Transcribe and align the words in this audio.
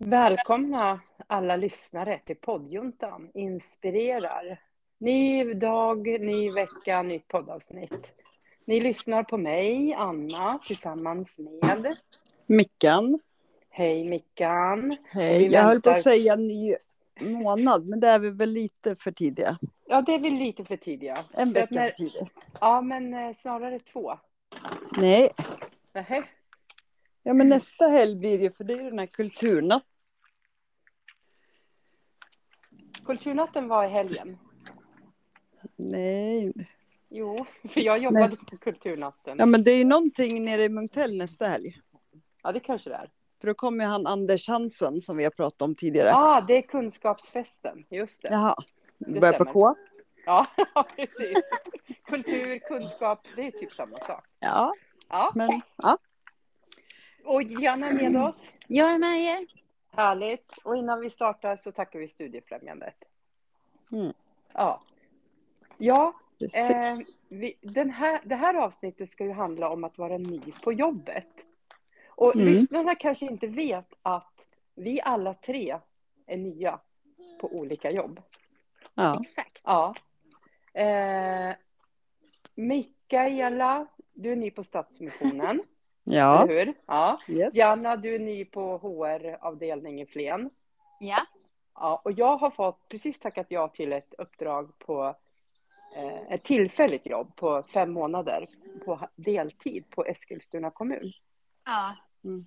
Välkomna 0.00 1.00
alla 1.26 1.56
lyssnare 1.56 2.20
till 2.24 2.36
poddjuntan 2.36 3.30
Inspirerar. 3.34 4.60
Ny 4.98 5.54
dag, 5.54 6.20
ny 6.20 6.50
vecka, 6.50 7.02
nytt 7.02 7.28
poddavsnitt. 7.28 8.12
Ni 8.64 8.80
lyssnar 8.80 9.22
på 9.22 9.36
mig, 9.36 9.94
Anna, 9.94 10.58
tillsammans 10.66 11.38
med 11.38 11.96
Mickan. 12.46 13.20
Hej 13.70 14.04
Mickan. 14.04 14.96
Hej. 15.04 15.52
Jag 15.52 15.62
höll 15.62 15.82
på 15.82 15.90
att 15.90 16.02
säga 16.02 16.36
ny 16.36 16.76
månad, 17.20 17.86
men 17.86 18.00
det 18.00 18.08
är 18.08 18.18
vi 18.18 18.30
väl 18.30 18.50
lite 18.50 18.96
för 18.96 19.12
tidiga. 19.12 19.58
Ja, 19.86 20.02
det 20.02 20.14
är 20.14 20.18
väl 20.18 20.34
lite 20.34 20.64
för 20.64 20.76
tidiga. 20.76 21.18
En 21.32 21.52
vecka 21.52 21.74
för 21.74 21.90
tidigt. 21.90 22.22
Ja, 22.60 22.80
men 22.80 23.14
eh, 23.14 23.36
snarare 23.36 23.78
två. 23.78 24.18
Nej. 24.96 25.30
Nähä. 25.92 26.24
Ja, 27.28 27.34
men 27.34 27.48
nästa 27.48 27.86
helg 27.86 28.16
blir 28.16 28.40
ju, 28.40 28.50
för 28.50 28.64
det 28.64 28.74
är 28.74 28.78
ju 28.78 28.90
den 28.90 28.98
här 28.98 29.06
kulturnatten. 29.06 29.88
Kulturnatten 33.04 33.68
var 33.68 33.84
i 33.84 33.88
helgen. 33.88 34.38
Nej. 35.76 36.52
Jo, 37.08 37.46
för 37.68 37.80
jag 37.80 37.98
jobbade 37.98 38.28
Näst... 38.28 38.46
på 38.46 38.56
kulturnatten. 38.56 39.36
Ja, 39.38 39.46
men 39.46 39.64
det 39.64 39.70
är 39.70 39.76
ju 39.76 39.84
någonting 39.84 40.44
nere 40.44 40.64
i 40.64 40.68
Munktell 40.68 41.16
nästa 41.16 41.46
helg. 41.46 41.80
Ja, 42.42 42.52
det 42.52 42.60
kanske 42.60 42.90
det 42.90 42.96
är. 42.96 43.10
För 43.40 43.46
då 43.46 43.54
kommer 43.54 43.84
han 43.84 44.06
Anders 44.06 44.48
Hansen 44.48 45.00
som 45.00 45.16
vi 45.16 45.24
har 45.24 45.30
pratat 45.30 45.62
om 45.62 45.74
tidigare. 45.74 46.08
Ja, 46.08 46.36
ah, 46.36 46.40
det 46.40 46.58
är 46.58 46.62
kunskapsfesten. 46.62 47.84
Just 47.90 48.22
det. 48.22 48.28
Jaha. 48.28 48.54
Det 48.98 49.20
Börjar 49.20 49.38
på 49.38 49.44
K. 49.44 49.74
Ja, 50.26 50.46
precis. 50.96 51.44
Kultur, 52.04 52.58
kunskap, 52.58 53.26
det 53.36 53.46
är 53.46 53.50
typ 53.50 53.72
samma 53.72 53.98
sak. 53.98 54.24
Ja. 54.40 54.74
Ja. 55.08 55.32
Men, 55.34 55.60
ja. 55.76 55.98
Och 57.28 57.42
Janna 57.42 57.88
är 57.88 58.10
med 58.10 58.22
oss. 58.22 58.52
Jag 58.66 58.90
är 58.90 58.98
med 58.98 59.20
er. 59.20 59.46
Härligt. 59.90 60.52
Och 60.64 60.76
innan 60.76 61.00
vi 61.00 61.10
startar 61.10 61.56
så 61.56 61.72
tackar 61.72 61.98
vi 61.98 62.08
Studiefrämjandet. 62.08 62.94
Mm. 63.92 64.12
Ja. 64.52 64.82
Ja, 65.78 66.12
eh, 66.54 66.96
vi, 67.28 67.54
den 67.60 67.90
här, 67.90 68.20
det 68.24 68.34
här 68.34 68.54
avsnittet 68.54 69.10
ska 69.10 69.24
ju 69.24 69.32
handla 69.32 69.68
om 69.68 69.84
att 69.84 69.98
vara 69.98 70.18
ny 70.18 70.40
på 70.62 70.72
jobbet. 70.72 71.46
Och 72.08 72.34
Mm. 72.34 72.46
lyssnarna 72.46 72.94
kanske 72.94 73.26
inte 73.26 73.46
vet 73.46 73.92
att 74.02 74.46
vi 74.74 75.00
alla 75.00 75.34
tre 75.34 75.78
är 76.26 76.36
nya 76.36 76.80
på 77.40 77.52
olika 77.56 77.90
jobb. 77.90 78.22
Ja. 78.94 79.20
Exakt. 79.22 79.58
Ja. 79.64 79.94
Eh, 80.72 81.54
Mikaela, 82.54 83.86
du 84.12 84.32
är 84.32 84.36
ny 84.36 84.50
på 84.50 84.62
Stadsmissionen, 84.62 85.62
Ja. 86.10 86.42
eller 86.44 86.64
hur? 86.66 86.74
Ja. 86.86 87.18
Yes. 87.28 87.54
Janna, 87.54 87.96
du 87.96 88.14
är 88.14 88.18
ny 88.18 88.44
på 88.44 88.78
HR-avdelning 88.78 90.00
i 90.00 90.06
Flen. 90.06 90.50
Ja. 91.00 91.26
Ja, 91.74 92.00
och 92.04 92.12
jag 92.12 92.36
har 92.36 92.50
fått 92.50 92.88
precis 92.88 93.18
tackat 93.18 93.46
ja 93.48 93.68
till 93.68 93.92
ett 93.92 94.14
uppdrag 94.18 94.78
på 94.78 95.14
eh, 95.96 96.32
ett 96.32 96.42
tillfälligt 96.42 97.06
jobb 97.06 97.36
på 97.36 97.62
fem 97.62 97.92
månader 97.92 98.46
på 98.84 99.00
deltid 99.16 99.84
på 99.90 100.04
Eskilstuna 100.04 100.70
kommun. 100.70 101.12
Ja. 101.64 101.96
Mm. 102.24 102.46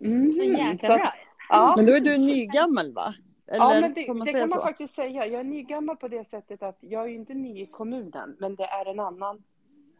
Mm. 0.00 0.32
Så 0.32 0.42
jäkla 0.42 0.88
Så- 0.88 0.94
bra. 0.96 1.14
Ja, 1.48 1.74
Men 1.76 1.86
då 1.86 1.92
är 1.92 2.00
du 2.00 2.18
nygammal 2.18 2.92
va? 2.92 3.14
Eller 3.46 3.64
ja 3.64 3.80
men 3.80 3.94
det, 3.94 4.06
får 4.06 4.14
man 4.14 4.26
det 4.26 4.32
kan 4.32 4.48
man 4.48 4.62
faktiskt 4.62 4.94
säga. 4.94 5.26
Jag 5.26 5.40
är 5.40 5.44
nygammal 5.44 5.96
på 5.96 6.08
det 6.08 6.24
sättet 6.24 6.62
att 6.62 6.78
jag 6.80 7.02
är 7.02 7.08
ju 7.08 7.14
inte 7.14 7.34
ny 7.34 7.62
i 7.62 7.66
kommunen, 7.66 8.36
men 8.40 8.56
det 8.56 8.64
är 8.64 8.86
en 8.90 9.00
annan, 9.00 9.42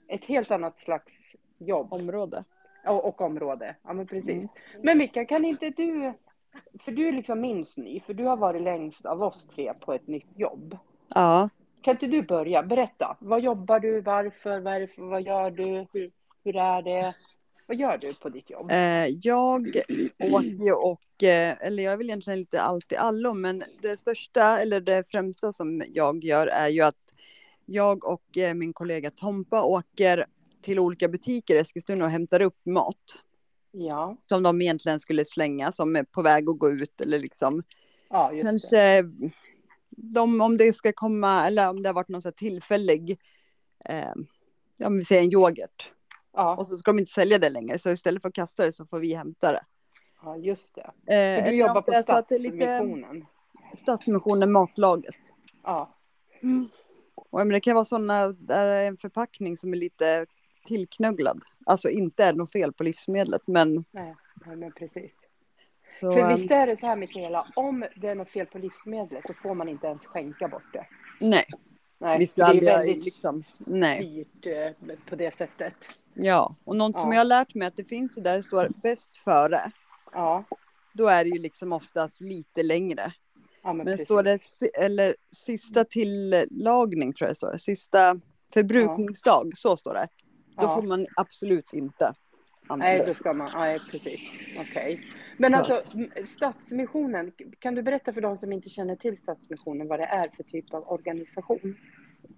ett 0.08 0.24
helt 0.24 0.50
annat 0.50 0.78
slags 0.78 1.12
jobb 1.58 1.92
Område. 1.92 2.44
Och, 2.86 3.04
och 3.04 3.20
område. 3.20 3.76
Ja, 3.82 3.92
men 3.92 4.06
precis. 4.06 4.28
Mm. 4.28 4.48
Men 4.82 4.98
Mika, 4.98 5.24
kan 5.24 5.44
inte 5.44 5.70
du, 5.70 6.12
för 6.80 6.92
du 6.92 7.08
är 7.08 7.12
liksom 7.12 7.40
minst 7.40 7.76
ny, 7.76 8.00
för 8.00 8.14
du 8.14 8.24
har 8.24 8.36
varit 8.36 8.62
längst 8.62 9.06
av 9.06 9.22
oss 9.22 9.46
tre 9.46 9.72
på 9.80 9.92
ett 9.92 10.06
nytt 10.06 10.38
jobb. 10.38 10.78
Ja. 11.08 11.48
Kan 11.82 11.94
inte 11.94 12.06
du 12.06 12.22
börja? 12.22 12.62
Berätta. 12.62 13.16
Vad 13.20 13.40
jobbar 13.40 13.80
du? 13.80 14.00
Varför? 14.00 14.60
Varför? 14.60 15.02
Vad 15.02 15.22
gör 15.22 15.50
du? 15.50 15.86
Hur, 15.92 16.10
hur 16.44 16.56
är 16.56 16.82
det? 16.82 17.14
Vad 17.66 17.76
gör 17.76 17.98
du 17.98 18.14
på 18.14 18.28
ditt 18.28 18.50
jobb? 18.50 18.70
Eh, 18.70 19.06
jag 19.06 19.76
åker 20.20 20.72
och, 20.72 21.22
eh, 21.22 21.56
eller 21.60 21.82
jag 21.82 21.92
är 21.92 21.96
väl 21.96 22.06
egentligen 22.06 22.38
lite 22.38 22.60
allt 22.60 22.92
i 22.92 22.96
allo, 22.96 23.34
men 23.34 23.62
det 23.82 24.00
största 24.00 24.58
eller 24.58 24.80
det 24.80 25.04
främsta 25.12 25.52
som 25.52 25.82
jag 25.88 26.24
gör 26.24 26.46
är 26.46 26.68
ju 26.68 26.80
att 26.80 26.94
jag 27.66 28.04
och 28.04 28.38
eh, 28.38 28.54
min 28.54 28.72
kollega 28.72 29.10
Tompa 29.10 29.62
åker 29.62 30.26
till 30.62 30.78
olika 30.78 31.08
butiker 31.08 31.54
i 31.54 31.58
Eskilstuna 31.58 32.04
och 32.04 32.10
hämtar 32.10 32.42
upp 32.42 32.66
mat 32.66 32.96
Ja, 33.74 34.16
som 34.28 34.42
de 34.42 34.62
egentligen 34.62 35.00
skulle 35.00 35.24
slänga 35.24 35.72
som 35.72 35.96
är 35.96 36.04
på 36.04 36.22
väg 36.22 36.48
att 36.48 36.58
gå 36.58 36.70
ut 36.70 37.00
eller 37.00 37.18
liksom 37.18 37.62
ja 38.10 38.32
just 38.32 38.42
det. 38.42 38.48
kanske 38.50 39.02
de, 39.90 40.40
om 40.40 40.56
det 40.56 40.72
ska 40.76 40.92
komma 40.92 41.46
eller 41.46 41.70
om 41.70 41.82
det 41.82 41.88
har 41.88 41.94
varit 41.94 42.08
någon 42.08 42.22
så 42.22 42.28
här 42.28 42.32
tillfällig, 42.32 43.20
eh, 43.84 44.12
om 44.84 44.98
vi 44.98 45.04
säger 45.04 45.22
en 45.22 45.32
yoghurt 45.32 45.92
Ja, 46.32 46.56
och 46.56 46.68
så 46.68 46.76
ska 46.76 46.90
de 46.92 46.98
inte 46.98 47.12
sälja 47.12 47.38
det 47.38 47.50
längre 47.50 47.78
så 47.78 47.90
istället 47.90 48.22
för 48.22 48.28
att 48.28 48.34
kasta 48.34 48.64
det 48.64 48.72
så 48.72 48.86
får 48.86 48.98
vi 48.98 49.14
hämta 49.14 49.52
det. 49.52 49.62
ja, 50.22 50.36
just 50.36 50.74
det. 50.74 51.14
Eh, 51.14 51.44
För 51.44 51.50
du 51.50 51.56
jobbar 51.56 51.74
det 51.74 51.82
på 51.82 51.90
det 51.90 52.02
Stadsmissionen. 52.02 53.26
Stadsmissionen 53.82 54.52
Matlaget. 54.52 55.16
Ja, 55.62 55.96
Och 57.14 57.40
jag 57.40 57.46
menar, 57.46 57.52
det 57.56 57.60
kan 57.60 57.74
vara 57.74 57.84
sådana 57.84 58.28
där 58.28 58.66
det 58.66 58.74
är 58.74 58.88
en 58.88 58.96
förpackning 58.96 59.56
som 59.56 59.72
är 59.72 59.76
lite 59.76 60.26
tillknögglad. 60.64 61.42
Alltså 61.66 61.88
inte 61.88 62.24
är 62.24 62.32
något 62.32 62.52
fel 62.52 62.72
på 62.72 62.82
livsmedlet 62.82 63.42
men 63.46 63.74
nej, 63.90 64.14
nej, 64.46 64.56
men 64.56 64.72
precis. 64.72 65.20
så. 65.84 66.12
För 66.12 66.20
ehm, 66.20 66.36
visst 66.36 66.50
är 66.50 66.66
det 66.66 66.76
så 66.76 66.86
här 66.86 66.96
Mikaela, 66.96 67.46
om 67.56 67.84
det 67.96 68.08
är 68.08 68.14
något 68.14 68.30
fel 68.30 68.46
på 68.46 68.58
livsmedlet 68.58 69.24
då 69.28 69.34
får 69.34 69.54
man 69.54 69.68
inte 69.68 69.86
ens 69.86 70.06
skänka 70.06 70.48
bort 70.48 70.72
det. 70.72 70.86
nej, 71.20 71.44
Nej, 71.98 72.18
vi 72.18 72.26
för 72.26 72.32
skulle 72.32 72.60
det 72.60 72.68
är 72.70 72.78
väldigt 72.78 73.04
liksom. 73.04 73.42
Nej, 73.58 74.04
dyrt 74.42 74.46
eh, 74.90 74.96
på 75.08 75.16
det 75.16 75.34
sättet. 75.34 75.74
ja, 76.14 76.56
och 76.64 76.76
något 76.76 76.96
som 76.96 77.08
Ja. 77.10 77.14
jag 77.14 77.20
har 77.20 77.24
lärt 77.24 77.54
mig 77.54 77.68
att 77.68 77.76
det 77.76 77.84
finns 77.84 78.14
där 78.14 78.36
det 78.36 78.42
står 78.42 78.68
bäst 78.82 79.16
före. 79.16 79.60
Ja, 80.12 80.44
Då 80.92 81.06
är 81.06 81.24
det 81.24 81.30
ju 81.30 81.38
liksom 81.38 81.72
oftast 81.72 82.20
lite 82.20 82.62
längre. 82.62 83.12
ja 83.62 83.72
men, 83.72 83.84
Men 83.86 83.98
står 83.98 84.22
det 84.22 84.38
eller 84.78 85.14
sista 85.46 85.84
tillagning 85.84 87.12
tror 87.12 87.26
jag 87.26 87.30
det 87.30 87.36
står. 87.36 87.58
Sista 87.58 88.20
förbrukningsdag, 88.54 89.52
så 89.56 89.76
står 89.76 89.94
det. 89.94 90.08
Då 90.56 90.62
Ja. 90.62 90.74
får 90.74 90.82
man 90.82 91.06
absolut 91.16 91.72
inte 91.72 92.14
använda 92.68 92.84
Nej, 92.94 93.04
då 93.06 93.14
ska 93.14 93.32
man, 93.32 93.50
nej 93.54 93.80
precis. 93.90 94.20
Okej. 94.58 95.00
Men 95.36 95.52
Så 95.52 95.58
alltså 95.58 95.82
Stadsmissionen, 96.26 97.32
kan 97.58 97.74
du 97.74 97.82
berätta 97.82 98.12
för 98.12 98.20
de 98.20 98.38
som 98.38 98.52
inte 98.52 98.68
känner 98.68 98.96
till 98.96 99.16
Stadsmissionen 99.16 99.88
vad 99.88 100.00
det 100.00 100.06
är 100.06 100.28
för 100.36 100.42
typ 100.42 100.74
av 100.74 100.88
organisation? 100.92 101.76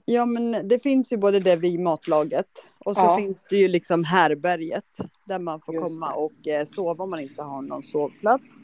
Ja, 0.05 0.27
men 0.27 0.69
det 0.69 0.83
finns 0.83 1.13
ju 1.13 1.17
både 1.17 1.41
det 1.41 1.57
vid 1.57 1.81
matlaget 1.81 2.47
och 2.79 2.97
så 2.97 3.03
Ja. 3.03 3.17
finns 3.19 3.45
det 3.45 3.57
ju 3.57 3.69
liksom 3.69 4.05
härberget 4.05 4.85
där 5.25 5.39
man 5.39 5.61
får 5.61 5.75
Just 5.75 5.85
komma 5.87 6.09
det. 6.09 6.15
och 6.17 6.49
eh, 6.49 6.67
sova 6.67 7.05
om 7.05 7.11
man 7.11 7.21
inte 7.21 7.43
har 7.43 7.63
någon 7.63 7.83
sovplats. 7.83 8.57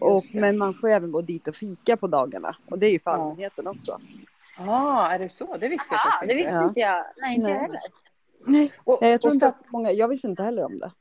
Och, 0.00 0.24
det. 0.32 0.40
men 0.40 0.58
man 0.58 0.74
får 0.74 0.88
även 0.88 1.12
gå 1.12 1.20
dit 1.22 1.48
och 1.48 1.54
fika 1.54 1.96
på 1.96 2.06
dagarna 2.06 2.56
och 2.70 2.78
det 2.78 2.86
är 2.86 2.90
ju 2.90 3.00
för 3.00 3.10
Ja. 3.10 3.16
allmänheten 3.16 3.66
också. 3.66 3.98
ah, 4.58 5.08
är 5.10 5.18
det 5.18 5.28
så? 5.28 5.56
Det 5.56 5.68
visste 5.68 5.86
jag 5.94 6.00
Ja, 6.04 6.10
faktiskt 6.10 6.28
det 6.28 6.32
inte. 6.32 6.34
visste 6.42 6.54
Ja. 6.54 6.68
inte 6.68 6.80
jag. 6.80 7.04
Nej, 7.20 7.34
inte 7.36 7.50
jag 7.50 7.70
Nej. 8.48 8.72
Och, 8.84 8.98
Jag 9.00 9.20
tror 9.20 9.32
inte 9.34 9.48
att 9.48 9.56
många, 9.72 9.92
jag 9.92 10.08
visste 10.08 10.26
inte 10.28 10.42
heller 10.42 10.64
om 10.64 10.78
det. 10.78 10.92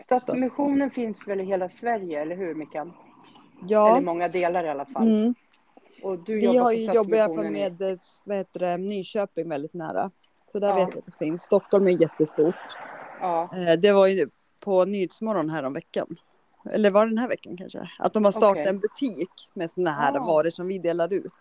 Stadsmissionen 0.00 0.90
finns 0.90 1.28
väl 1.28 1.40
i 1.40 1.44
hela 1.44 1.68
Sverige, 1.68 2.22
eller 2.22 2.36
hur 2.36 2.54
Mikael? 2.54 2.86
Eller 2.86 3.68
i 3.68 3.72
Ja, 3.72 4.00
många 4.00 4.28
delar 4.28 4.64
i 4.64 4.68
alla 4.68 4.86
fall. 4.86 5.08
mm. 5.08 5.34
Och 6.02 6.18
du 6.18 6.40
vi 6.40 6.56
har 6.56 6.72
ju 6.72 6.84
jobbat 6.84 7.30
i 7.44 7.46
i- 7.46 7.50
med 7.50 7.82
eh, 7.82 7.98
vad 8.24 8.36
heter 8.36 8.60
det, 8.60 8.76
Nyköping 8.76 9.48
väldigt 9.48 9.74
nära. 9.74 10.10
Så 10.52 10.58
där 10.58 10.68
Ja. 10.68 10.74
vet 10.74 10.88
jag 10.88 10.98
att 10.98 11.06
det 11.06 11.24
finns. 11.24 11.42
Stockholm 11.42 11.86
är 11.86 11.90
jättestort. 12.02 12.54
Ja, 13.20 13.48
Eh, 13.56 13.78
Det 13.78 13.92
var 13.92 14.06
ju 14.06 14.28
på 14.60 14.84
Nyhetsmorgon 14.84 15.50
här 15.50 15.62
om 15.62 15.72
veckan. 15.72 16.16
Eller 16.70 16.90
var 16.90 17.06
det 17.06 17.10
den 17.12 17.18
här 17.18 17.28
veckan 17.28 17.56
kanske? 17.56 17.90
Att 17.98 18.12
de 18.12 18.24
har 18.24 18.32
startat 18.32 18.50
Okej. 18.52 18.66
en 18.66 18.78
butik 18.78 19.30
med 19.54 19.70
sådana 19.70 19.90
här 19.90 20.16
Ah. 20.16 20.24
varor 20.24 20.50
som 20.50 20.66
vi 20.68 20.78
delar 20.78 21.12
ut. 21.12 21.32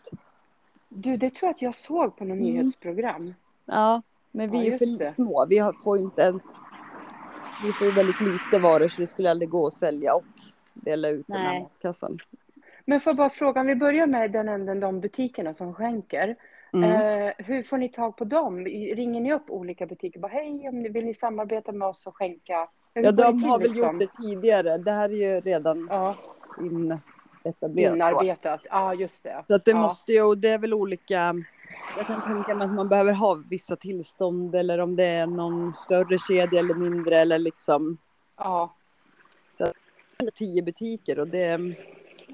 du, 0.90 1.18
det 1.18 1.30
tror 1.30 1.48
jag 1.48 1.54
att 1.54 1.62
jag 1.62 1.76
såg 1.76 2.18
på 2.18 2.26
något 2.26 2.38
Mm. 2.38 2.44
nyhetsprogram. 2.54 3.34
Ja, 3.66 4.02
men 4.38 4.52
vi 4.52 4.58
Ja, 4.58 4.64
är 4.64 4.72
ju 4.72 4.78
för 4.78 5.00
det. 5.00 5.14
små. 5.16 5.46
Vi 5.50 5.58
har, 5.58 5.74
får 5.84 5.98
ju 5.98 6.04
inte 6.04 6.22
ens... 6.22 6.44
Vi 7.64 7.74
får 7.74 7.88
ju 7.88 7.94
väldigt 7.94 8.22
lite 8.22 8.60
varor 8.60 8.88
så 8.88 9.02
det 9.02 9.08
skulle 9.08 9.32
aldrig 9.32 9.50
gå 9.50 9.68
att 9.68 9.74
sälja 9.74 10.14
och 10.16 10.24
dela 10.74 11.10
ut 11.10 11.26
den 11.28 11.38
här 11.38 11.52
Nej. 11.52 11.62
matkassan. 11.62 12.18
Men 12.86 13.00
får 13.02 13.10
jag 13.12 13.18
bara 13.18 13.30
fråga, 13.30 13.62
om 13.62 13.68
vi 13.68 13.76
börjar 13.76 14.08
med 14.08 14.32
den 14.32 14.50
änden, 14.50 14.80
de 14.80 15.00
butikerna 15.02 15.54
som 15.54 15.74
skänker. 15.74 16.36
Mm. 16.74 16.92
Eh, 16.92 17.32
hur 17.38 17.62
får 17.62 17.78
ni 17.78 17.90
tag 17.90 18.18
på 18.18 18.26
dem? 18.26 18.66
Ringer 18.66 19.22
ni 19.22 19.34
upp 19.34 19.50
olika 19.50 19.86
butiker? 19.86 20.20
Bara, 20.20 20.32
Hej, 20.32 20.70
om 20.70 20.80
ni 20.82 20.90
vill 20.90 21.06
ni 21.06 21.14
samarbeta 21.14 21.72
med 21.72 21.88
oss 21.88 22.08
och 22.08 22.18
skänka? 22.18 22.70
Hur 22.94 23.04
Ja, 23.04 23.12
de 23.12 23.40
till, 23.40 23.50
har 23.50 23.60
väl 23.60 23.68
liksom? 23.72 24.00
gjort 24.00 24.00
det 24.00 24.24
tidigare. 24.24 24.78
Det 24.78 24.92
här 24.92 25.10
är 25.10 25.14
ju 25.34 25.42
redan 25.42 25.88
Ja, 25.90 26.16
inetablerat. 26.62 27.92
då. 27.92 27.96
inarbetat. 27.96 28.62
Ja, 28.70 28.94
just 28.94 29.24
det. 29.24 29.44
Så 29.48 29.56
att 29.56 29.66
det 29.66 29.72
ja. 29.72 29.82
måste 29.82 30.12
ju, 30.12 30.22
och 30.22 30.38
det 30.38 30.50
är 30.50 30.58
väl 30.58 30.74
olika. 30.74 31.36
Jag 31.98 32.08
kan 32.08 32.22
tänka 32.22 32.56
mig 32.56 32.66
att 32.66 32.74
man 32.74 32.90
behöver 32.90 33.14
ha 33.14 33.34
vissa 33.50 33.76
tillstånd 33.76 34.56
eller 34.56 34.80
om 34.80 34.96
det 34.96 35.04
är 35.04 35.28
någon 35.28 35.74
större 35.74 36.18
kedja 36.20 36.60
eller 36.60 36.74
mindre 36.74 37.16
eller 37.16 37.40
liksom 37.40 37.98
Ja, 38.38 38.74
tio 40.34 40.62
butiker 40.62 41.20
och 41.20 41.28
det. 41.28 41.60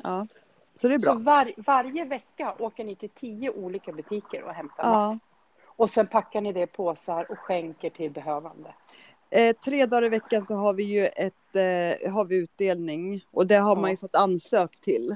Ja. 0.04 0.27
Så 0.75 0.88
det 0.88 0.94
är 0.95 1.00
bra. 1.00 1.13
Så 1.13 1.19
var, 1.19 1.51
varje 1.65 2.06
vecka 2.06 2.56
åker 2.60 2.83
ni 2.83 2.95
till 2.95 3.10
tio 3.10 3.50
olika 3.50 3.92
butiker 3.94 4.44
och 4.44 4.54
hämtar 4.54 4.83
Ja. 4.83 4.89
mat. 5.12 5.21
Och 5.65 5.89
sen 5.89 6.07
packar 6.07 6.42
ni 6.42 6.54
det 6.54 6.62
i 6.62 6.68
påsar 6.68 7.31
och 7.31 7.39
skänker 7.39 7.89
till 7.89 8.12
behövande. 8.12 8.74
Eh, 9.30 9.56
tre 9.56 9.86
dagar 9.86 10.04
i 10.06 10.10
veckan 10.10 10.45
så 10.45 10.56
har 10.56 10.74
vi 10.74 10.83
ju 10.83 11.06
ett, 11.06 11.56
eh, 11.56 12.12
har 12.13 12.25
vi 12.25 12.36
utdelning 12.36 13.25
och 13.31 13.48
det 13.48 13.56
har 13.56 13.75
man 13.75 13.89
ju 13.89 13.94
Ja. 13.94 13.98
fått 13.98 14.15
ansökt 14.15 14.83
till. 14.83 15.15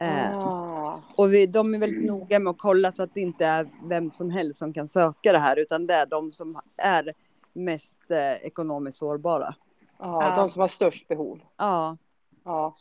Eh, 0.00 0.38
Ah, 0.38 1.00
och 1.16 1.32
vi, 1.34 1.46
de 1.46 1.74
är 1.74 1.78
väldigt 1.78 2.04
noga 2.04 2.38
med 2.38 2.50
att 2.50 2.58
kolla 2.58 2.92
så 2.92 3.02
att 3.02 3.14
det 3.14 3.20
inte 3.20 3.46
är 3.46 3.66
vem 3.84 4.10
som 4.10 4.30
helst 4.30 4.58
som 4.58 4.72
kan 4.72 4.88
söka 4.88 5.32
det 5.32 5.38
här 5.38 5.56
utan 5.58 5.86
det 5.86 5.94
är 5.94 6.06
de 6.06 6.32
som 6.32 6.60
är 6.76 7.12
mest 7.52 8.10
eh, 8.10 8.32
ekonomiskt 8.32 8.98
sårbara. 8.98 9.54
ja, 9.98 10.22
Ja. 10.30 10.36
de 10.36 10.50
som 10.50 10.60
har 10.60 10.68
störst 10.68 11.08
behov. 11.08 11.40
Ja, 11.56 11.96
Ja. 12.44 12.76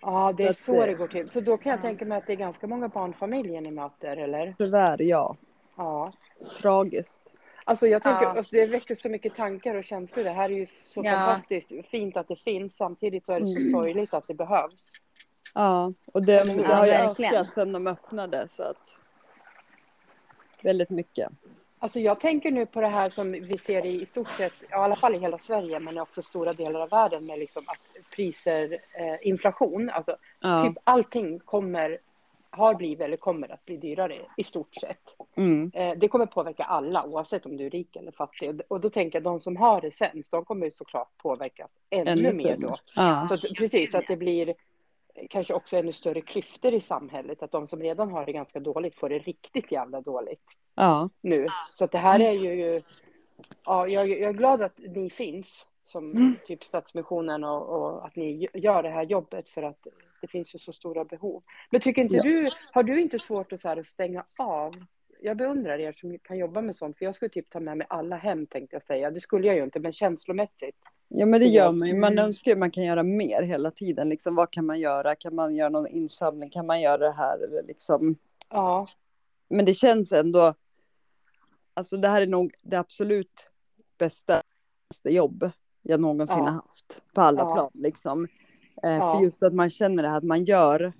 ja, 0.00 0.32
det 0.36 0.44
är 0.44 0.52
Så 0.52 0.64
så 0.64 0.80
eh, 0.80 0.86
det 0.86 0.94
går 0.94 1.08
till. 1.08 1.30
Så 1.30 1.40
då 1.40 1.56
kan 1.56 1.70
jag 1.70 1.78
Ja. 1.78 1.82
tänka 1.82 2.04
mig 2.04 2.18
att 2.18 2.26
det 2.26 2.32
är 2.32 2.36
ganska 2.36 2.66
många 2.66 2.88
barnfamiljer 2.88 3.60
ni 3.60 3.70
möter, 3.70 4.16
eller? 4.16 4.54
tyvärr 4.58 5.02
ja. 5.02 5.36
Ja. 5.76 6.12
Tragiskt. 6.60 7.32
Alltså 7.64 7.86
jag 7.86 8.02
tänker, 8.02 8.22
Ja. 8.22 8.28
alltså, 8.36 8.56
det 8.56 8.66
väcker 8.66 8.94
så 8.94 9.08
mycket 9.08 9.34
tankar 9.34 9.74
och 9.74 9.84
känslor. 9.84 10.24
Det 10.24 10.30
här 10.30 10.50
är 10.50 10.54
ju 10.54 10.66
så 10.84 11.00
Ja. 11.04 11.12
fantastiskt 11.12 11.72
fint 11.90 12.16
att 12.16 12.28
det 12.28 12.36
finns. 12.36 12.76
Samtidigt 12.76 13.24
så 13.24 13.32
är 13.32 13.40
det 13.40 13.46
så 13.46 13.58
Mm. 13.58 13.70
sorgligt 13.70 14.14
att 14.14 14.26
det 14.26 14.34
behövs. 14.34 14.92
Ja, 15.56 15.92
och 16.12 16.22
det, 16.22 16.44
det 16.44 16.62
har 16.74 16.86
ju 16.86 16.92
ökat 16.92 17.54
sedan 17.54 17.72
de 17.72 17.86
öppnade 17.86 18.48
så 18.48 18.62
att 18.62 18.96
väldigt 20.62 20.90
mycket. 20.90 21.28
Alltså 21.78 22.00
jag 22.00 22.20
tänker 22.20 22.50
nu 22.50 22.66
på 22.66 22.80
det 22.80 22.88
här 22.88 23.10
som 23.10 23.32
vi 23.32 23.58
ser 23.58 23.86
i, 23.86 24.02
i 24.02 24.06
stort 24.06 24.28
sett, 24.28 24.52
i 24.62 24.72
alla 24.72 24.96
fall 24.96 25.14
i 25.14 25.18
hela 25.18 25.38
Sverige, 25.38 25.80
men 25.80 25.98
också 25.98 26.22
stora 26.22 26.52
delar 26.52 26.80
av 26.80 26.88
världen 26.88 27.26
med 27.26 27.38
liksom 27.38 27.64
att 27.66 28.10
priser, 28.16 28.72
eh, 28.72 29.28
inflation, 29.28 29.90
alltså 29.90 30.16
Ja. 30.40 30.64
typ 30.64 30.78
allting 30.84 31.38
kommer, 31.38 31.98
har 32.50 32.74
blivit 32.74 33.00
eller 33.00 33.16
kommer 33.16 33.52
att 33.52 33.64
bli 33.64 33.76
dyrare 33.76 34.18
i 34.36 34.42
stort 34.44 34.74
sett. 34.74 35.02
Mm. 35.36 35.70
Eh, 35.74 35.98
det 35.98 36.08
kommer 36.08 36.26
påverka 36.26 36.64
alla 36.64 37.04
oavsett 37.04 37.46
om 37.46 37.56
du 37.56 37.66
är 37.66 37.70
rik 37.70 37.96
eller 37.96 38.12
fattig. 38.12 38.60
Och 38.68 38.80
då 38.80 38.88
tänker 38.90 39.16
jag 39.18 39.22
de 39.24 39.40
som 39.40 39.56
har 39.56 39.80
det 39.80 39.90
sämst, 39.90 40.30
de 40.30 40.44
kommer 40.44 40.64
ju 40.64 40.70
såklart 40.70 41.08
påverkas 41.18 41.70
ännu, 41.90 42.10
Ännu 42.10 42.32
mer 42.32 42.56
då. 42.58 42.76
Ja. 42.94 43.26
Så 43.28 43.34
att, 43.34 43.42
precis, 43.58 43.94
att 43.94 44.04
det 44.08 44.16
blir 44.16 44.54
kanske 45.30 45.54
också 45.54 45.76
ännu 45.76 45.92
större 45.92 46.20
klyftor 46.20 46.74
i 46.74 46.80
samhället. 46.80 47.42
Att 47.42 47.52
de 47.52 47.66
som 47.66 47.82
redan 47.82 48.10
har 48.10 48.26
det 48.26 48.32
ganska 48.32 48.60
dåligt 48.60 48.94
får 48.98 49.08
det 49.08 49.18
riktigt 49.18 49.72
jävla 49.72 50.00
dåligt 50.00 50.42
ja. 50.74 51.08
nu. 51.20 51.46
Så 51.70 51.86
det 51.86 51.98
här 51.98 52.20
är 52.20 52.32
ju... 52.32 52.82
Ja, 53.64 53.88
jag, 53.88 54.08
jag 54.08 54.20
är 54.20 54.32
glad 54.32 54.62
att 54.62 54.78
ni 54.78 55.10
finns 55.10 55.66
som 55.84 56.06
Mm. 56.06 56.36
typ 56.46 56.64
Stadsmissionen 56.64 57.44
och, 57.44 57.68
och 57.68 58.06
att 58.06 58.16
ni 58.16 58.48
gör 58.54 58.82
det 58.82 58.88
här 58.90 59.02
jobbet 59.02 59.48
för 59.48 59.62
att 59.62 59.86
det 60.20 60.28
finns 60.28 60.54
ju 60.54 60.58
så 60.58 60.72
stora 60.72 61.04
behov. 61.04 61.42
Men 61.70 61.80
tycker 61.80 62.02
inte 62.02 62.16
Ja. 62.16 62.22
du, 62.22 62.48
har 62.72 62.82
du 62.82 63.00
inte 63.00 63.18
svårt 63.18 63.52
att, 63.52 63.60
så 63.60 63.68
här, 63.68 63.76
att 63.76 63.86
stänga 63.86 64.24
av? 64.38 64.74
Jag 65.20 65.36
beundrar 65.36 65.78
er 65.78 65.92
som 65.92 66.18
kan 66.18 66.38
jobba 66.38 66.60
med 66.60 66.76
sånt, 66.76 66.98
för 66.98 67.04
jag 67.04 67.14
skulle 67.14 67.28
typ 67.28 67.50
ta 67.50 67.60
med 67.60 67.76
mig 67.78 67.86
alla 67.90 68.16
hem 68.16 68.46
tänkte 68.46 68.76
jag 68.76 68.82
säga. 68.82 69.10
Det 69.10 69.20
skulle 69.20 69.46
jag 69.46 69.56
ju 69.56 69.64
inte, 69.64 69.80
men 69.80 69.92
känslomässigt. 69.92 70.76
Ja 71.08 71.26
men 71.26 71.40
det 71.40 71.46
gör 71.46 71.72
man 71.72 71.88
ju. 71.88 71.96
Man 71.96 72.18
önskar 72.18 72.50
ju 72.50 72.56
man 72.56 72.70
kan 72.70 72.84
göra 72.84 73.02
mer 73.02 73.42
hela 73.42 73.70
tiden. 73.70 74.08
Liksom, 74.08 74.34
vad 74.34 74.50
kan 74.50 74.66
man 74.66 74.80
göra? 74.80 75.14
Kan 75.14 75.34
man 75.34 75.54
göra 75.54 75.68
någon 75.68 75.86
insamling? 75.86 76.50
Kan 76.50 76.66
man 76.66 76.80
göra 76.80 76.98
det 76.98 77.12
här? 77.12 77.38
Eller 77.44 77.62
liksom... 77.62 78.16
Ja, 78.50 78.88
Men 79.48 79.64
det 79.64 79.74
känns 79.74 80.12
ändå. 80.12 80.54
Alltså 81.74 81.96
det 81.96 82.08
här 82.08 82.22
är 82.22 82.26
nog 82.26 82.54
det 82.62 82.76
absolut 82.76 83.46
bästa 83.98 84.42
jobb 85.04 85.50
jag 85.82 86.00
någonsin 86.00 86.36
Ja. 86.38 86.44
har 86.44 86.50
haft. 86.50 87.00
På 87.14 87.20
alla 87.20 87.40
Ja. 87.40 87.54
plan 87.54 87.70
liksom. 87.74 88.28
Eh, 88.82 88.90
Ja. 88.90 89.14
För 89.14 89.22
just 89.22 89.42
att 89.42 89.54
man 89.54 89.70
känner 89.70 90.02
det 90.02 90.08
här 90.08 90.16
att 90.18 90.24
man 90.24 90.44
gör. 90.44 90.92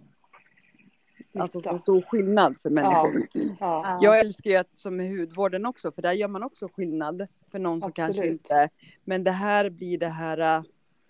Alltså 1.43 1.61
så 1.61 1.79
stor 1.79 2.03
skillnad 2.03 2.57
för 2.63 2.71
människor. 2.71 3.29
Ja. 3.33 3.53
Ja. 3.61 3.99
Jag 4.03 4.21
älskar 4.21 4.51
ju 4.51 4.57
att 4.57 4.77
som 4.79 5.01
i 5.01 5.09
hudvården 5.19 5.67
också, 5.67 5.93
för 5.93 6.03
där 6.03 6.13
gör 6.13 6.29
man 6.29 6.43
också 6.43 6.69
skillnad 6.69 7.27
för 7.51 7.59
någon 7.59 7.81
som 7.83 7.93
kanske 7.93 8.13
Absolut. 8.13 8.33
inte. 8.33 8.69
Men 9.05 9.25
det 9.25 9.31
här 9.31 9.71
blir 9.71 9.99
det 9.99 10.09
här. 10.09 10.39
äh, 10.57 10.63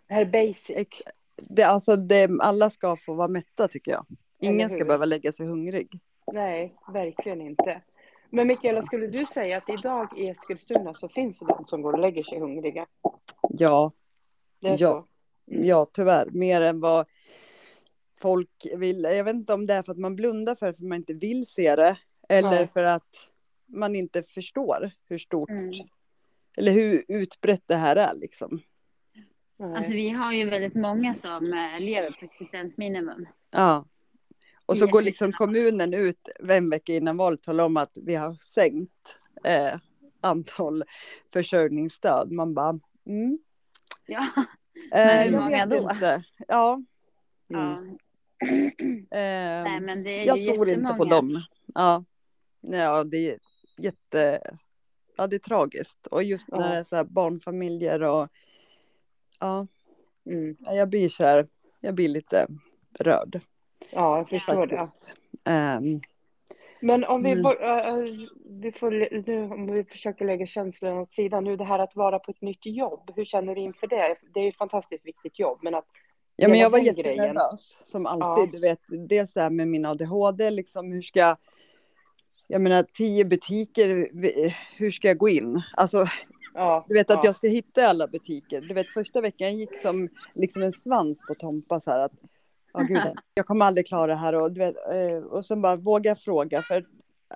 Det 0.08 0.14
här 0.14 0.20
är 0.20 0.25
basic. 0.49 0.88
Det, 1.37 1.62
alltså 1.62 1.96
det, 1.96 2.31
alla 2.40 2.70
ska 2.70 2.96
få 2.96 3.14
vara 3.14 3.28
mätta 3.28 3.69
tycker 3.69 3.93
jag. 3.93 4.06
Ingen 4.40 4.70
ska 4.70 4.84
behöva 4.84 5.05
lägga 5.05 5.32
sig 5.32 5.46
hungrig. 5.46 6.00
Nej, 6.32 6.75
verkligen 6.93 7.40
inte. 7.40 7.81
Men 8.31 8.46
Mikaela, 8.46 8.82
skulle 8.82 9.06
du 9.06 9.26
säga 9.26 9.56
att 9.58 9.69
idag 9.69 10.08
i 10.17 10.28
Eskilstuna 10.28 10.94
så 10.94 11.08
finns 11.08 11.38
det 11.38 11.46
de 11.46 11.64
som 11.67 11.82
går 11.82 11.93
och 11.93 11.99
lägger 11.99 12.23
sig 12.23 12.38
hungriga? 12.40 12.87
Ja, 13.49 13.93
Det 14.61 14.69
är 14.69 14.76
Ja. 14.81 14.88
så? 14.88 15.06
Ja 15.44 15.87
tyvärr. 15.93 16.28
Mer 16.31 16.61
än 16.61 16.81
vad 16.81 17.06
folk 18.20 18.66
vill. 18.76 19.02
Jag 19.02 19.24
vet 19.24 19.34
inte 19.34 19.52
om 19.54 19.66
det 19.66 19.74
är 19.74 19.82
för 19.82 19.92
att 19.92 19.98
man 19.98 20.16
blundar 20.16 20.54
för 20.54 20.66
att 20.66 20.80
man 20.80 20.98
inte 20.98 21.12
vill 21.12 21.46
se 21.46 21.76
det. 21.76 21.98
Eller 22.28 22.50
Nej. 22.50 22.68
för 22.72 22.82
att 22.82 23.16
man 23.66 23.96
inte 23.96 24.22
förstår 24.22 24.90
hur 25.08 25.18
stort. 25.18 25.50
Mm. 25.50 25.72
Eller 26.56 26.72
hur 26.72 27.04
utbrett 27.08 27.62
det 27.66 27.74
här 27.76 27.96
är 27.96 28.14
liksom. 28.14 28.60
Alltså 29.58 29.92
vi 29.92 30.10
har 30.10 30.32
ju 30.32 30.50
väldigt 30.50 30.74
många 30.74 31.14
som 31.14 31.52
eh, 31.52 31.80
lever 31.80 32.10
på 32.10 32.24
existensminimum. 32.24 33.26
Ja. 33.50 33.84
Och 34.66 34.76
så 34.76 34.86
går 34.86 35.02
liksom 35.02 35.32
kommunen 35.32 35.94
ut 35.94 36.28
en 36.48 36.70
vecka 36.70 36.94
innan 36.94 37.16
valet 37.16 37.40
och 37.40 37.44
talar 37.44 37.64
om 37.64 37.76
att 37.76 37.92
vi 37.94 38.14
har 38.14 38.34
sänkt 38.34 39.18
eh, 39.44 39.78
antal 40.20 40.84
försörjningsstöd. 41.32 42.32
Man 42.32 42.54
bara, 42.54 42.80
mm. 43.06 43.38
Ja. 44.06 44.26
Eh, 44.92 45.06
Men 45.06 45.18
hur 45.18 45.32
jag 45.32 45.42
många 45.42 45.66
då? 45.66 45.76
Inte. 45.76 46.24
Ja, 46.48 46.82
Mm. 47.50 47.62
ja. 47.62 47.98
Eh, 48.43 49.62
Nej 49.65 49.81
men 49.81 50.03
det 50.03 50.11
är 50.23 50.27
jag 50.27 50.38
ju 50.38 50.53
tror 50.53 50.69
inte 50.69 50.83
på 50.83 50.88
jättemånga. 51.05 51.11
dem. 51.17 51.43
Ja. 51.75 52.05
ja, 52.61 53.05
det 53.05 53.31
är 53.31 53.38
jätte, 53.79 54.41
ja 55.17 55.27
det 55.27 55.37
är 55.37 55.41
tragiskt. 55.41 56.06
Och 56.06 56.23
just 56.25 56.49
när 56.49 56.61
Ja. 56.61 56.67
det 56.69 56.77
är 56.77 56.85
så 56.85 56.97
här 56.97 57.05
barnfamiljer 57.05 58.03
och 58.03 58.29
ja, 59.41 59.67
Mm. 60.27 60.56
jag 60.61 60.88
blir 60.88 61.09
så 61.09 61.25
här, 61.25 61.47
jag 61.81 61.94
blir 61.94 62.09
lite 62.09 62.47
rörd 62.99 63.41
Ja, 63.91 64.17
jag 64.19 64.29
förstår 64.29 64.67
det. 64.67 64.77
faktiskt. 64.77 65.15
Ehm, 65.44 66.00
Men 66.81 67.05
om 67.05 67.23
vi, 67.23 67.35
vi, 67.35 68.73
får, 68.73 68.91
nu, 69.27 69.43
om 69.44 69.67
vi 69.73 69.85
försöker 69.85 70.25
lägga 70.25 70.47
känslorna 70.47 71.00
åt 71.00 71.12
sidan 71.12 71.44
nu, 71.44 71.56
det 71.56 71.65
här 71.65 71.79
att 71.79 71.97
vara 71.97 72.19
på 72.19 72.31
ett 72.31 72.41
nytt 72.43 72.67
jobb, 72.67 73.11
hur 73.17 73.25
känner 73.25 73.55
du 73.55 73.61
inför 73.61 73.87
det? 73.87 74.17
Det 74.35 74.41
är 74.41 74.49
ett 74.49 74.56
fantastiskt 74.56 75.06
viktigt 75.06 75.38
jobb, 75.38 75.59
men 75.62 75.75
att 75.75 75.87
Ja, 76.37 76.49
men 76.49 76.59
jag 76.59 76.71
var 76.71 76.79
jättenervös 76.79 77.79
som 77.85 78.06
alltid. 78.06 78.53
Du 78.53 78.61
vet, 78.61 78.81
dels 78.88 79.33
det 79.33 79.40
här 79.40 79.50
med 79.50 79.69
min 79.69 79.85
ADHD, 79.85 80.50
liksom 80.50 80.93
hur 80.93 81.02
ska 81.02 81.21
jag... 81.21 81.37
Jag 82.49 82.61
menar 82.61 82.83
tio 82.83 83.25
butiker, 83.25 84.09
hur 84.76 84.90
ska 84.90 85.09
jag 85.09 85.19
gå 85.19 85.28
in? 85.28 85.62
Alltså, 85.76 86.07
ja, 86.55 86.85
du 86.88 86.95
vet 86.95 87.11
att 87.11 87.16
ja, 87.16 87.25
jag 87.25 87.37
ska 87.37 87.49
hitta 87.49 87.88
alla 87.88 88.07
butiker. 88.07 88.61
Du 88.61 88.75
vet 88.75 88.87
första 88.87 89.21
veckan 89.21 89.59
gick 89.59 89.81
som 89.83 90.09
liksom 90.35 90.62
en 90.62 90.73
svans 90.73 91.19
på 91.28 91.35
Tompa 91.35 91.81
så 91.81 91.90
här 91.90 91.99
att 91.99 92.12
ja 92.73 92.81
gud, 92.81 93.00
jag 93.35 93.47
kommer 93.47 93.66
aldrig 93.66 93.87
klara 93.87 94.07
det 94.07 94.14
här 94.14 94.35
och 94.35 94.52
du 94.52 94.59
vet, 94.59 94.76
eh, 94.93 95.19
och 95.19 95.47
sen 95.47 95.62
bara 95.62 95.76
våga 95.76 96.16
fråga 96.16 96.62
för 96.62 96.87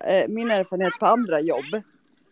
eh, 0.04 0.28
min 0.28 0.50
erfarenhet 0.50 0.92
på 1.00 1.06
andra 1.06 1.40
jobb, 1.40 1.82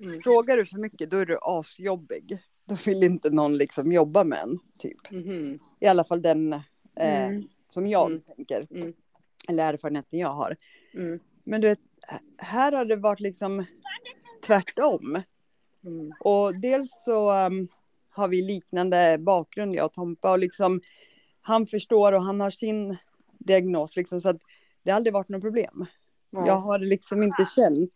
mm, 0.00 0.22
frågar 0.22 0.56
du 0.56 0.66
för 0.66 0.78
mycket 0.78 1.10
då 1.10 1.16
är 1.16 1.26
du 1.26 1.38
asjobbig. 1.42 2.38
Då 2.68 2.76
vill 2.84 3.02
inte 3.02 3.30
någon 3.30 3.56
liksom 3.56 3.92
jobba 3.92 4.24
med 4.24 4.38
en, 4.42 4.58
typ. 4.78 5.10
mhm, 5.10 5.58
I 5.80 5.86
alla 5.86 6.04
fall 6.04 6.22
den 6.22 6.52
eh, 6.96 7.24
Mm. 7.26 7.48
som 7.68 7.86
jag 7.86 8.10
Mm. 8.10 8.20
tänker. 8.20 8.66
Mm. 8.70 8.92
Eller 9.48 9.64
erfarenheten 9.72 10.18
jag 10.18 10.28
har. 10.32 10.56
mm, 10.94 11.20
Men 11.44 11.60
du 11.60 11.68
vet, 11.68 11.78
här 12.38 12.72
har 12.72 12.84
det 12.84 12.96
varit 12.96 13.20
liksom 13.20 13.64
tvärtom. 14.46 15.22
mm, 15.84 16.12
Och 16.20 16.54
dels 16.60 16.90
så 17.04 17.46
um, 17.46 17.68
har 18.10 18.28
vi 18.28 18.42
liknande 18.42 19.18
bakgrund, 19.18 19.74
jag 19.74 19.84
och 19.86 19.92
Tompa. 19.92 20.30
Och 20.32 20.38
liksom, 20.38 20.80
han 21.40 21.66
förstår 21.66 22.12
och 22.12 22.22
han 22.22 22.40
har 22.40 22.50
sin 22.50 22.96
diagnos. 23.38 23.96
Liksom, 23.96 24.20
så 24.20 24.28
att 24.28 24.36
det 24.82 24.90
har 24.90 24.96
aldrig 24.96 25.12
varit 25.12 25.28
något 25.28 25.42
problem. 25.42 25.86
ja, 26.30 26.46
Jag 26.46 26.56
har 26.56 26.78
liksom 26.78 27.22
inte 27.22 27.44
känt. 27.44 27.92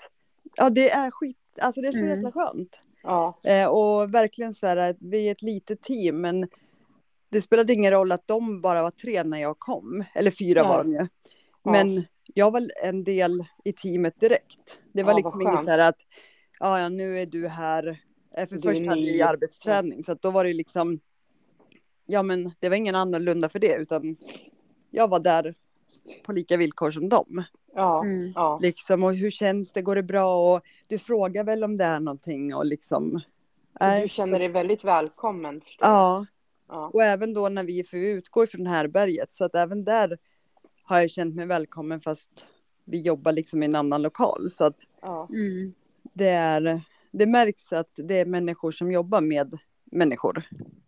Ja, 0.57 0.71
det 0.71 0.91
är 0.91 1.11
skit. 1.11 1.37
Alltså 1.61 1.81
det 1.81 1.89
är 1.89 1.93
så 1.93 1.99
Mm. 1.99 2.11
jävla 2.11 2.33
skönt. 2.33 2.81
Ja, 3.03 3.39
Eh, 3.45 3.67
och 3.67 4.15
verkligen 4.15 4.55
så 4.55 4.67
här 4.67 4.77
att 4.77 4.97
vi 5.01 5.29
är 5.29 5.33
ett 5.33 5.43
litet 5.43 5.83
team. 5.83 6.21
Men 6.21 6.49
det 7.29 7.43
spelade 7.43 7.73
ingen 7.73 7.91
roll 7.93 8.13
att 8.13 8.27
de 8.27 8.61
bara 8.61 8.83
var 8.83 8.91
tre 8.91 9.25
när 9.25 9.39
jag 9.39 9.59
kom. 9.59 10.05
Eller 10.15 10.31
fyra 10.31 10.63
Nej. 10.63 10.69
var 10.69 10.85
de 10.85 10.93
ju. 10.93 11.07
Men 11.65 12.05
jag 12.35 12.51
var 12.51 12.63
en 12.83 13.05
del 13.05 13.45
i 13.65 13.73
teamet 13.73 14.21
direkt. 14.21 14.79
Det 14.93 15.03
var 15.03 15.13
Ja, 15.13 15.17
liksom 15.17 15.41
inget 15.41 15.65
så 15.65 15.71
här 15.71 15.89
att 15.89 15.99
ja, 16.61 16.81
ja, 16.81 16.89
nu 16.89 17.19
är 17.19 17.27
du 17.27 17.49
här. 17.49 18.01
Eh, 18.37 18.49
För 18.49 18.57
Du 18.57 18.69
först 18.69 18.87
hade 18.87 19.01
ju 19.01 19.23
arbetsträning 19.23 20.05
så 20.05 20.13
att 20.13 20.23
då 20.23 20.31
var 20.31 20.45
det 20.45 20.53
liksom. 20.53 21.01
Ja, 22.07 22.23
men 22.23 22.53
det 22.61 22.69
var 22.69 22.77
ingen 22.77 22.95
annorlunda 22.95 23.49
för 23.49 23.59
det 23.59 23.75
utan 23.75 24.17
jag 24.91 25.09
var 25.09 25.21
där 25.21 25.55
på 26.25 26.33
lika 26.33 26.57
villkor 26.57 26.91
som 26.91 27.09
dem. 27.09 27.43
Ja, 27.75 28.03
Mm. 28.05 28.33
ja, 28.35 28.59
Liksom 28.63 29.05
och 29.05 29.15
hur 29.15 29.31
känns 29.31 29.73
det? 29.73 29.83
Går 29.83 29.95
det 29.97 30.03
bra? 30.03 30.55
Och 30.57 30.63
du 30.89 30.99
frågar 30.99 31.45
väl 31.45 31.65
om 31.65 31.77
det 31.77 31.85
är 31.85 32.01
någonting 32.01 32.55
och 32.55 32.67
liksom. 32.67 33.21
Du 34.03 34.09
känner 34.09 34.39
dig 34.39 34.49
väldigt 34.49 34.85
välkommen, 34.85 35.61
förstår 35.61 35.89
jag. 35.89 35.97
Ja, 35.97 36.27
Ja. 36.69 36.91
Och 36.95 37.03
även 37.03 37.35
då 37.35 37.49
när 37.49 37.65
vi, 37.65 37.85
för 37.85 37.97
vi 37.99 38.11
utgår 38.11 38.47
från 38.47 38.67
härberget, 38.67 39.35
så 39.35 39.45
att 39.45 39.55
även 39.55 39.85
där 39.85 40.19
har 40.83 41.01
jag 41.01 41.11
känt 41.11 41.35
mig 41.35 41.47
välkommen 41.47 42.01
fast 42.01 42.47
vi 42.85 43.01
jobbar 43.01 43.33
liksom 43.33 43.63
i 43.63 43.67
en 43.67 43.75
annan 43.75 44.03
lokal. 44.03 44.51
Så 44.51 44.65
att 44.65 44.77
Ja. 45.03 45.29
Mm. 45.31 45.75
det 46.03 46.29
är, 46.29 46.81
det 47.11 47.27
märks 47.27 47.73
att 47.73 47.91
det 47.95 48.19
är 48.21 48.25
människor 48.27 48.71
som 48.73 48.93
jobbar 48.93 49.21
med 49.21 49.59
människor. 49.85 50.43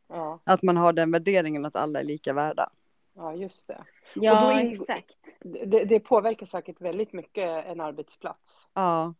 Ja. 0.09 0.41
Att 0.45 0.63
man 0.63 0.77
har 0.77 0.93
den 0.93 1.11
värderingen 1.11 1.65
att 1.65 1.77
alla 1.77 2.01
är 2.01 2.05
lika 2.05 2.33
värda. 2.33 2.71
ja, 3.17 3.35
just 3.35 3.69
det. 3.69 3.85
Ja, 4.15 4.41
då 4.45 4.53
ing- 4.61 4.73
exakt. 4.73 5.17
det. 5.67 5.85
Det 5.85 6.01
påverkar 6.01 6.47
säkert 6.47 6.81
väldigt 6.81 7.13
mycket 7.13 7.67
en 7.67 7.81
arbetsplats. 7.81 8.69
Ja, 8.75 9.15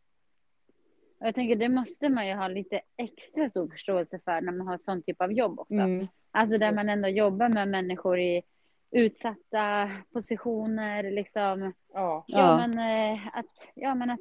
Och 1.21 1.27
jag 1.27 1.35
tänker 1.35 1.57
det 1.57 1.69
måste 1.69 2.09
man 2.09 2.29
ju 2.29 2.35
ha 2.35 2.49
lite 2.49 2.81
extra 2.97 3.49
stor 3.49 3.69
förståelse 3.69 4.19
för 4.19 4.41
när 4.41 4.53
man 4.53 4.67
har 4.67 4.79
sånt 4.79 5.07
typ 5.07 5.21
av 5.21 5.33
jobb 5.33 5.61
också. 5.61 5.81
mm, 5.81 6.07
Alltså 6.31 6.59
där 6.59 6.73
man 6.73 6.89
ändå 6.89 7.09
jobbar 7.09 7.49
med 7.49 7.69
människor 7.69 8.19
i 8.21 8.43
utsatta 8.91 9.91
positioner 10.13 11.11
liksom. 11.11 11.73
Ja. 11.93 12.25
Ja, 12.27 12.39
Ja. 12.39 12.67
men, 12.67 12.79
eh, 13.13 13.27
att, 13.33 13.73
ja, 13.75 13.95
men 13.95 14.11
att 14.11 14.21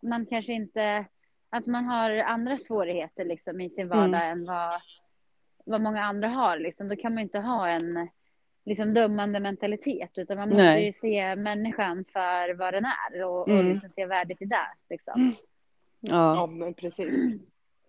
man 0.00 0.26
kanske 0.26 0.52
inte... 0.52 1.04
Alltså 1.50 1.70
man 1.70 1.84
har 1.84 2.10
andra 2.10 2.58
svårigheter 2.58 3.24
liksom 3.24 3.60
i 3.60 3.70
sin 3.70 3.88
vardag 3.88 4.26
än 4.30 4.46
vad, 4.46 4.72
vad 5.64 5.80
många 5.80 6.02
andra 6.04 6.28
har. 6.28 6.58
Liksom. 6.58 6.88
Då 6.88 6.96
kan 6.96 7.14
man 7.14 7.22
inte 7.22 7.38
ha 7.38 7.68
en 7.68 8.08
liksom, 8.68 8.94
dömande 8.94 9.40
mentalitet. 9.40 10.10
Utan 10.18 10.36
man 10.36 10.48
måste 10.48 10.62
Nej. 10.64 10.86
ju 10.86 10.92
se 10.92 11.36
människan 11.36 12.04
för 12.12 12.54
vad 12.54 12.74
den 12.74 12.84
är 12.84 13.24
och, 13.24 13.40
och 13.40 13.48
Mm. 13.48 13.68
liksom 13.68 13.90
se 13.90 14.06
värdet 14.06 14.42
i 14.42 14.44
det. 14.44 14.66
Liksom. 14.90 15.34
Ja, 16.00 16.34
ja, 16.34 16.46
men 16.46 16.74
precis. 16.74 17.40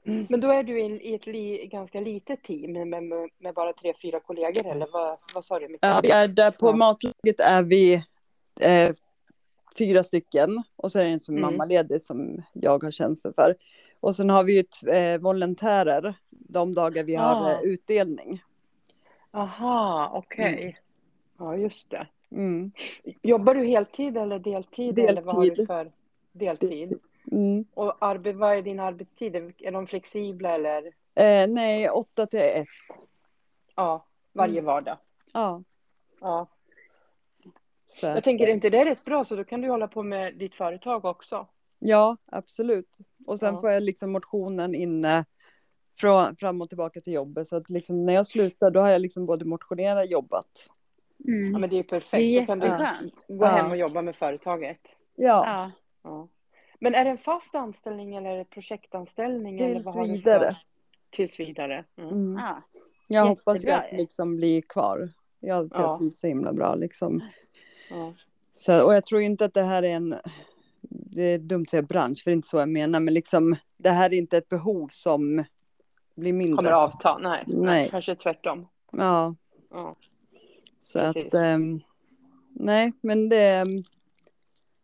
Men 0.03 0.41
då 0.41 0.51
är 0.51 0.63
du 0.63 0.79
i, 0.79 0.86
i 0.86 1.15
ett 1.15 1.27
li, 1.27 1.67
ganska 1.71 2.00
litet 2.00 2.43
team 2.43 2.71
med, 2.74 2.88
med, 2.88 3.29
med 3.39 3.53
bara 3.53 3.74
tre, 3.74 3.93
fyra 4.01 4.19
kollegor 4.19 4.67
eller 4.67 4.88
vad, 4.93 5.17
vad 5.36 5.45
sa 5.45 5.59
du? 5.59 5.67
Mikael? 5.67 5.93
ja, 5.95 6.00
vi 6.03 6.12
är 6.12 6.27
där 6.27 6.51
på 6.51 6.67
Ja. 6.67 6.75
matlaget 6.75 7.39
är 7.39 7.63
vi 7.63 7.93
eh, 8.62 8.91
fyra 9.77 10.03
stycken 10.03 10.63
och 10.75 10.91
så 10.91 11.00
är 11.00 11.03
det 11.03 11.09
en 11.09 11.19
som 11.19 11.36
är 11.36 11.39
Mm. 11.39 11.51
mammaledig 11.51 12.01
som 12.05 12.41
jag 12.53 12.83
har 12.83 12.91
tjänster 12.91 13.33
för. 13.36 13.55
Och 14.00 14.15
sen 14.15 14.29
har 14.29 14.43
vi 14.43 14.53
ju 14.83 14.91
eh, 14.93 15.19
volontärer 15.19 16.13
de 16.29 16.75
dagar 16.75 17.03
vi 17.03 17.15
har 17.15 17.45
Ah. 17.45 17.51
eh, 17.53 17.62
utdelning. 17.63 18.43
Aha, 19.31 20.12
okej. 20.13 20.77
Ja, 21.38 21.55
just 21.57 21.89
det. 21.89 22.07
Mm. 22.31 22.71
Jobbar 23.21 23.55
du 23.55 23.65
heltid 23.65 24.17
eller 24.17 24.39
deltid? 24.39 25.00
Eller 25.00 25.21
vad 25.21 25.36
har 25.36 25.41
du 25.41 25.48
Deltid. 25.50 25.67
för 25.67 25.91
deltid? 26.31 27.00
Mm. 27.31 27.65
Och 27.74 27.95
arbe, 28.00 28.33
vad 28.33 28.57
är 28.57 28.62
din 28.62 28.79
arbetstid? 28.79 29.36
Är 29.57 29.71
de 29.71 29.88
flexibla 29.88 30.55
eller? 30.55 30.86
Eh, 31.15 31.48
nej, 31.48 31.89
åtta 31.89 32.25
till 32.27 32.39
ett. 32.39 32.67
Ja, 33.75 34.05
varje 34.33 34.51
Mm. 34.53 34.65
vardag. 34.65 34.98
Ja. 35.33 35.63
Ja. 36.21 36.48
Så. 37.89 38.05
Jag 38.05 38.24
tänker, 38.24 38.48
är 38.48 38.51
inte 38.53 38.69
det 38.69 38.86
rätt 38.86 39.05
bra? 39.05 39.24
Så 39.24 39.36
då 39.36 39.43
kan 39.43 39.62
du 39.62 39.69
hålla 39.69 39.88
på 39.88 40.03
med 40.03 40.36
ditt 40.38 40.55
företag 40.55 41.05
också. 41.05 41.48
Ja, 41.79 42.17
absolut. 42.25 42.98
Och 43.27 43.39
sen 43.39 43.53
Ja. 43.55 43.62
får 43.62 43.69
jag 43.71 43.83
liksom 43.83 44.12
motionen 44.12 44.75
inne 44.75 45.25
från, 46.00 46.36
fram 46.36 46.62
och 46.62 46.70
tillbaka 46.70 47.01
till 47.01 47.13
jobbet. 47.13 47.48
Så 47.48 47.56
att 47.56 47.70
liksom 47.70 48.06
när 48.06 48.13
jag 48.13 48.27
slutar 48.27 48.72
då 48.72 48.79
har 48.79 48.89
jag 48.89 49.01
liksom 49.01 49.25
både 49.25 49.46
motionerat 49.46 50.06
och 50.06 50.12
jobbat. 50.12 50.70
Mm. 51.27 51.51
Ja, 51.53 51.60
men 51.60 51.70
det 51.70 51.75
är 51.75 51.77
ju 51.77 51.84
Det 51.84 51.89
perfekt. 51.89 52.13
är 52.24 52.39
Då 52.39 52.46
kan 52.46 52.60
du 52.60 52.68
gå 53.38 53.46
Ja. 53.46 53.50
hem 53.50 53.72
och 53.72 53.77
jobba 53.77 54.01
med 54.01 54.15
företaget. 54.15 54.79
Ja, 55.15 55.44
Ja. 55.46 55.72
Ja. 56.03 56.27
Men 56.79 56.96
är 56.96 57.03
det 57.03 57.10
en 57.10 57.18
fast 57.18 57.56
anställning 57.56 58.15
eller 58.15 58.29
är 58.29 58.38
det 58.38 58.46
projektanställning? 58.46 59.60
eller 59.60 59.74
tills 59.74 59.86
vad 59.86 59.96
har 59.96 60.03
vidare. 60.08 60.39
För? 60.53 60.56
Tills 61.15 61.39
vidare. 61.39 61.86
Mm. 61.98 62.10
Mm. 62.10 62.36
Ja. 62.44 62.58
Jag 63.08 63.25
hoppas 63.25 63.56
ju 63.63 63.68
Jättebra. 63.68 63.77
att 63.88 63.94
liksom 63.94 64.36
bli 64.36 64.62
kvar. 64.62 65.10
Jag 65.39 65.72
Ja. 65.74 65.98
trivs 65.98 66.20
så 66.20 66.27
himla 66.27 66.53
bra 66.53 66.75
liksom. 66.75 67.22
Ja. 67.89 68.13
Så, 68.53 68.86
och 68.86 68.94
jag 68.94 69.06
tror 69.06 69.22
inte 69.22 69.46
att 69.46 69.53
det 69.53 69.63
här 69.63 69.84
är 69.84 69.89
en, 69.96 70.15
det 70.89 71.24
är 71.24 71.38
dumt 71.38 71.63
att 71.63 71.70
säga 71.70 71.82
bransch, 71.82 72.24
för 72.24 72.32
det 72.32 72.34
är 72.34 72.36
inte 72.36 72.48
så 72.48 72.58
jag 72.58 72.70
menar, 72.70 73.00
men 73.00 73.13
liksom 73.13 73.56
det 73.77 73.89
här 73.89 74.13
är 74.13 74.18
inte 74.18 74.38
ett 74.38 74.50
behov 74.50 74.88
som 74.91 75.44
blir 76.19 76.33
mindre. 76.33 76.55
Kommer 76.57 76.71
avta? 76.71 77.17
Nej. 77.17 77.43
Nej. 77.47 77.89
Kanske 77.89 78.15
tvärtom. 78.15 78.67
Ja, 78.91 79.35
Ja. 79.71 79.95
så 80.81 80.99
Precis. 80.99 81.25
att, 81.27 81.33
ehm, 81.33 81.79
nej, 82.49 82.93
men 83.01 83.29
det, 83.29 83.49
ehm, 83.49 83.83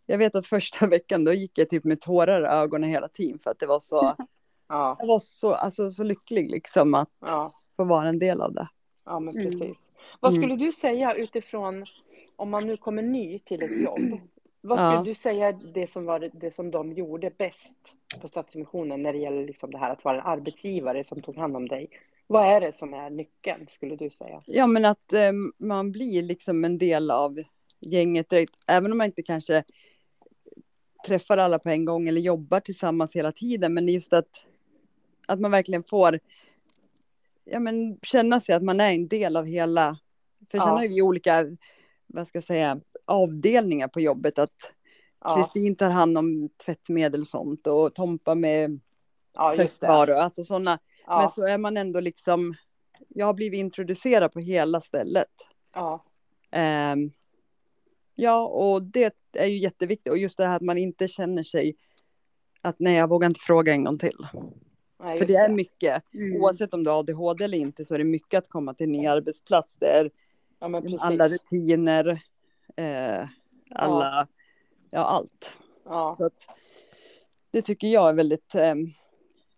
jag 0.05 0.17
vet 0.17 0.35
att 0.35 0.47
första 0.47 0.87
veckan 0.87 1.23
då 1.25 1.33
gick 1.33 1.57
jag 1.57 1.69
typ 1.69 1.83
med 1.83 2.01
tårar 2.01 2.41
i 2.41 2.45
ögonen 2.45 2.89
hela 2.89 3.07
tiden 3.07 3.39
för 3.39 3.51
att 3.51 3.59
det 3.59 3.65
var 3.65 3.79
så, 3.79 4.15
Ja. 4.67 4.95
jag 4.99 5.07
var 5.07 5.19
så, 5.19 5.53
alltså 5.53 5.91
så 5.91 6.03
lycklig 6.03 6.49
liksom 6.51 6.93
att 6.93 7.09
Ja. 7.27 7.51
få 7.75 7.83
vara 7.83 8.09
en 8.09 8.19
del 8.19 8.41
av 8.41 8.53
det. 8.53 8.67
ja, 9.05 9.19
men 9.19 9.37
Mm. 9.37 9.49
precis. 9.59 9.89
Vad 10.19 10.31
Mm. 10.31 10.43
skulle 10.43 10.55
du 10.65 10.71
säga 10.71 11.13
utifrån 11.13 11.85
om 12.35 12.49
man 12.49 12.67
nu 12.67 12.77
kommer 12.77 13.01
ny 13.01 13.39
till 13.39 13.61
ett 13.63 13.81
jobb? 13.83 14.19
Vad 14.67 14.79
Ja. 14.79 14.91
skulle 14.91 15.11
du 15.11 15.15
säga 15.15 15.51
det 15.51 15.87
som 15.91 16.05
var 16.05 16.29
det- 16.33 16.51
som 16.51 16.71
de 16.71 16.93
gjorde 16.93 17.29
bäst 17.37 17.77
på 18.21 18.27
Stadsmissionen 18.27 19.03
när 19.03 19.13
det 19.13 19.19
gäller 19.19 19.45
liksom 19.45 19.71
det 19.71 19.77
här 19.77 19.89
att 19.89 20.03
vara 20.03 20.21
en 20.21 20.27
arbetsgivare 20.27 21.03
som 21.03 21.21
tog 21.21 21.37
hand 21.37 21.55
om 21.55 21.67
dig? 21.67 21.89
Vad 22.27 22.47
är 22.55 22.61
det 22.61 22.71
som 22.71 22.93
är 22.93 23.09
nyckeln 23.09 23.67
skulle 23.71 23.95
du 23.95 24.09
säga? 24.09 24.43
Ja, 24.45 24.67
men 24.67 24.85
att 24.85 25.13
ehm, 25.13 25.53
man 25.57 25.91
blir 25.91 26.21
liksom 26.23 26.65
en 26.65 26.77
del 26.77 27.11
av 27.11 27.43
gänget 27.79 28.29
direkt, 28.29 28.53
även 28.67 28.91
om 28.91 28.97
man 28.97 29.05
inte 29.07 29.23
kanske 29.23 29.63
träffar 31.07 31.37
alla 31.37 31.59
på 31.59 31.69
en 31.69 31.85
gång 31.85 32.07
eller 32.07 32.21
jobbar 32.21 32.59
tillsammans 32.59 33.15
hela 33.15 33.31
tiden, 33.31 33.73
men 33.73 33.87
just 33.87 34.13
att, 34.13 34.45
att 35.27 35.39
man 35.39 35.51
verkligen 35.51 35.83
får 35.83 36.19
ja, 37.43 37.59
men 37.59 37.99
känna 38.01 38.41
sig 38.41 38.55
att 38.55 38.63
man 38.63 38.79
är 38.79 38.91
en 38.91 39.07
del 39.07 39.37
av 39.37 39.45
hela, 39.45 39.99
för 40.51 40.57
sen 40.57 40.67
Ja. 40.67 40.73
har 40.77 40.87
vi 40.87 41.01
olika, 41.01 41.45
vad 42.07 42.27
ska 42.27 42.37
jag 42.37 42.43
säga, 42.43 42.79
avdelningar 43.05 43.87
på 43.87 43.99
jobbet, 43.99 44.39
att 44.39 44.55
Ja, 45.23 45.35
Kristin 45.35 45.75
tar 45.75 45.89
hand 45.91 46.17
om 46.17 46.49
tvättmedel 46.65 47.21
och 47.21 47.27
sånt 47.27 47.67
och 47.67 47.95
Tompa 47.95 48.35
med 48.35 48.79
ja 49.33 49.55
alltså 50.21 50.43
sådana, 50.43 50.79
men 51.07 51.21
Ja, 51.21 51.29
så 51.29 51.45
är 51.47 51.57
man 51.57 51.77
ändå 51.77 51.99
liksom, 51.99 52.55
jag 53.07 53.25
har 53.25 53.33
blivit 53.33 53.57
introducerad 53.59 54.31
på 54.33 54.39
hela 54.39 54.81
stället. 54.81 55.31
ja, 55.73 56.03
Ehm, 56.51 57.11
ja, 58.15 58.45
och 58.47 58.83
det 58.83 59.15
är 59.33 59.45
ju 59.45 59.57
jätteviktigt. 59.57 60.11
Och 60.11 60.17
just 60.17 60.37
det 60.37 60.45
här 60.45 60.55
att 60.55 60.61
man 60.61 60.77
inte 60.77 61.07
känner 61.07 61.43
sig 61.43 61.75
att 62.61 62.79
nej, 62.79 62.95
jag 62.95 63.09
vågar 63.09 63.27
inte 63.27 63.39
fråga 63.39 63.71
en 63.73 63.83
gång 63.83 63.97
till. 63.97 64.17
nej, 65.03 65.17
För 65.19 65.25
det 65.25 65.35
är 65.35 65.49
mycket, 65.49 66.03
Mm. 66.13 66.41
oavsett 66.41 66.73
om 66.73 66.83
du 66.83 66.89
har 66.89 66.99
ADHD 66.99 67.43
eller 67.43 67.57
inte, 67.57 67.85
så 67.85 67.93
är 67.93 67.97
det 67.97 68.03
mycket 68.03 68.37
att 68.37 68.49
komma 68.49 68.73
till 68.73 68.83
en 68.85 68.91
ny 68.91 69.07
arbetsplats. 69.07 69.75
Det 69.79 69.87
är 69.87 70.11
Ja, 70.59 70.67
men 70.67 70.99
alla 70.99 71.27
rutiner, 71.27 72.21
eh, 72.75 73.27
alla, 73.75 74.27
ja. 74.89 74.99
allt. 74.99 75.51
Ja. 75.85 76.15
Så 76.17 76.25
att, 76.25 76.47
det 77.51 77.61
tycker 77.61 77.87
jag 77.87 78.09
är 78.09 78.13
väldigt 78.13 78.55
eh, 78.55 78.75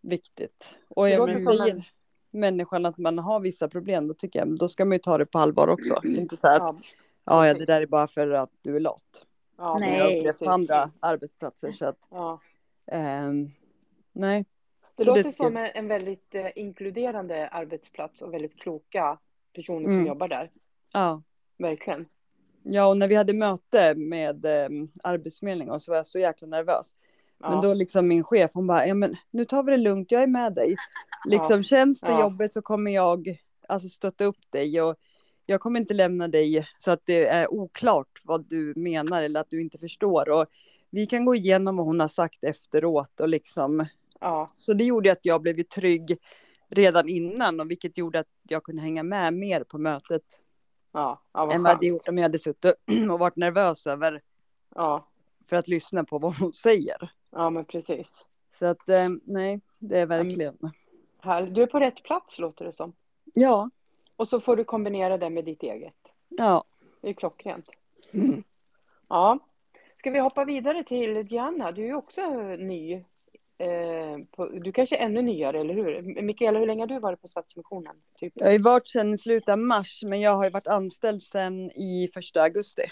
viktigt. 0.01 0.75
Och 0.87 1.05
Det 1.05 1.11
jag 1.11 1.29
men, 1.29 1.39
som 1.39 1.53
säger 1.57 1.71
en- 1.75 1.83
människan 2.31 2.85
att 2.85 2.97
man 2.97 3.19
har 3.19 3.39
vissa 3.39 3.67
problem, 3.67 4.07
då 4.07 4.13
tycker 4.13 4.39
jag, 4.39 4.57
då 4.57 4.69
ska 4.69 4.85
man 4.85 4.91
ju 4.95 4.99
ta 4.99 5.17
det 5.17 5.25
på 5.25 5.39
allvar 5.39 5.67
också. 5.67 6.01
Inte 6.03 6.37
så 6.37 6.47
här 6.47 6.59
att, 6.59 6.75
Ja, 7.29 7.45
ja, 7.45 7.47
ja, 7.47 7.53
det 7.53 7.65
där 7.65 7.81
är 7.81 7.85
bara 7.85 8.07
för 8.07 8.29
att 8.29 8.51
du 8.61 8.75
är 8.75 8.79
lat. 8.79 9.25
ja, 9.57 9.77
Nej. 9.79 9.97
Jag 9.97 10.05
har 10.05 10.11
upplevt 10.17 10.39
på 10.39 10.45
precis. 10.45 10.47
andra 10.47 10.89
arbetsplatser. 10.99 11.71
Så 11.71 11.85
att, 11.85 11.97
Ja. 12.09 12.39
ehm, 12.85 13.51
nej. 14.11 14.45
Det 14.95 15.03
låter 15.03 15.23
tycker 15.23 15.35
som 15.35 15.57
en, 15.57 15.69
en 15.73 15.87
väldigt 15.87 16.35
eh, 16.35 16.47
inkluderande 16.55 17.47
arbetsplats 17.47 18.21
och 18.21 18.33
väldigt 18.33 18.59
kloka 18.59 19.17
personer 19.53 19.83
som 19.83 19.91
Mm. 19.93 20.07
jobbar 20.07 20.27
där. 20.27 20.51
Ja. 20.93 21.21
Verkligen. 21.57 22.05
Ja, 22.67 22.87
och 22.87 22.97
när 22.97 23.07
vi 23.07 23.15
hade 23.15 23.33
möte 23.33 23.95
med 23.95 24.45
um, 24.45 24.91
Arbetsförmedlingen 25.03 25.79
så 25.79 25.91
var 25.91 25.97
jag 25.97 26.07
så 26.07 26.19
jäkla 26.19 26.47
nervös. 26.47 26.93
Ja. 27.39 27.49
Men 27.49 27.61
då 27.61 27.73
liksom 27.73 28.07
min 28.07 28.23
chef, 28.23 28.51
hon 28.53 28.67
bara, 28.67 28.87
ja 28.87 28.93
men 28.93 29.15
nu 29.31 29.45
tar 29.45 29.63
vi 29.63 29.71
det 29.71 29.77
lugnt, 29.77 30.11
jag 30.11 30.23
är 30.23 30.27
med 30.27 30.53
dig. 30.53 30.75
Liksom 31.29 31.63
känns 31.63 32.01
det 32.01 32.07
Ja. 32.11 32.21
jobbigt 32.21 32.53
så 32.53 32.61
kommer 32.61 32.91
jag 32.91 33.37
alltså 33.67 33.89
stötta 33.89 34.25
upp 34.25 34.51
dig 34.51 34.81
och 34.81 34.95
jag 35.45 35.61
kommer 35.61 35.79
inte 35.79 35.93
lämna 35.93 36.27
dig 36.27 36.67
så 36.77 36.91
att 36.91 37.01
det 37.05 37.27
är 37.27 37.53
oklart 37.53 38.21
vad 38.23 38.45
du 38.49 38.73
menar 38.75 39.23
eller 39.23 39.39
att 39.39 39.49
du 39.49 39.61
inte 39.61 39.77
förstår. 39.77 40.29
Och 40.29 40.45
vi 40.89 41.05
kan 41.05 41.25
gå 41.25 41.35
igenom 41.35 41.77
vad 41.77 41.85
hon 41.85 41.99
har 41.99 42.07
sagt 42.07 42.43
efteråt 42.43 43.19
och 43.19 43.29
liksom 43.29 43.85
ja, 44.19 44.49
Så 44.57 44.73
det 44.73 44.83
gjorde 44.83 45.11
att 45.11 45.25
jag 45.25 45.41
blev 45.41 45.63
trygg 45.63 46.17
redan 46.69 47.09
innan 47.09 47.59
och 47.59 47.71
vilket 47.71 47.97
gjorde 47.97 48.19
att 48.19 48.27
jag 48.49 48.63
kunde 48.63 48.81
hänga 48.81 49.03
med 49.03 49.33
mer 49.33 49.63
på 49.63 49.77
mötet 49.77 50.23
ja, 51.01 51.21
ja 51.33 51.45
vad 51.45 51.55
än 51.55 51.63
vad 51.63 51.69
jag 51.69 51.75
hade 51.75 51.85
gjort 51.87 52.07
om 52.07 52.17
jag 52.17 52.23
hade 52.23 52.39
suttit 52.39 52.75
och 53.11 53.19
varit 53.19 53.35
nervös 53.35 53.87
över 53.87 54.21
Ja, 54.75 55.03
för 55.49 55.55
att 55.55 55.67
lyssna 55.67 56.03
på 56.03 56.19
vad 56.19 56.37
hon 56.37 56.53
säger. 56.53 57.11
ja, 57.31 57.49
men 57.49 57.65
precis. 57.65 58.25
Så 58.59 58.65
att 58.65 58.89
eh, 58.89 59.09
nej, 59.23 59.61
det 59.79 59.99
är 59.99 60.05
verkligen. 60.05 60.57
Här, 61.19 61.43
du 61.45 61.61
är 61.63 61.67
på 61.67 61.79
rätt 61.79 62.03
plats 62.03 62.39
låter 62.39 62.65
det 62.65 62.71
som. 62.73 62.93
Ja, 63.33 63.69
Och 64.15 64.27
så 64.27 64.39
får 64.39 64.55
du 64.55 64.63
kombinera 64.63 65.17
det 65.17 65.29
med 65.29 65.45
ditt 65.45 65.63
eget. 65.63 66.13
ja. 66.29 66.63
Det 67.01 67.09
är 67.09 67.13
klockrent. 67.13 67.69
Mm. 68.13 68.43
Ja. 69.07 69.39
Ska 69.97 70.11
vi 70.11 70.19
hoppa 70.19 70.45
vidare 70.45 70.83
till 70.83 71.27
Diana? 71.27 71.71
Du 71.71 71.81
är 71.81 71.85
ju 71.85 71.95
också 71.95 72.21
ny 72.59 73.03
på, 74.31 74.45
du 74.45 74.71
kanske 74.71 74.97
är 74.97 75.05
ännu 75.05 75.21
nyare, 75.21 75.59
eller 75.59 75.73
hur? 75.73 76.21
Mikaela, 76.21 76.59
hur 76.59 76.67
länge 76.67 76.81
har 76.81 76.87
du 76.87 76.99
varit 76.99 77.21
på 77.21 77.27
Stadsmissionen? 77.27 77.95
Typ? 78.17 78.33
Jag 78.35 78.51
har 78.51 78.59
varit 78.59 78.87
sedan 78.87 79.17
slutet 79.17 79.49
av 79.49 79.59
mars, 79.59 80.03
men 80.05 80.21
jag 80.21 80.31
har 80.31 80.43
ju 80.43 80.49
varit 80.49 80.67
anställd 80.67 81.23
sedan 81.23 81.71
i 81.71 82.09
första 82.13 82.41
augusti. 82.41 82.83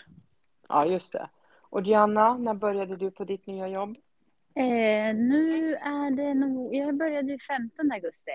Ja, 0.70 0.86
just 0.86 1.14
det. 1.14 1.30
Och 1.62 1.84
Diana, 1.84 2.38
när 2.38 2.54
började 2.54 2.96
du 2.96 3.12
på 3.12 3.24
ditt 3.24 3.48
nya 3.48 3.68
jobb? 3.68 3.98
Eh, 4.56 5.16
nu 5.16 5.76
är 5.76 6.12
det 6.12 6.34
nog, 6.34 6.76
jag 6.76 6.98
började 6.98 7.32
ju 7.32 7.40
15 7.40 7.92
augusti. 7.92 8.32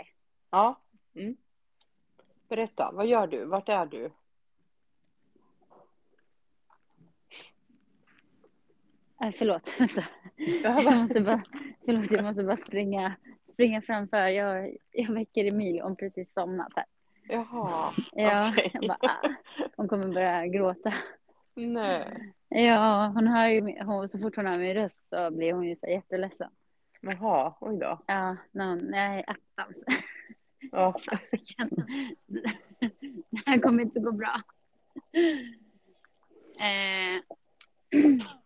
Ja. 0.51 0.81
Mm. 1.15 1.37
Berätta, 2.49 2.91
vad 2.93 3.07
gör 3.07 3.27
du? 3.27 3.45
Vart 3.45 3.69
är 3.69 3.87
du? 3.87 4.11
Eh, 9.23 9.33
förlåt, 9.39 9.71
vänta. 9.81 10.05
Jag 10.63 10.97
måste 10.97 11.21
bara, 11.21 11.43
förlåt, 11.85 12.11
jag 12.11 12.25
måste 12.25 12.45
bara 12.45 12.57
springa, 12.57 13.13
springa 13.53 13.83
framför. 13.83 14.29
Jag, 14.29 14.77
jag 14.93 15.13
väcker 15.13 15.45
Emilie, 15.45 15.83
hon 15.83 15.97
precis 15.97 16.33
somnat 16.35 16.73
här. 16.77 16.85
Jaha, 17.29 17.93
Ja, 18.13 18.51
okej. 18.53 18.71
jag 18.75 18.89
bara, 18.89 18.99
ah, 19.01 19.29
hon 19.77 19.89
kommer 19.89 20.09
börja 20.09 20.47
gråta. 20.47 20.93
Nej, 21.55 22.33
Ja, 22.49 23.13
hon 23.15 23.27
hör 23.29 23.47
ju, 23.47 23.83
hon, 23.85 24.09
så 24.09 24.19
fort 24.19 24.37
hon 24.37 24.47
hör 24.47 24.59
min 24.59 24.75
röst 24.75 25.09
så 25.09 25.31
blir 25.31 25.53
hon 25.53 25.69
ju 25.69 25.77
så 25.77 25.87
jätteledsen. 25.87 26.51
jaha, 27.01 27.55
oj 27.61 27.79
då. 27.79 27.99
Ja, 28.07 28.37
jag 28.53 28.97
är 28.97 29.25
attans. 29.31 29.85
Ja. 30.73 30.95
Det 33.31 33.43
här 33.47 33.59
kommer 33.59 33.83
inte 33.83 34.01
gå 34.01 34.13
bra. 34.13 34.43
Eh, 36.61 37.23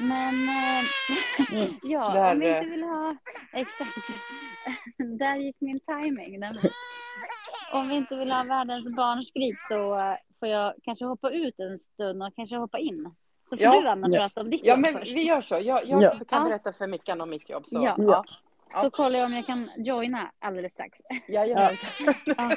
men 0.00 0.34
eh, 0.48 1.70
ja, 1.82 2.10
Där, 2.14 2.32
om 2.32 2.38
vi 2.40 2.48
eh, 2.48 2.56
inte 2.56 2.70
vill 2.70 2.82
ha... 2.82 3.16
Exakt. 3.52 3.90
Där 5.18 5.36
gick 5.36 5.56
min 5.60 5.80
timing. 5.80 6.42
Om 7.72 7.88
vi 7.88 7.94
inte 7.94 8.16
vill 8.16 8.30
ha 8.32 8.42
världens 8.42 8.96
barnskrik 8.96 9.56
så 9.68 9.98
eh, 10.00 10.14
får 10.40 10.48
jag 10.48 10.74
kanske 10.82 11.04
hoppa 11.04 11.30
ut 11.30 11.54
en 11.58 11.78
stund 11.78 12.22
och 12.22 12.34
kanske 12.36 12.56
hoppa 12.56 12.78
in. 12.78 13.14
Så 13.50 13.56
får 13.56 13.64
Ja. 13.64 13.80
du 13.80 13.88
Anna 13.88 14.08
Ja. 14.10 14.18
prata 14.20 14.40
om 14.40 14.50
ditt 14.50 14.64
Ja, 14.64 14.74
jobb 14.74 14.84
men 14.86 14.94
först. 15.00 15.14
vi 15.14 15.22
gör 15.22 15.40
så. 15.40 15.54
Jag, 15.54 15.64
jag 15.86 16.02
Ja. 16.02 16.10
kan 16.28 16.42
Ja. 16.42 16.44
berätta 16.48 16.72
för 16.72 16.86
Mickan 16.86 17.20
om 17.20 17.30
mitt 17.30 17.50
jobb. 17.50 17.64
Så. 17.66 17.84
Ja. 17.84 17.94
Ja. 17.98 18.24
Så 18.82 18.90
kollar 18.90 19.18
jag 19.18 19.26
om 19.26 19.32
jag 19.34 19.46
kan 19.46 19.70
joina 19.76 20.30
alldeles 20.38 20.72
strax. 20.72 20.98
Jajamensan. 21.28 22.14
Ja. 22.36 22.50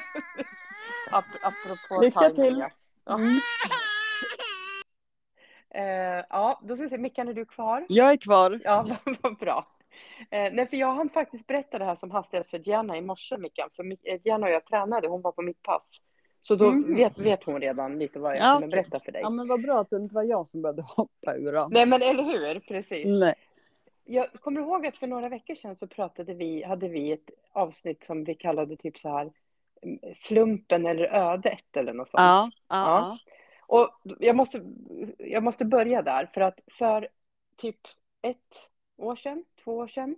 Ap 1.11 1.25
apropå 1.41 2.01
Lycka 2.01 2.19
timing, 2.19 2.35
till. 2.35 2.59
Ja. 2.59 2.69
Ja. 3.05 3.13
Mm. 3.15 3.29
Eh, 5.77 6.25
ja, 6.29 6.59
då 6.63 6.75
ska 6.75 6.83
vi 6.83 6.89
se. 6.89 6.97
Mickan, 6.97 7.27
är 7.27 7.33
du 7.33 7.45
kvar? 7.45 7.85
Jag 7.89 8.11
är 8.11 8.17
kvar. 8.17 8.59
Ja, 8.63 8.85
vad- 9.21 9.37
bra. 9.37 9.65
Eh, 10.31 10.53
nej, 10.53 10.67
för 10.67 10.77
jag 10.77 10.93
hann 10.93 11.09
faktiskt 11.09 11.47
berätta 11.47 11.79
det 11.79 11.85
här 11.85 11.95
som 11.95 12.11
hastigast 12.11 12.49
för 12.49 12.59
Diana 12.59 12.97
i 12.97 13.01
morse, 13.01 13.37
Mickan. 13.37 13.69
För 13.75 13.83
eh, 14.03 14.19
Diana 14.23 14.47
och 14.47 14.53
jag 14.53 14.65
tränade, 14.65 15.07
hon 15.07 15.21
var 15.21 15.31
på 15.31 15.41
mitt 15.41 15.63
pass. 15.63 16.01
Så 16.41 16.55
då 16.55 16.71
Mhm. 16.71 16.95
vet, 16.95 17.17
vet 17.19 17.43
hon 17.43 17.61
redan 17.61 17.99
lite 17.99 18.19
vad 18.19 18.31
jag 18.35 18.41
Ja, 18.43 18.53
kommer 18.53 18.67
berätta 18.67 18.99
för 18.99 19.11
dig. 19.11 19.21
Ja, 19.21 19.29
men 19.29 19.47
vad 19.47 19.61
bra 19.61 19.79
att 19.79 19.89
det 19.89 19.95
inte 19.95 20.15
var 20.15 20.23
jag 20.23 20.47
som 20.47 20.61
började 20.61 20.81
hoppa 20.95 21.35
ur 21.35 21.51
då. 21.53 21.67
Nej, 21.71 21.85
men 21.85 22.01
eller 22.01 22.23
hur? 22.23 22.59
Precis. 22.59 23.05
Nej. 23.19 23.35
Jag 24.05 24.33
kommer 24.33 24.61
ihåg 24.61 24.87
att 24.87 24.97
för 24.97 25.07
några 25.07 25.29
veckor 25.29 25.55
sedan 25.55 25.75
så 25.75 25.87
pratade 25.87 26.33
vi, 26.33 26.63
hade 26.63 26.87
vi 26.87 27.11
ett 27.11 27.29
avsnitt 27.53 28.03
som 28.03 28.23
vi 28.23 28.35
kallade 28.35 28.75
typ 28.77 28.97
så 28.97 29.09
här 29.09 29.31
mm, 29.81 29.99
slumpen 30.15 30.85
eller 30.85 31.05
ödet 31.05 31.77
eller 31.77 31.93
något 31.93 32.09
sånt. 32.09 32.21
Ja, 32.21 32.51
ja, 32.69 32.85
Ja. 32.85 33.17
Ja. 33.67 33.75
Och 34.03 34.11
jag 34.19 34.35
måste, 34.35 34.61
jag 35.17 35.43
måste 35.43 35.65
börja 35.65 36.01
där 36.01 36.25
för 36.33 36.41
att 36.41 36.59
för 36.67 37.07
typ 37.55 37.79
ett 38.21 38.69
år 38.97 39.15
sedan, 39.15 39.43
två 39.63 39.77
år 39.77 39.87
sedan, 39.87 40.15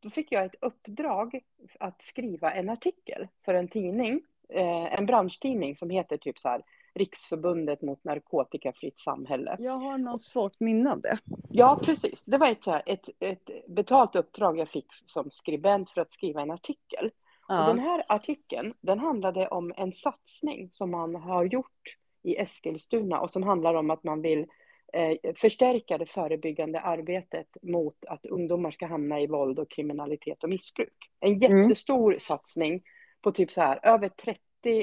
då 0.00 0.10
fick 0.10 0.32
jag 0.32 0.44
ett 0.44 0.54
uppdrag 0.60 1.40
att 1.80 2.02
skriva 2.02 2.52
en 2.52 2.68
artikel 2.68 3.28
för 3.44 3.54
en 3.54 3.68
tidning, 3.68 4.20
eh, 4.48 4.94
en 4.94 5.06
branschtidning 5.06 5.76
som 5.76 5.90
heter 5.90 6.16
typ 6.16 6.38
så 6.38 6.48
här 6.48 6.62
Riksförbundet 6.94 7.82
mot 7.82 8.04
narkotikafritt 8.04 8.98
samhälle. 8.98 9.56
Jag 9.58 9.76
har 9.78 9.98
något 9.98 10.22
svårt 10.22 10.60
minne 10.60 10.92
av 10.92 11.00
det. 11.00 11.18
Ja, 11.50 11.80
precis. 11.84 12.24
Det 12.24 12.38
var 12.38 12.46
ett, 12.48 12.64
så 12.64 12.70
här, 12.70 12.82
ett, 12.86 13.08
ett 13.20 13.50
betalt 13.68 14.16
uppdrag 14.16 14.58
jag 14.58 14.68
fick 14.68 14.86
som 15.06 15.30
skribent 15.30 15.90
för 15.90 16.00
att 16.00 16.12
skriva 16.12 16.42
en 16.42 16.50
artikel. 16.50 17.10
Och 17.48 17.54
den 17.56 17.76
Ja. 17.76 17.82
här 17.82 18.04
artikeln, 18.08 18.74
den 18.80 18.98
handlade 18.98 19.48
om 19.48 19.72
en 19.76 19.92
satsning 19.92 20.68
som 20.72 20.90
man 20.90 21.14
har 21.14 21.44
gjort 21.44 21.96
i 22.22 22.36
Eskilstuna 22.36 23.20
och 23.20 23.30
som 23.30 23.42
handlar 23.42 23.74
om 23.74 23.90
att 23.90 24.04
man 24.04 24.22
vill 24.22 24.46
eh, 24.92 25.32
förstärka 25.36 25.98
det 25.98 26.06
förebyggande 26.06 26.80
arbetet 26.80 27.46
mot 27.62 28.04
att 28.06 28.26
ungdomar 28.26 28.70
ska 28.70 28.86
hamna 28.86 29.20
i 29.20 29.26
våld 29.26 29.58
och 29.58 29.70
kriminalitet 29.70 30.44
och 30.44 30.50
missbruk. 30.50 30.94
En 31.20 31.38
jättestor 31.38 32.16
satsning 32.18 32.82
på 33.22 33.32
typ 33.32 33.50
så 33.50 33.60
här 33.60 33.80
över 33.82 34.08
30 34.08 34.40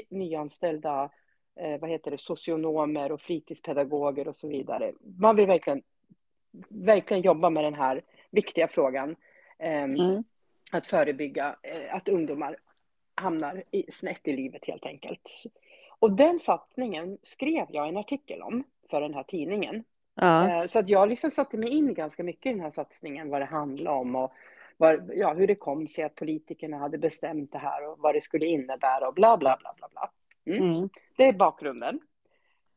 nyanställda 0.10 1.10
eh, 1.60 1.80
vad 1.80 1.89
heter 1.89 2.12
det, 2.12 2.17
socionomer 2.17 3.12
och 3.12 3.21
fritidspedagoger 3.21 4.28
och 4.28 4.36
så 4.36 4.47
vidare. 4.47 4.91
Man 5.19 5.36
vill 5.36 5.47
verkligen, 5.47 5.82
verkligen 6.69 7.23
jobba 7.23 7.50
med 7.50 7.63
den 7.63 7.73
här 7.73 8.02
viktiga 8.32 8.67
frågan. 8.67 9.15
ehm, 9.60 9.93
Mm. 9.93 10.23
att 10.71 10.88
förebygga 10.88 11.56
eh, 11.63 11.95
att 11.95 12.10
ungdomar 12.10 12.58
hamnar 13.15 13.63
i, 13.71 13.91
snett 13.91 14.28
i 14.28 14.34
livet 14.34 14.65
helt 14.65 14.86
enkelt. 14.86 15.21
Och 15.99 16.12
den 16.12 16.39
satsningen 16.39 17.17
skrev 17.21 17.65
jag 17.69 17.88
en 17.88 17.97
artikel 17.97 18.41
om 18.41 18.63
för 18.89 19.01
den 19.01 19.13
här 19.13 19.23
tidningen. 19.23 19.83
Ja. 20.15 20.49
Eh, 20.49 20.67
Så 20.67 20.79
att 20.79 20.89
jag 20.89 21.10
liksom 21.10 21.31
satte 21.31 21.57
mig 21.57 21.69
in 21.69 21.93
ganska 21.93 22.23
mycket 22.23 22.45
i 22.49 22.53
den 22.53 22.63
här 22.63 22.71
satsningen, 22.71 23.29
vad 23.29 23.41
det 23.41 23.45
handlade 23.45 23.97
om 23.97 24.15
och 24.15 24.33
vad, 24.77 25.12
ja, 25.13 25.33
hur 25.33 25.47
det 25.47 25.55
kom 25.55 25.88
sig 25.88 26.03
att 26.03 26.15
politikerna 26.15 26.77
hade 26.77 26.97
bestämt 26.97 27.51
det 27.51 27.57
här 27.57 27.88
och 27.88 27.99
vad 27.99 28.15
det 28.15 28.21
skulle 28.21 28.45
innebära 28.45 29.07
och 29.07 29.13
bla 29.13 29.38
bla 29.38 29.57
bla 29.60 29.73
bla 29.77 29.88
bla. 29.91 30.12
Mm. 30.55 30.73
Mm. 30.73 30.89
Det 31.17 31.23
är 31.23 31.33
bakgrunden. 31.33 31.99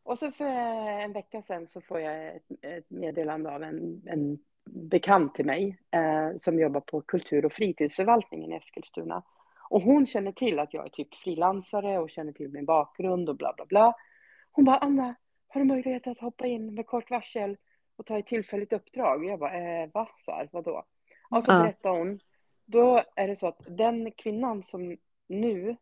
Och 0.03 0.19
så 0.19 0.31
för 0.31 0.45
en 0.45 1.13
vecka 1.13 1.43
sedan 1.43 1.67
så 1.69 1.81
får 1.81 2.01
jag 2.01 2.37
ett, 2.37 2.47
ett 2.63 2.91
meddelande 2.91 3.55
av 3.55 3.63
en, 3.63 4.03
en 4.07 4.39
bekant 4.65 5.35
till 5.35 5.47
mig 5.47 5.79
eh, 5.91 6.39
som 6.41 6.59
jobbar 6.59 6.81
på 6.81 7.01
kultur 7.01 7.45
och 7.45 7.53
fritidsförvaltningen 7.53 8.53
i 8.53 8.57
Eskilstuna. 8.57 9.23
Och 9.71 9.83
hon 9.83 10.07
känner 10.07 10.33
till 10.33 10.59
att 10.59 10.75
jag 10.75 10.85
är 10.85 10.91
typ 10.91 11.15
frilansare 11.15 11.99
och 11.99 12.11
känner 12.11 12.33
till 12.33 12.49
min 12.49 12.65
bakgrund 12.65 13.29
och 13.29 13.37
bla 13.37 13.53
bla 13.57 13.67
bla. 13.67 13.95
Hon 14.53 14.65
bara, 14.65 14.77
Anna, 14.77 15.15
har 15.49 15.61
du 15.61 15.67
möjlighet 15.67 16.07
att 16.07 16.19
hoppa 16.19 16.47
in 16.47 16.75
med 16.75 16.87
kort 16.87 17.11
varsel 17.11 17.57
och 17.97 18.07
ta 18.07 18.19
ett 18.19 18.27
tillfälligt 18.27 18.73
uppdrag? 18.73 19.25
Jag 19.25 19.39
bara, 19.39 19.83
eh, 19.83 19.91
va? 19.95 20.09
Så 20.25 20.33
här, 20.33 20.49
vadå? 20.53 20.85
Och 21.31 21.45
så 21.45 21.51
berättar 21.63 21.91
hon, 21.91 22.21
då 22.65 23.03
är 23.17 23.29
det 23.29 23.37
så 23.37 23.47
att 23.47 23.61
den 23.69 24.13
kvinnan 24.13 24.63
som 24.63 24.97
nu 25.29 25.77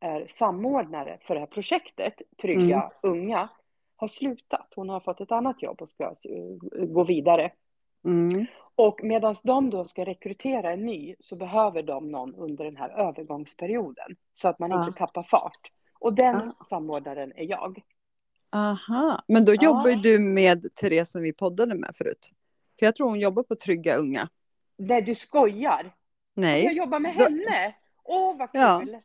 är 0.00 0.26
samordnare 0.26 1.18
för 1.20 1.34
det 1.34 1.40
här 1.40 1.46
projektet, 1.46 2.22
Trygga 2.42 2.76
Mm. 2.76 2.90
unga, 3.02 3.48
har 3.96 4.08
slutat. 4.08 4.72
Hon 4.76 4.88
har 4.88 5.00
fått 5.00 5.20
ett 5.20 5.32
annat 5.32 5.62
jobb 5.62 5.82
och 5.82 5.88
ska 5.88 6.04
eh, 6.04 6.84
gå 6.86 7.04
vidare. 7.04 7.52
Mm. 8.04 8.46
Och 8.76 9.00
medan 9.02 9.34
de 9.42 9.70
då 9.70 9.84
ska 9.84 10.04
rekrytera 10.04 10.72
en 10.72 10.86
ny 10.86 11.14
så 11.20 11.36
behöver 11.36 11.82
de 11.82 12.10
någon 12.10 12.34
under 12.34 12.64
den 12.64 12.76
här 12.76 12.88
övergångsperioden 12.88 14.16
så 14.34 14.48
att 14.48 14.58
man 14.58 14.70
Ja. 14.70 14.86
inte 14.86 14.98
tappar 14.98 15.22
fart. 15.22 15.72
Och 15.98 16.14
den 16.14 16.52
samordnaren 16.68 17.32
är 17.36 17.44
jag. 17.44 17.82
Aha, 18.50 19.24
men 19.28 19.44
då 19.44 19.54
Ja. 19.54 19.58
jobbar 19.62 19.88
ju 19.88 19.94
du 19.96 20.18
med 20.18 20.74
Therese 20.74 21.10
som 21.10 21.22
vi 21.22 21.32
poddade 21.32 21.74
med 21.74 21.96
förut. 21.96 22.30
För 22.78 22.86
jag 22.86 22.96
tror 22.96 23.08
hon 23.08 23.20
jobbar 23.20 23.42
på 23.42 23.56
Trygga 23.56 23.96
Unga. 23.96 24.28
Nej, 24.76 25.02
du 25.02 25.14
skojar! 25.14 25.84
Jag 25.84 26.42
Nej, 26.42 26.76
jobbar 26.76 26.98
med 27.00 27.12
henne! 27.14 27.74
Åh, 28.04 28.36
vad 28.38 28.48
Ja. 28.52 28.80
kul! 28.84 28.98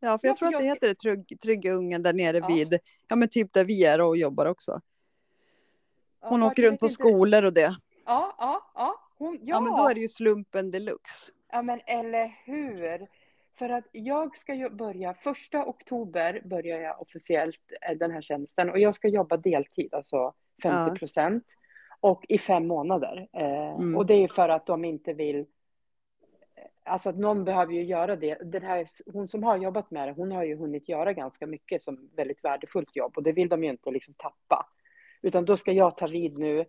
ja, 0.00 0.18
för 0.18 0.28
jag 0.28 0.32
Ja, 0.32 0.36
tror 0.38 0.48
att 0.48 0.52
det 0.60 0.66
jag 0.66 0.74
heter 0.74 0.94
Trygg, 0.94 1.40
Trygga 1.42 1.72
Unga 1.72 1.98
där 1.98 2.12
nere 2.12 2.36
Ja. 2.38 2.46
vid, 2.46 2.78
ja 3.08 3.16
men 3.16 3.28
typ 3.28 3.52
där 3.52 3.64
vi 3.64 3.84
är 3.84 4.00
och 4.00 4.16
jobbar 4.16 4.46
också. 4.46 4.80
Hon 6.20 6.40
Ja, 6.40 6.46
åker 6.46 6.62
jag 6.62 6.70
runt 6.70 6.80
på 6.80 6.86
inte. 6.86 6.94
skolor 6.94 7.44
och 7.44 7.52
det. 7.52 7.76
Ja, 8.06 8.34
ja, 8.38 8.70
ja. 8.74 9.00
Hon, 9.18 9.38
ja. 9.42 9.56
Ja. 9.56 9.60
men 9.60 9.76
då 9.76 9.88
är 9.88 9.94
det 9.94 10.00
ju 10.00 10.08
slumpen 10.08 10.70
deluxe. 10.70 11.30
Ja, 11.52 11.62
men 11.62 11.80
eller 11.86 12.38
hur? 12.44 13.06
För 13.58 13.68
att 13.68 13.84
jag 13.92 14.36
ska 14.36 14.54
ju 14.54 14.70
börja, 14.70 15.14
första 15.14 15.66
oktober 15.66 16.42
börjar 16.44 16.80
jag 16.80 17.02
officiellt 17.02 17.62
eh, 17.88 17.98
den 17.98 18.10
här 18.10 18.22
tjänsten 18.22 18.70
och 18.70 18.78
jag 18.78 18.94
ska 18.94 19.08
jobba 19.08 19.36
deltid, 19.36 19.94
alltså 19.94 20.32
50 20.62 20.98
procent. 20.98 21.44
Och 22.00 22.24
i 22.28 22.38
fem 22.38 22.66
månader. 22.66 23.28
Eh, 23.32 23.64
Mm. 23.74 23.96
Och 23.96 24.06
det 24.06 24.14
är 24.14 24.28
för 24.28 24.48
att 24.48 24.66
de 24.66 24.84
inte 24.84 25.12
vill 25.12 25.46
Alltså 26.86 27.08
att 27.08 27.16
någon 27.16 27.44
behöver 27.44 27.72
ju 27.72 27.84
göra 27.84 28.16
det. 28.16 28.34
Den 28.34 28.62
här, 28.62 28.88
hon 29.12 29.28
som 29.28 29.42
har 29.42 29.56
jobbat 29.56 29.90
med 29.90 30.08
det, 30.08 30.12
hon 30.12 30.32
har 30.32 30.44
ju 30.44 30.56
hunnit 30.56 30.88
göra 30.88 31.12
ganska 31.12 31.46
mycket 31.46 31.82
som 31.82 32.10
väldigt 32.16 32.44
värdefullt 32.44 32.96
jobb 32.96 33.16
och 33.16 33.22
det 33.22 33.32
vill 33.32 33.48
de 33.48 33.64
ju 33.64 33.70
inte 33.70 33.90
liksom 33.90 34.14
tappa. 34.14 34.66
Utan 35.22 35.44
då 35.44 35.56
ska 35.56 35.72
jag 35.72 35.96
ta 35.96 36.06
vid 36.06 36.38
nu 36.38 36.64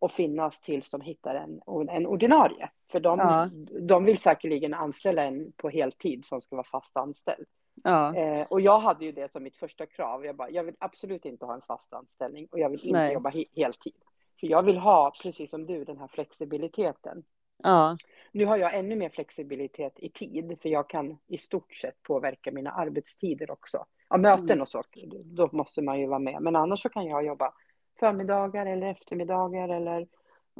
och 0.00 0.12
finnas 0.12 0.60
tills 0.60 0.90
de 0.90 1.00
hittar 1.00 1.34
en, 1.34 1.60
en 1.88 2.06
ordinarie. 2.06 2.70
För 2.92 3.00
de, 3.00 3.18
Ja. 3.18 3.48
de 3.80 4.04
vill 4.04 4.18
säkerligen 4.18 4.74
anställa 4.74 5.22
en 5.22 5.52
på 5.56 5.68
heltid 5.68 6.24
som 6.24 6.40
ska 6.42 6.56
vara 6.56 6.66
fast 6.66 6.96
anställd. 6.96 7.46
Ja, 7.84 8.16
Eh, 8.16 8.46
och 8.50 8.60
jag 8.60 8.78
hade 8.78 9.04
ju 9.04 9.12
det 9.12 9.32
som 9.32 9.42
mitt 9.42 9.56
första 9.56 9.86
krav. 9.86 10.24
Jag, 10.24 10.36
bara, 10.36 10.50
jag 10.50 10.64
vill 10.64 10.74
absolut 10.78 11.24
inte 11.24 11.46
ha 11.46 11.54
en 11.54 11.60
fast 11.62 11.92
anställning 11.92 12.46
och 12.50 12.58
jag 12.58 12.70
vill 12.70 12.84
inte 12.84 12.98
Nej. 13.00 13.14
jobba 13.14 13.30
he- 13.30 13.44
heltid. 13.56 13.94
För 14.40 14.46
jag 14.46 14.62
vill 14.62 14.76
ha, 14.78 15.12
precis 15.22 15.50
som 15.50 15.66
du, 15.66 15.84
den 15.84 15.98
här 15.98 16.08
flexibiliteten. 16.08 17.22
Ja. 17.62 17.96
Nu 18.32 18.44
har 18.44 18.56
jag 18.56 18.74
ännu 18.78 18.96
mer 18.96 19.08
flexibilitet 19.08 19.92
i 19.98 20.08
tid, 20.08 20.58
för 20.62 20.68
jag 20.68 20.88
kan 20.88 21.18
i 21.26 21.38
stort 21.38 21.74
sett 21.74 22.02
påverka 22.02 22.52
mina 22.52 22.70
arbetstider 22.70 23.50
också. 23.50 23.84
Ja, 24.08 24.16
möten 24.16 24.44
Mm. 24.50 24.60
och 24.62 24.68
så, 24.68 24.82
då 25.24 25.48
måste 25.52 25.82
man 25.82 26.00
ju 26.00 26.06
vara 26.06 26.18
med. 26.18 26.42
Men 26.42 26.56
annars 26.56 26.82
så 26.82 26.88
kan 26.88 27.06
jag 27.06 27.24
jobba 27.26 27.52
förmiddagar 28.00 28.66
eller 28.66 28.86
eftermiddagar 28.86 29.68
eller 29.68 30.06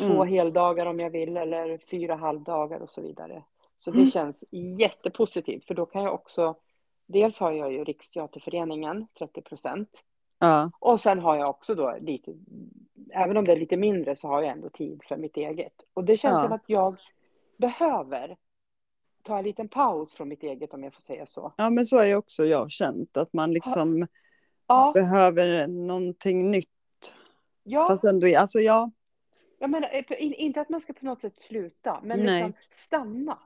två 0.00 0.22
Mm. 0.22 0.28
heldagar 0.28 0.86
om 0.86 0.98
jag 1.00 1.10
vill 1.10 1.36
eller 1.36 1.78
fyra 1.90 2.14
halvdagar 2.14 2.80
och 2.80 2.90
så 2.90 3.00
vidare. 3.02 3.42
Så 3.78 3.90
det 3.90 3.98
Mm. 3.98 4.10
känns 4.10 4.44
jättepositivt, 4.78 5.64
för 5.66 5.74
då 5.74 5.86
kan 5.86 6.02
jag 6.02 6.14
också, 6.14 6.54
dels 7.06 7.38
har 7.40 7.52
jag 7.52 7.72
ju 7.72 7.84
Riksteaterföreningen, 7.84 9.06
30 9.18 9.42
procent, 9.42 10.04
Ja. 10.38 10.70
och 10.78 11.00
sen 11.00 11.18
har 11.18 11.36
jag 11.36 11.50
också 11.50 11.74
då 11.74 11.96
lite, 12.00 12.34
även 13.10 13.36
om 13.36 13.44
det 13.44 13.52
är 13.52 13.56
lite 13.56 13.76
mindre 13.76 14.16
så 14.16 14.28
har 14.28 14.42
jag 14.42 14.50
ändå 14.52 14.68
tid 14.70 15.00
för 15.08 15.16
mitt 15.16 15.36
eget. 15.36 15.72
Och 15.94 16.04
det 16.04 16.16
känns 16.16 16.34
Ja. 16.34 16.42
som 16.42 16.52
att 16.52 16.64
jag 16.66 16.94
behöver 17.56 18.36
ta 19.22 19.38
en 19.38 19.44
liten 19.44 19.68
paus 19.68 20.14
från 20.14 20.28
mitt 20.28 20.42
eget 20.42 20.74
om 20.74 20.84
jag 20.84 20.94
får 20.94 21.00
säga 21.02 21.26
så. 21.26 21.52
ja, 21.56 21.70
men 21.70 21.86
så 21.86 21.98
är 21.98 22.04
ju 22.04 22.16
också 22.16 22.44
jag 22.46 22.70
känt. 22.70 23.16
Att 23.16 23.32
man 23.32 23.52
liksom 23.52 24.06
Ja, 24.66 24.90
behöver 24.94 25.66
någonting 25.68 26.50
nytt. 26.50 26.68
Ja, 27.62 27.86
Fast 27.88 28.04
ändå, 28.04 28.26
alltså 28.38 28.60
ja. 28.60 28.90
jag 29.58 29.70
menar 29.70 29.88
eh, 29.92 30.22
in- 30.22 30.34
inte 30.34 30.60
att 30.60 30.68
man 30.68 30.80
ska 30.80 30.92
på 30.92 31.04
något 31.04 31.20
sätt 31.20 31.38
sluta, 31.38 32.00
men 32.02 32.20
Nej. 32.20 32.42
liksom 32.42 32.52
stanna. 32.70 33.38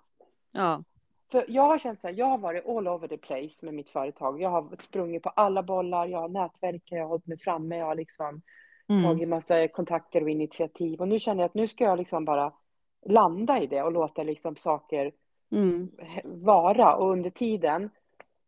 Ja. 0.53 0.83
För 1.31 1.45
jag 1.49 1.63
har 1.63 1.79
känt 1.79 2.01
så 2.01 2.07
här, 2.07 2.15
jag 2.15 2.27
har 2.27 2.39
varit 2.39 2.67
all 2.69 2.89
over 2.89 3.09
the 3.09 3.17
place 3.19 3.65
med 3.65 3.75
mitt 3.75 3.89
företag. 3.91 4.41
Jag 4.43 4.51
har 4.51 4.69
sprungit 4.83 5.23
på 5.23 5.29
alla 5.29 5.63
bollar, 5.63 6.07
jag 6.07 6.19
har 6.21 6.29
nätverkat, 6.29 6.83
jag 6.91 7.01
har 7.03 7.09
hållit 7.09 7.27
mig 7.27 7.39
framme, 7.39 7.77
jag 7.77 7.87
har 7.87 7.95
liksom 7.95 8.43
Mm. 8.89 9.03
tagit 9.03 9.29
massa 9.29 9.69
kontakter 9.69 10.23
och 10.23 10.31
initiativ. 10.31 11.01
Och 11.01 11.09
nu 11.09 11.19
känner 11.19 11.43
jag 11.43 11.47
att 11.49 11.55
nu 11.55 11.69
ska 11.69 11.85
jag 11.85 11.99
liksom 11.99 12.25
bara 12.25 12.53
landa 13.07 13.63
i 13.63 13.67
det 13.67 13.83
och 13.83 13.93
låta 13.93 14.23
liksom 14.23 14.57
saker 14.57 15.13
Mm. 15.53 15.91
vara. 16.25 16.97
Och 16.97 17.11
under 17.13 17.31
tiden 17.31 17.91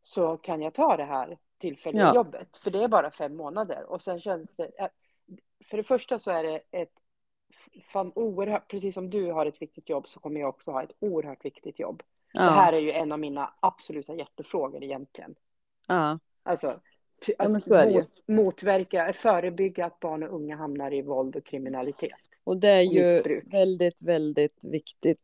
så 0.02 0.36
kan 0.36 0.62
jag 0.62 0.74
ta 0.74 0.96
det 0.96 1.04
här 1.04 1.38
tillfälliga 1.58 2.02
Ja. 2.04 2.14
jobbet. 2.14 2.56
För 2.56 2.70
det 2.70 2.82
är 2.82 2.88
bara 2.88 3.10
fem 3.10 3.36
månader. 3.36 3.84
Och 3.90 4.02
sen 4.02 4.20
känns 4.20 4.56
det... 4.56 4.70
För 5.64 5.76
det 5.76 5.82
första 5.82 6.18
så 6.18 6.30
är 6.30 6.42
det 6.42 6.60
ett 6.70 6.92
fan 7.92 8.12
oerhört... 8.14 8.70
Precis 8.70 8.94
som 8.94 9.10
du 9.10 9.32
har 9.32 9.46
ett 9.46 9.62
viktigt 9.62 9.88
jobb 9.88 10.08
så 10.08 10.20
kommer 10.20 10.40
jag 10.40 10.48
också 10.48 10.70
ha 10.70 10.82
ett 10.82 10.92
oerhört 10.98 11.44
viktigt 11.44 11.78
jobb. 11.78 12.02
Ja. 12.32 12.42
Det 12.42 12.50
här 12.50 12.72
är 12.72 12.78
ju 12.80 12.92
en 12.92 13.12
av 13.12 13.18
mina 13.18 13.54
absoluta 13.60 14.14
hjärtefrågor 14.14 14.82
egentligen. 14.84 15.34
ja. 15.86 16.18
Alltså, 16.42 16.80
Ja, 17.38 17.44
att 17.44 17.90
ju. 17.90 17.94
mot, 17.94 18.22
motverka, 18.26 19.12
förebygga 19.12 19.86
att 19.86 20.00
barn 20.00 20.22
och 20.22 20.34
unga 20.34 20.56
hamnar 20.56 20.94
i 20.94 21.02
våld 21.02 21.36
och 21.36 21.44
kriminalitet. 21.46 22.10
Och 22.44 22.56
det 22.56 22.68
är 22.68 22.82
ju 22.82 23.04
Missbruk. 23.14 23.44
väldigt, 23.54 24.02
väldigt 24.02 24.64
viktigt 24.64 25.20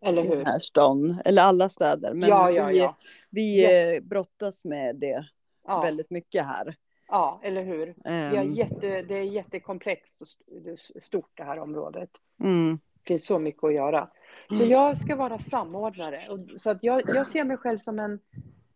Eller 0.00 0.24
i 0.24 0.28
den 0.28 0.38
hur? 0.38 0.44
här 0.44 0.58
stan. 0.58 1.20
Eller 1.24 1.42
alla 1.42 1.68
städer. 1.68 2.14
Men 2.14 2.28
ja, 2.28 2.50
ja, 2.50 2.66
vi, 2.66 2.78
ja. 2.78 2.96
vi 3.30 4.00
brottas 4.02 4.64
med 4.64 4.96
det 4.96 5.28
Ja, 5.66 5.80
väldigt 5.82 6.10
mycket 6.10 6.44
här. 6.46 6.74
Ja 7.12 7.40
eller 7.42 7.62
hur? 7.62 7.86
Vi 8.04 8.36
har 8.36 8.44
Ehm, 8.44 8.52
jätte, 8.52 9.02
det 9.02 9.18
är 9.18 9.22
jättekomplext 9.22 10.22
och 10.22 10.28
stort 11.02 11.30
det 11.34 11.44
här 11.44 11.58
området. 11.58 12.10
mm. 12.40 12.78
Det 13.02 13.06
finns 13.06 13.26
så 13.26 13.38
mycket 13.38 13.64
att 13.64 13.74
göra. 13.74 14.08
Så 14.48 14.54
Mm. 14.54 14.70
jag 14.70 14.96
ska 14.96 15.16
vara 15.16 15.38
samordnare. 15.38 16.28
Och, 16.30 16.60
så 16.60 16.70
att 16.70 16.82
jag, 16.82 17.02
jag 17.06 17.26
ser 17.26 17.44
mig 17.44 17.56
själv 17.56 17.78
som 17.78 17.98
en, 17.98 18.18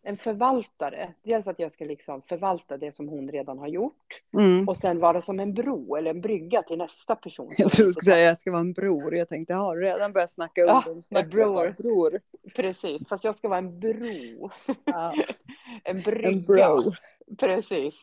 en 0.03 0.17
förvaltare. 0.17 1.13
Dels 1.23 1.47
att 1.47 1.59
jag 1.59 1.73
ska 1.73 1.85
liksom 1.85 2.23
förvalta 2.23 2.77
det 2.77 2.93
som 2.93 3.09
hon 3.09 3.29
redan 3.31 3.59
har 3.59 3.69
gjort. 3.69 4.23
Mm. 4.39 4.69
Och 4.69 4.77
sen 4.77 5.01
vara 5.01 5.21
som 5.21 5.41
en 5.41 5.55
bro 5.55 5.97
eller 5.97 6.11
en 6.11 6.21
brygga 6.21 6.63
till 6.63 6.79
nästa 6.79 7.17
person. 7.17 7.55
Jag 7.59 7.71
tror 7.71 7.87
du 7.87 7.93
skulle 7.93 8.13
säga 8.15 8.27
att 8.29 8.31
jag 8.31 8.41
ska 8.41 8.51
vara 8.51 8.61
en 8.61 8.73
bror. 8.73 9.15
Jag 9.17 9.29
tänkte, 9.29 9.53
jag 9.53 9.59
har 9.61 9.77
redan 9.77 10.13
börjat 10.13 10.31
snacka 10.31 10.61
Ja, 10.61 10.83
ungdomssnack. 10.87 11.25
en 11.25 11.31
bror. 11.31 11.75
Bror. 11.79 12.21
Precis, 12.55 13.09
fast 13.09 13.25
jag 13.25 13.35
ska 13.37 13.49
vara 13.49 13.59
en 13.59 13.81
bro. 13.81 14.51
Ja, 14.85 15.15
En 15.85 16.01
brygga. 16.03 16.29
en 16.29 16.43
bro. 16.43 16.93
Precis. 17.39 17.95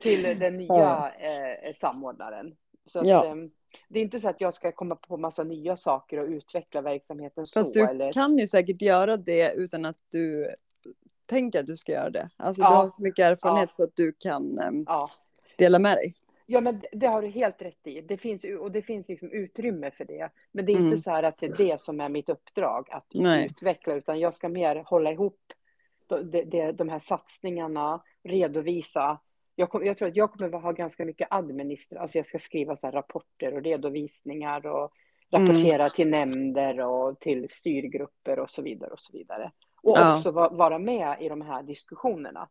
Till 0.00 0.22
den 0.38 0.56
nya 0.56 1.12
eh, 1.18 1.74
samordnaren. 1.74 2.56
Så 2.86 2.98
att, 3.00 3.06
Ja. 3.06 3.24
ehm, 3.26 3.50
det 3.88 3.98
är 3.98 4.02
inte 4.02 4.20
så 4.20 4.28
att 4.28 4.40
jag 4.40 4.54
ska 4.54 4.72
komma 4.72 4.96
på 4.96 5.16
massa 5.16 5.44
nya 5.44 5.76
saker 5.76 6.18
och 6.18 6.28
utveckla 6.28 6.80
verksamheten 6.80 7.46
Fast 7.54 7.66
så. 7.66 7.72
du 7.72 7.84
eller... 7.84 8.12
kan 8.12 8.38
ju 8.38 8.48
säkert 8.48 8.82
göra 8.82 9.16
det 9.16 9.52
utan 9.52 9.84
att 9.84 9.98
du 10.10 10.50
tänker 11.26 11.60
att 11.60 11.66
du 11.66 11.76
ska 11.76 11.92
göra 11.92 12.10
det. 12.10 12.28
Alltså 12.36 12.62
Ja. 12.62 12.68
du 12.70 12.74
har 12.76 12.86
så 12.86 13.02
mycket 13.02 13.24
erfarenhet 13.24 13.68
Ja. 13.72 13.74
så 13.74 13.82
att 13.84 13.96
du 13.96 14.12
kan 14.12 14.58
ehm, 14.58 14.84
Ja. 14.86 15.10
dela 15.58 15.78
med 15.78 15.96
dig. 15.96 16.14
ja, 16.46 16.60
men 16.60 16.80
det- 16.80 16.88
det 16.92 17.06
har 17.06 17.22
du 17.22 17.28
helt 17.28 17.62
rätt 17.62 17.86
i. 17.86 18.00
Det 18.00 18.16
finns, 18.16 18.44
och 18.60 18.72
det 18.72 18.82
finns 18.82 19.08
liksom 19.08 19.30
utrymme 19.30 19.90
för 19.90 20.04
det. 20.04 20.28
Men 20.52 20.66
det 20.66 20.72
är 20.72 20.76
Mm. 20.76 20.86
inte 20.86 20.98
så 21.02 21.10
här 21.10 21.22
att 21.22 21.38
det 21.38 21.46
är 21.46 21.56
det 21.56 21.80
som 21.80 22.00
är 22.00 22.08
mitt 22.08 22.28
uppdrag, 22.28 22.88
att 22.90 23.06
Nej. 23.14 23.46
utveckla, 23.46 23.94
utan 23.94 24.20
jag 24.20 24.34
ska 24.34 24.48
mer 24.48 24.76
hålla 24.76 25.12
ihop 25.12 25.40
de, 26.06 26.22
de, 26.50 26.72
de 26.72 26.88
här 26.88 26.98
satsningarna, 26.98 28.02
redovisa. 28.24 29.18
Jag, 29.58 29.70
kom, 29.70 29.84
jag 29.86 29.98
tror 29.98 30.08
att 30.08 30.16
jag 30.16 30.32
kommer 30.32 30.54
att 30.56 30.62
ha 30.62 30.72
ganska 30.72 31.04
mycket 31.04 31.28
administration, 31.30 32.02
alltså 32.02 32.18
jag 32.18 32.26
ska 32.26 32.38
skriva 32.38 32.76
så 32.76 32.90
rapporter 32.90 33.54
och 33.56 33.62
redovisningar 33.62 34.66
och 34.66 34.92
rapportera 35.30 35.90
till 35.90 36.08
nämnder 36.10 36.80
och 36.80 37.20
till 37.20 37.46
styrgrupper 37.50 38.38
och 38.38 38.50
så 38.50 38.62
vidare 38.62 38.90
och 38.90 39.00
så 39.00 39.12
vidare. 39.12 39.52
Och 39.82 39.98
Ja. 39.98 40.14
också 40.14 40.30
va, 40.30 40.48
vara 40.48 40.78
med 40.78 41.16
i 41.20 41.28
de 41.28 41.40
här 41.40 41.62
diskussionerna. 41.62 42.48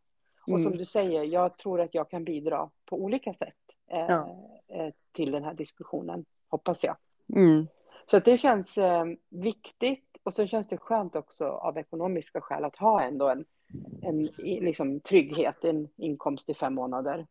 Och 0.48 0.60
som 0.62 0.68
Mm. 0.68 0.78
du 0.78 0.86
säger, 0.86 1.24
jag 1.24 1.58
tror 1.58 1.82
att 1.82 1.94
jag 1.94 2.10
kan 2.10 2.24
bidra 2.24 2.70
på 2.86 2.96
olika 3.04 3.34
sätt 3.34 3.56
eh, 3.92 4.00
Ja. 4.00 4.50
eh, 4.68 4.94
till 5.12 5.32
den 5.32 5.44
här 5.44 5.54
diskussionen, 5.54 6.26
hoppas 6.48 6.84
jag. 6.84 6.96
Mm. 7.36 7.68
Så 8.12 8.18
att 8.18 8.26
det 8.26 8.38
känns 8.38 8.78
eh, 8.78 9.06
viktigt 9.30 10.18
och 10.24 10.34
så 10.34 10.48
känns 10.48 10.68
det 10.68 10.78
skönt 10.78 11.16
också 11.16 11.46
av 11.48 11.78
ekonomiska 11.78 12.42
skäl 12.42 12.64
att 12.64 12.76
ha 12.76 13.02
ändå 13.02 13.30
en, 13.30 13.46
en 14.02 14.24
liksom, 14.38 15.00
trygghet, 15.00 15.66
en 15.66 15.88
inkomst 15.98 16.50
i 16.50 16.54
fem 16.54 16.74
månader. 16.74 17.28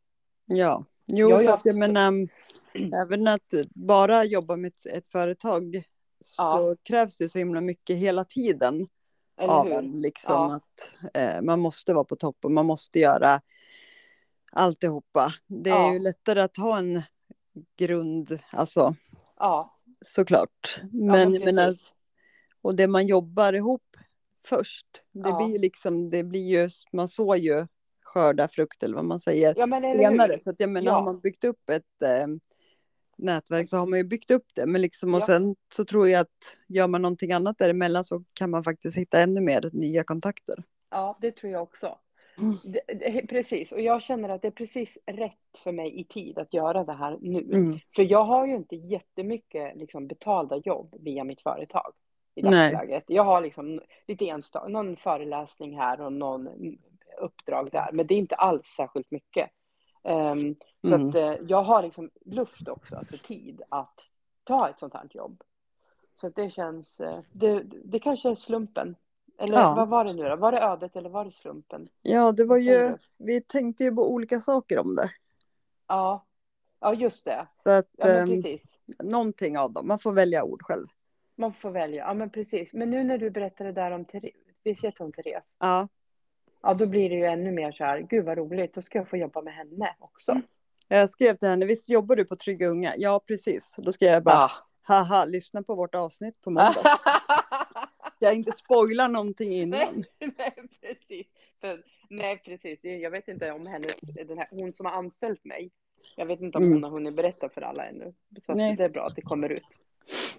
Ja, 0.47 0.85
jo, 1.07 1.31
Jag 1.31 1.37
att 1.39 1.45
jag 1.45 1.51
haft- 1.51 1.79
menar, 1.79 2.29
även 3.03 3.29
att 3.29 3.53
bara 3.75 4.25
jobba 4.25 4.57
med 4.57 4.69
ett, 4.69 4.87
ett 4.87 5.09
företag 5.09 5.83
så 6.21 6.43
Ja. 6.43 6.77
krävs 6.83 7.17
det 7.19 7.29
så 7.29 7.39
himla 7.39 7.61
mycket 7.61 7.97
hela 7.97 8.25
tiden 8.25 8.89
Eller 9.37 9.53
av 9.53 9.65
hur? 9.67 9.73
en. 9.73 9.91
Liksom, 10.01 10.33
Ja. 10.35 10.55
att 10.57 10.95
eh, 11.15 11.43
man 11.43 11.61
måste 11.61 11.95
vara 11.95 12.05
på 12.05 12.17
topp 12.17 12.37
och 12.43 12.53
man 12.53 12.67
måste 12.67 12.99
göra 12.99 13.41
alltihopa. 14.53 15.35
Det 15.47 15.71
är 15.71 15.75
Ja. 15.75 15.93
ju 15.93 15.99
lättare 15.99 16.41
att 16.41 16.57
ha 16.57 16.79
en 16.79 17.03
grund, 17.77 18.39
alltså 18.51 18.95
Ja, 19.39 19.79
såklart. 20.07 20.81
ja 20.83 20.89
Men 20.93 21.33
men 21.33 21.75
och 22.63 22.77
det 22.77 22.87
man 22.87 23.07
jobbar 23.07 23.53
ihop 23.53 23.97
först, 24.47 24.87
det 25.13 25.29
Ja. 25.29 25.37
blir 25.47 25.59
liksom, 25.59 26.11
det 26.11 26.23
blir 26.25 26.49
ju, 26.63 26.69
man 26.93 27.09
sår 27.09 27.37
ju 27.37 27.67
skörda 28.03 28.49
frukt 28.49 28.83
eller 28.83 28.95
vad 28.97 29.05
man 29.05 29.21
säger 29.21 29.55
Ja, 29.59 29.67
senare. 29.93 30.39
Så 30.45 30.51
att 30.51 30.61
jag 30.61 30.71
menar, 30.71 30.87
Ja. 30.93 30.93
har 30.93 31.05
man 31.05 31.21
byggt 31.21 31.45
upp 31.45 31.71
ett 31.71 32.03
eh, 32.03 32.27
nätverk 33.19 33.69
så 33.69 33.77
har 33.77 33.87
man 33.87 33.99
ju 33.99 34.05
byggt 34.05 34.31
upp 34.31 34.47
det. 34.55 34.67
Men 34.67 34.81
liksom, 34.83 35.15
och 35.15 35.21
Ja. 35.21 35.27
sen 35.27 35.57
så 35.75 35.85
tror 35.85 36.09
jag 36.09 36.21
att 36.21 36.57
gör 36.69 36.89
man 36.89 37.03
någonting 37.03 37.33
annat 37.33 37.59
däremellan 37.59 38.05
så 38.05 38.25
kan 38.33 38.51
man 38.51 38.65
faktiskt 38.65 38.97
hitta 38.97 39.21
ännu 39.21 39.41
mer 39.41 39.71
nya 39.73 40.05
kontakter. 40.05 40.63
Ja, 40.91 41.19
det 41.21 41.33
tror 41.33 41.53
jag 41.53 41.63
också. 41.63 41.99
Mm. 42.39 42.55
Det, 42.65 42.81
det, 42.95 43.27
precis, 43.29 43.73
och 43.73 43.81
jag 43.81 44.03
känner 44.03 44.29
att 44.29 44.43
det 44.43 44.49
är 44.49 44.53
precis 44.53 44.99
rätt 45.07 45.33
för 45.65 45.73
mig 45.73 46.01
i 46.01 46.05
tid 46.05 46.39
att 46.39 46.55
göra 46.55 46.85
det 46.85 46.93
här 46.93 47.19
nu. 47.21 47.39
Mm. 47.41 47.79
För 47.97 48.03
jag 48.03 48.25
har 48.25 48.47
ju 48.47 48.55
inte 48.57 48.77
jättemycket 48.77 49.77
liksom, 49.77 50.07
betalda 50.07 50.57
jobb 50.57 50.95
via 51.01 51.25
mitt 51.25 51.41
företag 51.43 51.93
i 52.35 52.43
dagsläget. 52.43 53.05
Jag 53.07 53.25
har 53.25 53.41
liksom 53.41 53.81
lite 54.07 54.29
enstaka, 54.29 54.69
någon 54.69 54.97
föreläsning 54.97 55.79
här 55.79 56.01
och 56.01 56.13
någon 56.13 56.49
uppdrag 57.21 57.69
där, 57.73 57.89
men 57.93 58.07
det 58.07 58.15
är 58.15 58.19
inte 58.19 58.35
alls 58.35 58.67
särskilt 58.67 59.11
mycket. 59.11 59.51
Ehm, 60.03 60.55
så 60.89 60.95
Mm. 60.95 61.09
att 61.09 61.15
eh, 61.15 61.35
jag 61.49 61.63
har 61.63 61.83
liksom 61.83 62.11
luft 62.25 62.69
också, 62.69 62.97
alltså 62.97 63.17
tid 63.19 63.63
att 63.69 64.01
ta 64.45 64.69
ett 64.69 64.79
sånt 64.79 64.95
här 64.95 65.09
jobb. 65.11 65.43
Så 66.21 66.27
att 66.27 66.37
det 66.37 66.51
känns, 66.51 67.01
eh, 67.01 67.21
det, 67.33 67.63
det 67.85 67.99
kanske 67.99 68.31
är 68.31 68.35
slumpen. 68.35 68.97
Eller 69.39 69.61
Ja. 69.61 69.75
vad 69.77 69.89
var 69.89 70.05
det 70.05 70.13
nu 70.13 70.29
då? 70.29 70.37
Var 70.37 70.53
det 70.53 70.61
ödet 70.61 70.97
eller 70.97 71.11
var 71.11 71.25
det 71.25 71.31
slumpen? 71.31 71.89
Ja, 72.03 72.33
det 72.33 72.45
var 72.45 72.57
ju, 72.57 72.97
vi 73.19 73.41
tänkte 73.41 73.85
ju 73.85 73.95
på 73.95 74.13
olika 74.13 74.41
saker 74.41 74.79
om 74.79 74.95
det. 74.97 75.11
Ja, 75.87 76.25
ja 76.81 76.95
just 76.95 77.25
det. 77.25 77.47
Så 77.63 77.71
att 77.71 77.91
Ja, 77.97 78.07
ehm, 78.07 78.29
precis. 78.29 78.79
någonting 78.99 79.59
av 79.59 79.73
dem, 79.73 79.89
man 79.89 79.99
får 79.99 80.13
välja 80.13 80.45
ord 80.45 80.63
själv. 80.63 80.87
Man 81.37 81.53
får 81.55 81.71
välja. 81.71 82.05
Ja, 82.05 82.15
men 82.15 82.31
precis. 82.31 82.73
Men 82.73 82.91
nu 82.91 83.05
när 83.05 83.19
du 83.19 83.31
berättade 83.31 83.73
där 83.73 83.91
om 83.91 84.05
Therese, 84.05 84.35
visst 84.65 84.85
heter 84.85 85.05
hon 85.05 85.13
Therese? 85.13 85.57
Ja, 85.59 85.89
Ja, 86.63 86.75
då 86.75 86.87
blir 86.87 87.09
det 87.11 87.15
ju 87.17 87.25
ännu 87.25 87.53
mer 87.53 87.73
så 87.73 87.85
här, 87.85 88.01
gud 88.01 88.25
vad 88.25 88.39
roligt, 88.39 88.75
då 88.75 88.83
ska 88.83 88.99
jag 88.99 89.09
få 89.09 89.17
jobba 89.17 89.43
med 89.43 89.55
henne 89.55 89.95
också. 89.99 90.41
jag 90.89 91.11
skrev 91.11 91.37
till 91.37 91.49
henne, 91.49 91.67
visst 91.67 91.89
jobbar 91.89 92.17
du 92.17 92.25
på 92.25 92.37
Trygga 92.37 92.67
Unga? 92.69 92.93
Ja, 92.97 93.21
precis. 93.27 93.75
Då 93.79 93.93
skrev 93.93 94.13
jag 94.13 94.23
bara, 94.23 94.35
Ja. 94.35 94.51
haha, 94.83 95.25
lyssna 95.25 95.63
på 95.63 95.75
vårt 95.75 95.95
avsnitt 95.95 96.41
på 96.43 96.51
måndag. 96.51 96.75
jag 98.19 98.35
inte 98.35 98.53
spoilar 98.53 99.09
någonting 99.09 99.53
innan. 99.53 100.05
nej, 100.19 100.33
nej, 100.39 100.55
precis. 100.81 101.27
För, 101.61 101.83
nej, 102.11 102.39
precis. 102.45 102.79
Det- 102.83 102.97
Jag 102.99 103.11
vet 103.11 103.29
inte 103.29 103.51
om 103.53 103.67
henne, 103.67 103.87
den 104.27 104.39
här, 104.39 104.49
hon 104.51 104.73
som 104.73 104.87
har 104.87 104.93
anställt 104.93 105.45
mig, 105.45 105.71
jag 106.17 106.27
vet 106.27 106.41
inte 106.41 106.59
om 106.59 106.65
Mm. 106.65 106.75
hon 106.75 106.85
har 106.85 106.91
hunnit 106.91 107.15
berätta 107.15 107.49
för 107.49 107.61
alla 107.63 107.87
ännu. 107.87 108.15
Så 108.47 108.53
det 108.55 108.85
är 108.85 108.89
bra 108.89 109.07
att 109.07 109.17
det 109.17 109.23
kommer 109.23 109.49
ut. 109.49 109.63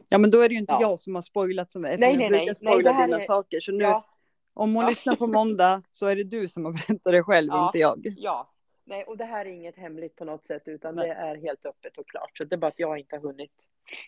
Ja 0.10 0.18
men 0.18 0.32
då 0.32 0.42
är 0.42 0.50
det 0.50 0.54
ju 0.56 0.60
inte 0.60 0.74
Ja. 0.74 0.82
jag 0.82 1.00
som 1.00 1.16
har 1.16 1.22
spoilat 1.22 1.72
som 1.72 1.82
Nej, 1.82 1.92
jag 1.92 2.00
nej, 2.00 2.18
brukar 2.18 2.32
nej. 2.32 2.46
Nej, 2.46 2.56
spoila 2.56 2.92
här 2.92 3.08
dina 3.08 3.20
är- 3.22 3.26
saker. 3.26 3.60
Så 3.60 3.72
nu, 3.72 3.84
Ja, 3.84 4.06
om 4.54 4.76
hon 4.76 4.84
Ja. 4.84 4.90
lyssnar 4.90 5.16
på 5.16 5.28
måndag 5.28 5.82
så 5.92 6.06
är 6.08 6.16
det 6.16 6.24
du 6.24 6.48
som 6.48 6.66
har 6.66 6.72
berättat 6.72 7.02
det 7.04 7.24
själv, 7.24 7.52
inte 7.54 7.78
jag. 7.80 8.14
ja. 8.18 8.52
Nej, 8.88 9.04
och 9.04 9.18
det 9.18 9.26
här 9.26 9.46
är 9.46 9.50
inget 9.50 9.76
hemligt 9.78 10.16
på 10.16 10.26
något 10.26 10.46
sätt, 10.46 10.64
utan 10.66 10.96
Nej. 10.96 11.08
det 11.08 11.14
är 11.14 11.36
helt 11.36 11.66
öppet 11.66 11.98
och 11.98 12.08
klart. 12.08 12.38
Så 12.38 12.44
det 12.44 12.56
är 12.56 12.58
bara 12.58 12.68
att 12.68 12.80
jag 12.80 13.00
inte 13.00 13.16
har 13.16 13.22
hunnit 13.24 13.52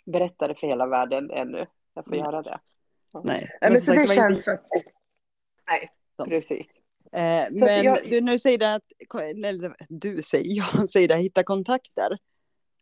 berätta 0.06 0.48
det 0.48 0.56
för 0.56 0.67
hela 0.67 0.86
världen 0.88 1.32
ännu. 1.32 1.65
Jag 1.93 2.06
får 2.06 2.13
Mm. 2.13 2.26
göra 2.26 2.41
det. 2.41 2.60
Nej. 3.24 3.50
Nej, 3.62 3.72
men 3.72 3.82
som 3.82 3.93
så 3.93 4.00
det 4.02 4.08
känns 4.08 4.46
faktiskt... 4.46 4.93
Nej, 5.67 5.89
Så. 6.17 6.26
precis. 6.26 6.67
Eh, 7.12 7.46
men 7.52 7.84
jag- 7.84 8.00
du, 8.10 8.22
du 8.22 8.39
säger 8.39 8.58
det 8.58 8.74
att, 8.76 8.84
eller 9.24 9.76
du 9.89 10.22
säger, 10.22 10.46
jag 10.80 10.89
säger 10.89 11.08
det, 11.08 11.15
hitta 11.15 11.43
kontakter. 11.43 12.17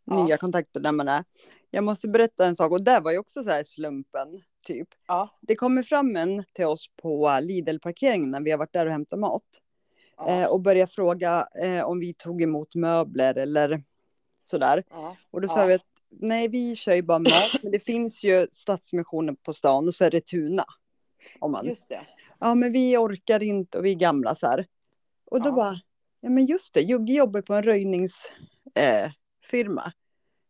Nya 0.04 0.36
kontakter 0.36 0.80
där 0.80 0.92
man 0.92 1.08
är. 1.08 1.24
Jag 1.70 1.84
måste 1.84 2.08
berätta 2.08 2.46
en 2.46 2.56
sak 2.56 2.72
och 2.72 2.82
där 2.82 3.00
var 3.00 3.12
ju 3.12 3.18
också 3.18 3.44
så 3.44 3.50
här 3.50 3.64
slumpen, 3.64 4.42
typ. 4.66 4.88
Ja, 5.06 5.38
Det 5.40 5.56
kommer 5.56 5.82
fram 5.82 6.16
en 6.16 6.44
till 6.52 6.64
oss 6.66 6.86
på 7.02 7.38
Lidl-parkeringen 7.42 8.30
när 8.30 8.40
vi 8.40 8.50
har 8.50 8.58
varit 8.58 8.72
där 8.72 8.86
och 8.86 8.92
hämtat 8.92 9.18
mat. 9.18 9.42
ja, 10.16 10.28
Eh, 10.28 10.46
och 10.46 10.60
börjar 10.60 10.86
fråga 10.86 11.48
eh, 11.62 11.82
om 11.84 11.98
vi 12.00 12.14
tog 12.14 12.42
emot 12.42 12.74
möbler 12.74 13.34
eller 13.38 13.82
sådär. 14.42 14.84
ja. 14.90 15.16
Och 15.30 15.40
då 15.40 15.48
Ja. 15.48 15.54
sa 15.54 15.66
vi 15.66 15.74
att 15.74 15.82
nej, 16.08 16.48
vi 16.48 16.76
kör 16.76 16.94
ju 16.94 17.02
bara 17.02 17.18
mat, 17.18 17.50
men 17.62 17.72
det 17.72 17.78
finns 17.80 18.24
ju 18.24 18.46
Stadsmissionen 18.52 19.36
på 19.36 19.52
stan 19.54 19.86
och 19.86 19.94
så 19.94 20.04
är 20.04 20.10
det 20.10 20.26
Tuna. 20.26 20.64
Om 21.38 21.52
man, 21.52 21.66
Just 21.66 21.88
det. 21.88 22.06
ja 22.38 22.54
men 22.54 22.72
vi 22.72 22.96
orkar 22.96 23.42
inte 23.42 23.78
och 23.78 23.84
vi 23.84 23.90
är 23.90 23.94
gamla 23.94 24.34
så 24.34 24.46
här. 24.46 24.66
Och 25.24 25.42
då 25.42 25.48
Ja. 25.48 25.52
bara, 25.52 25.80
ja 26.20 26.30
men 26.30 26.46
just 26.46 26.74
det, 26.74 26.80
Jugge 26.80 27.12
jobbar 27.12 27.40
på 27.40 27.54
en 27.54 27.62
röjningsfirma. 27.62 28.34
Eh, 28.74 29.10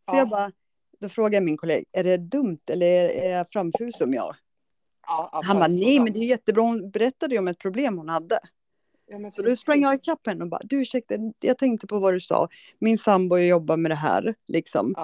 så 0.05 0.07
Ja. 0.07 0.17
jag 0.19 0.29
bara, 0.29 0.53
då 1.01 1.09
frågade 1.09 1.45
min 1.47 1.57
kollega, 1.57 1.85
är 1.93 2.05
det 2.05 2.17
dumt 2.17 2.59
eller 2.67 2.87
är 3.09 3.31
jag 3.37 3.47
framfus 3.53 3.99
som 3.99 4.15
jag? 4.15 4.35
Ja, 5.07 5.29
ja, 5.33 5.41
Han 5.45 5.57
bara, 5.59 5.69
nej 5.69 6.01
men 6.01 6.13
det 6.13 6.19
är 6.19 6.25
jättebra, 6.27 6.63
hon 6.63 6.91
berättade 6.91 7.35
ju 7.35 7.39
om 7.39 7.49
ett 7.49 7.59
problem 7.59 7.99
hon 7.99 8.09
hade. 8.09 8.39
Ja, 9.07 9.31
Så 9.31 9.43
då 9.43 9.57
sprang 9.57 9.83
jag 9.83 9.95
ikapp 9.95 10.27
henne 10.27 10.45
och 10.45 10.51
bara, 10.51 10.61
du 10.65 10.81
ursäkta, 10.81 11.15
jag 11.41 11.59
tänkte 11.59 11.87
på 11.87 11.99
vad 11.99 12.13
du 12.15 12.21
sa. 12.21 12.49
Min 12.79 12.99
sambo 12.99 13.37
jobbar 13.39 13.77
med 13.77 13.91
det 13.91 13.95
här, 13.95 14.35
liksom. 14.47 14.95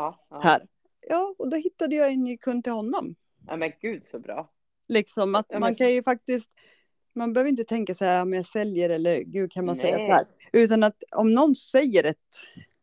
Här. 0.42 0.66
Ja, 1.08 1.34
och 1.38 1.48
då 1.50 1.56
hittade 1.56 1.94
jag 1.96 2.12
en 2.12 2.24
ny 2.24 2.36
kund 2.36 2.64
till 2.64 2.72
honom. 2.72 3.14
ja, 3.48 3.56
men 3.56 3.72
gud 3.80 4.04
så 4.04 4.18
bra. 4.18 4.50
Liksom 4.88 5.34
att 5.34 5.50
men- 5.50 5.60
man 5.60 5.74
kan 5.74 5.92
ju 5.92 6.02
faktiskt, 6.02 6.50
man 7.14 7.32
behöver 7.32 7.50
inte 7.50 7.64
tänka 7.64 7.94
så 7.94 8.04
här, 8.04 8.22
om 8.22 8.32
jag 8.32 8.46
säljer 8.46 8.90
eller 8.90 9.20
gud 9.20 9.52
kan 9.52 9.64
man 9.66 9.76
säga 9.76 9.96
Nej. 9.96 10.06
så 10.08 10.12
här. 10.12 10.24
Utan 10.52 10.82
att 10.82 11.02
om 11.16 11.34
någon 11.34 11.54
säger 11.54 12.04
ett, 12.04 12.18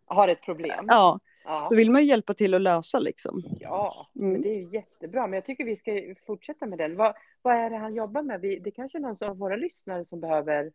Har 0.05 0.27
ett 0.27 0.41
problem. 0.41 0.85
ja, 0.87 1.19
Ja. 1.49 1.67
då 1.69 1.75
vill 1.75 1.91
man 1.91 2.01
ju 2.01 2.07
hjälpa 2.07 2.33
till 2.33 2.53
att 2.53 2.61
lösa 2.61 2.99
liksom. 2.99 3.43
Ja, 3.59 4.07
Mm. 4.15 4.31
men 4.31 4.41
det 4.41 4.49
är 4.49 4.55
ju 4.59 4.69
jättebra. 4.73 5.27
Men 5.27 5.33
jag 5.33 5.45
tycker 5.45 5.65
vi 5.65 5.75
ska 5.75 5.91
fortsätta 6.27 6.65
med 6.65 6.77
den. 6.77 6.95
Vad, 6.95 7.13
vad 7.41 7.55
är 7.55 7.69
det 7.69 7.77
han 7.77 7.95
jobbar 7.95 8.21
med? 8.21 8.41
Vi, 8.41 8.59
det 8.59 8.71
kanske 8.71 8.97
är 8.97 8.99
någon 8.99 9.29
av 9.29 9.37
våra 9.37 9.55
lyssnare 9.55 10.05
som 10.05 10.19
behöver 10.19 10.71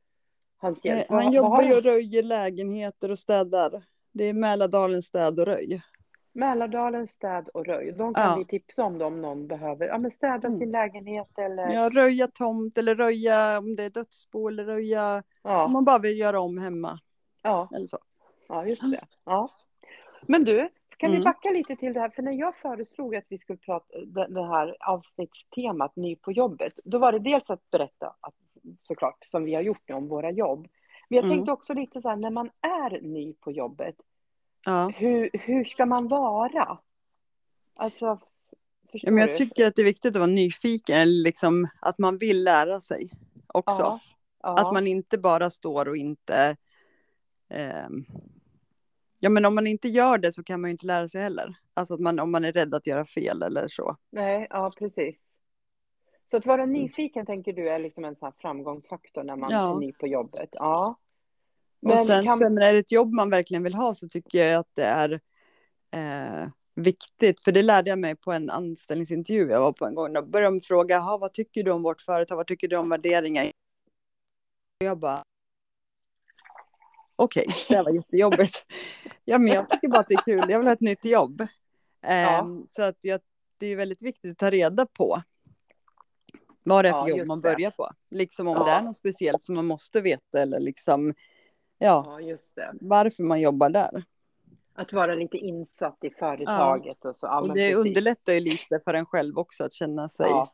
hans 0.57 0.85
hjälp. 0.85 1.07
Han 1.09 1.25
vad 1.25 1.35
jobbar 1.35 1.63
ju 1.63 1.69
han? 1.69 1.77
och 1.77 1.83
röjer 1.83 2.23
lägenheter 2.23 3.11
och 3.11 3.19
städar. 3.19 3.83
Det 4.13 4.25
är 4.25 4.33
Mälardalens 4.33 5.07
städ 5.07 5.41
och 5.41 5.47
röj. 5.47 5.83
Mälardalens 6.33 7.11
städ 7.11 7.49
och 7.49 7.67
röj. 7.67 7.93
De 7.93 8.15
kan 8.15 8.25
Ja. 8.31 8.37
vi 8.39 8.45
tipsa 8.45 8.85
om 8.85 9.03
om 9.03 9.23
någon 9.23 9.47
behöver 9.47 9.87
ja, 9.87 9.99
men 9.99 10.11
städa 10.11 10.49
Mm. 10.49 10.59
sin 10.59 10.71
lägenhet 10.71 11.39
eller... 11.39 11.73
Ja, 11.73 11.91
röja 11.91 12.27
tomt 12.29 12.79
eller 12.79 12.95
röja 12.95 13.59
om 13.59 13.77
det 13.77 13.83
är 13.83 13.91
dödsbo 13.91 14.49
eller 14.49 14.65
röja 14.65 15.15
om 15.17 15.23
Ja, 15.51 15.69
man 15.69 15.85
bara 15.85 15.99
vill 15.99 16.19
göra 16.19 16.41
om 16.41 16.59
hemma 16.59 16.99
ja, 17.43 17.69
eller 17.77 17.87
så. 17.87 17.99
ja 18.49 18.67
just 18.67 18.83
det. 18.83 19.01
Ja. 19.25 19.49
Men 20.29 20.45
du, 20.45 20.69
kan 20.97 21.11
vi 21.11 21.17
Mm. 21.17 21.25
backa 21.25 21.51
lite 21.51 21.77
till 21.77 21.93
det 21.93 22.01
här? 22.01 22.11
För 22.11 22.23
när 22.23 22.33
jag 22.33 22.57
föreslog 22.57 23.17
att 23.17 23.25
vi 23.29 23.39
skulle 23.39 23.59
prata 23.59 24.01
det, 24.29 24.47
här 24.47 24.77
avsnittstemat 24.81 25.97
ny 25.97 26.17
på 26.17 26.33
jobbet, 26.33 26.73
då 26.85 26.99
var 26.99 27.13
det 27.13 27.19
dels 27.19 27.51
att 27.51 27.71
berätta 27.71 28.15
att, 28.21 28.35
såklart 28.83 29.25
som 29.31 29.45
vi 29.45 29.55
har 29.55 29.63
gjort 29.63 29.83
nu 29.89 29.95
om 29.95 30.09
våra 30.09 30.31
jobb. 30.31 30.69
Men 31.09 31.17
jag 31.17 31.25
Mm. 31.25 31.37
tänkte 31.37 31.53
också 31.53 31.75
lite 31.75 32.01
så 32.01 32.09
här, 32.09 32.17
när 32.17 32.31
man 32.31 32.51
är 32.61 33.01
ny 33.01 33.33
på 33.35 33.53
jobbet, 33.53 33.97
Ja. 34.65 34.93
hur, 34.97 35.31
hur 35.33 35.65
ska 35.65 35.87
man 35.87 36.09
vara? 36.09 36.79
Alltså, 37.75 38.19
förstår 38.93 39.09
Ja, 39.09 39.11
men 39.15 39.25
du? 39.25 39.31
jag 39.31 39.37
tycker 39.39 39.67
att 39.67 39.77
det 39.77 39.83
är 39.83 39.87
viktigt 39.87 40.11
att 40.17 40.21
vara 40.21 40.27
nyfiken, 40.27 41.23
liksom 41.23 41.69
att 41.81 41.99
man 41.99 42.19
vill 42.19 42.45
lära 42.45 42.81
sig 42.81 43.11
också. 43.47 43.83
ja, 43.83 44.01
ja, 44.43 44.59
Att 44.59 44.73
man 44.73 44.87
inte 44.87 45.19
bara 45.19 45.51
står 45.51 45.89
och 45.89 45.97
inte... 45.97 46.57
ehm, 47.49 48.05
ja, 49.25 49.31
men 49.31 49.45
om 49.45 49.55
man 49.55 49.67
inte 49.67 49.89
gör 49.89 50.19
det 50.19 50.33
så 50.33 50.43
kan 50.43 50.61
man 50.61 50.71
ju 50.71 50.73
inte 50.73 50.87
lära 50.87 51.09
sig 51.09 51.21
heller. 51.23 51.55
Alltså 51.75 51.95
att 51.95 52.01
man, 52.01 52.19
om 52.21 52.31
man 52.33 52.45
är 52.45 52.53
rädd 52.53 52.75
att 52.75 52.87
göra 52.87 53.05
fel 53.07 53.43
eller 53.43 53.69
så. 53.69 53.97
Nej, 54.11 54.47
ja 54.51 54.73
precis. 54.79 55.17
Så 56.31 56.37
att 56.37 56.47
vara 56.47 56.67
nyfiken 56.67 57.27
tänker 57.27 57.53
du 57.53 57.69
är 57.69 57.79
liksom 57.79 58.05
en 58.05 58.17
sån 58.17 58.27
här 58.27 58.35
framgångsfaktor 58.39 59.23
när 59.25 59.37
man 59.37 59.51
Ja. 59.51 59.77
är 59.77 59.81
ny 59.81 59.93
på 59.93 60.07
jobbet? 60.07 60.49
Ja. 60.53 60.99
och 61.87 61.99
sen, 62.07 62.25
kan- 62.25 62.37
sen 62.37 62.59
är 62.59 62.73
det 62.73 62.79
ett 62.79 62.93
jobb 62.93 63.13
man 63.13 63.31
verkligen 63.31 63.63
vill 63.63 63.75
ha 63.75 63.95
så 63.95 64.09
tycker 64.09 64.47
jag 64.47 64.61
att 64.61 64.71
det 64.75 64.85
är 64.85 65.21
eh, 65.91 66.49
viktigt. 66.75 67.41
För 67.41 67.53
det 67.53 67.63
lärde 67.63 67.91
jag 67.91 67.99
mig 67.99 68.17
på 68.17 68.33
en 68.33 68.51
anställningsintervju 68.51 69.49
jag 69.51 69.61
var 69.61 69.73
på 69.73 69.87
en 69.87 69.95
gång. 69.95 70.13
Då 70.13 70.23
började 70.23 70.57
de 70.57 70.61
fråga, 70.61 70.95
"Jaha, 70.95 71.19
vad 71.19 71.33
tycker 71.33 71.63
du 71.63 71.71
om 71.71 71.83
vårt 71.83 72.01
företag? 72.01 72.37
Vad 72.37 72.47
tycker 72.47 72.69
du 72.69 72.77
om 72.77 72.89
värderingar? 72.89 73.45
Och 74.81 74.87
jag 74.87 74.99
bara, 74.99 75.23
okej, 77.16 77.46
det 77.68 77.77
här 77.77 77.85
var 77.85 77.90
jättejobbigt. 77.90 78.64
ja, 79.24 79.38
men 79.38 79.48
jag 79.53 79.68
tycker 79.68 79.88
bara 79.88 80.00
att 80.00 80.09
det 80.09 80.14
är 80.14 80.22
kul. 80.24 80.50
Jag 80.50 80.59
vill 80.59 80.66
ha 80.68 80.72
ett 80.72 80.81
nytt 80.81 81.05
jobb. 81.05 81.46
Ja. 82.00 82.48
Så 82.68 82.83
att 82.83 82.98
jag, 83.00 83.20
det 83.59 83.66
är 83.66 83.77
väldigt 83.77 84.03
viktigt 84.03 84.31
att 84.33 84.38
ta 84.38 84.50
reda 84.50 84.87
på 84.87 85.22
vad 86.62 86.85
det 86.85 86.88
är 86.88 86.92
för 86.92 87.09
Ja, 87.09 87.16
jobb 87.16 87.27
man 87.29 87.40
det. 87.40 87.50
börjar 87.53 87.70
på. 87.70 87.90
Liksom 88.11 88.48
om 88.48 88.57
Ja. 88.57 88.64
det 88.64 88.70
är 88.70 88.83
något 88.83 88.96
speciellt 88.96 89.42
som 89.42 89.55
man 89.55 89.66
måste 89.66 90.00
veta 90.00 90.42
eller 90.42 90.61
liksom, 90.61 91.14
ja, 91.79 92.18
det. 92.57 92.72
varför 92.81 93.22
man 93.22 93.40
jobbar 93.40 93.70
där. 93.70 94.05
Att 94.74 94.92
vara 94.92 95.14
lite 95.14 95.37
insatt 95.37 95.98
i 96.05 96.11
företaget 96.11 97.05
och 97.05 97.16
så. 97.16 97.40
Och 97.40 97.48
det 97.48 97.55
precis. 97.55 97.74
underlättar 97.74 98.33
ju 98.33 98.40
lite 98.40 98.81
för 98.85 98.94
en 98.94 99.07
själv 99.07 99.38
också 99.38 99.64
att 99.64 99.72
känna 99.72 100.09
sig 100.09 100.27
Ja, 100.31 100.53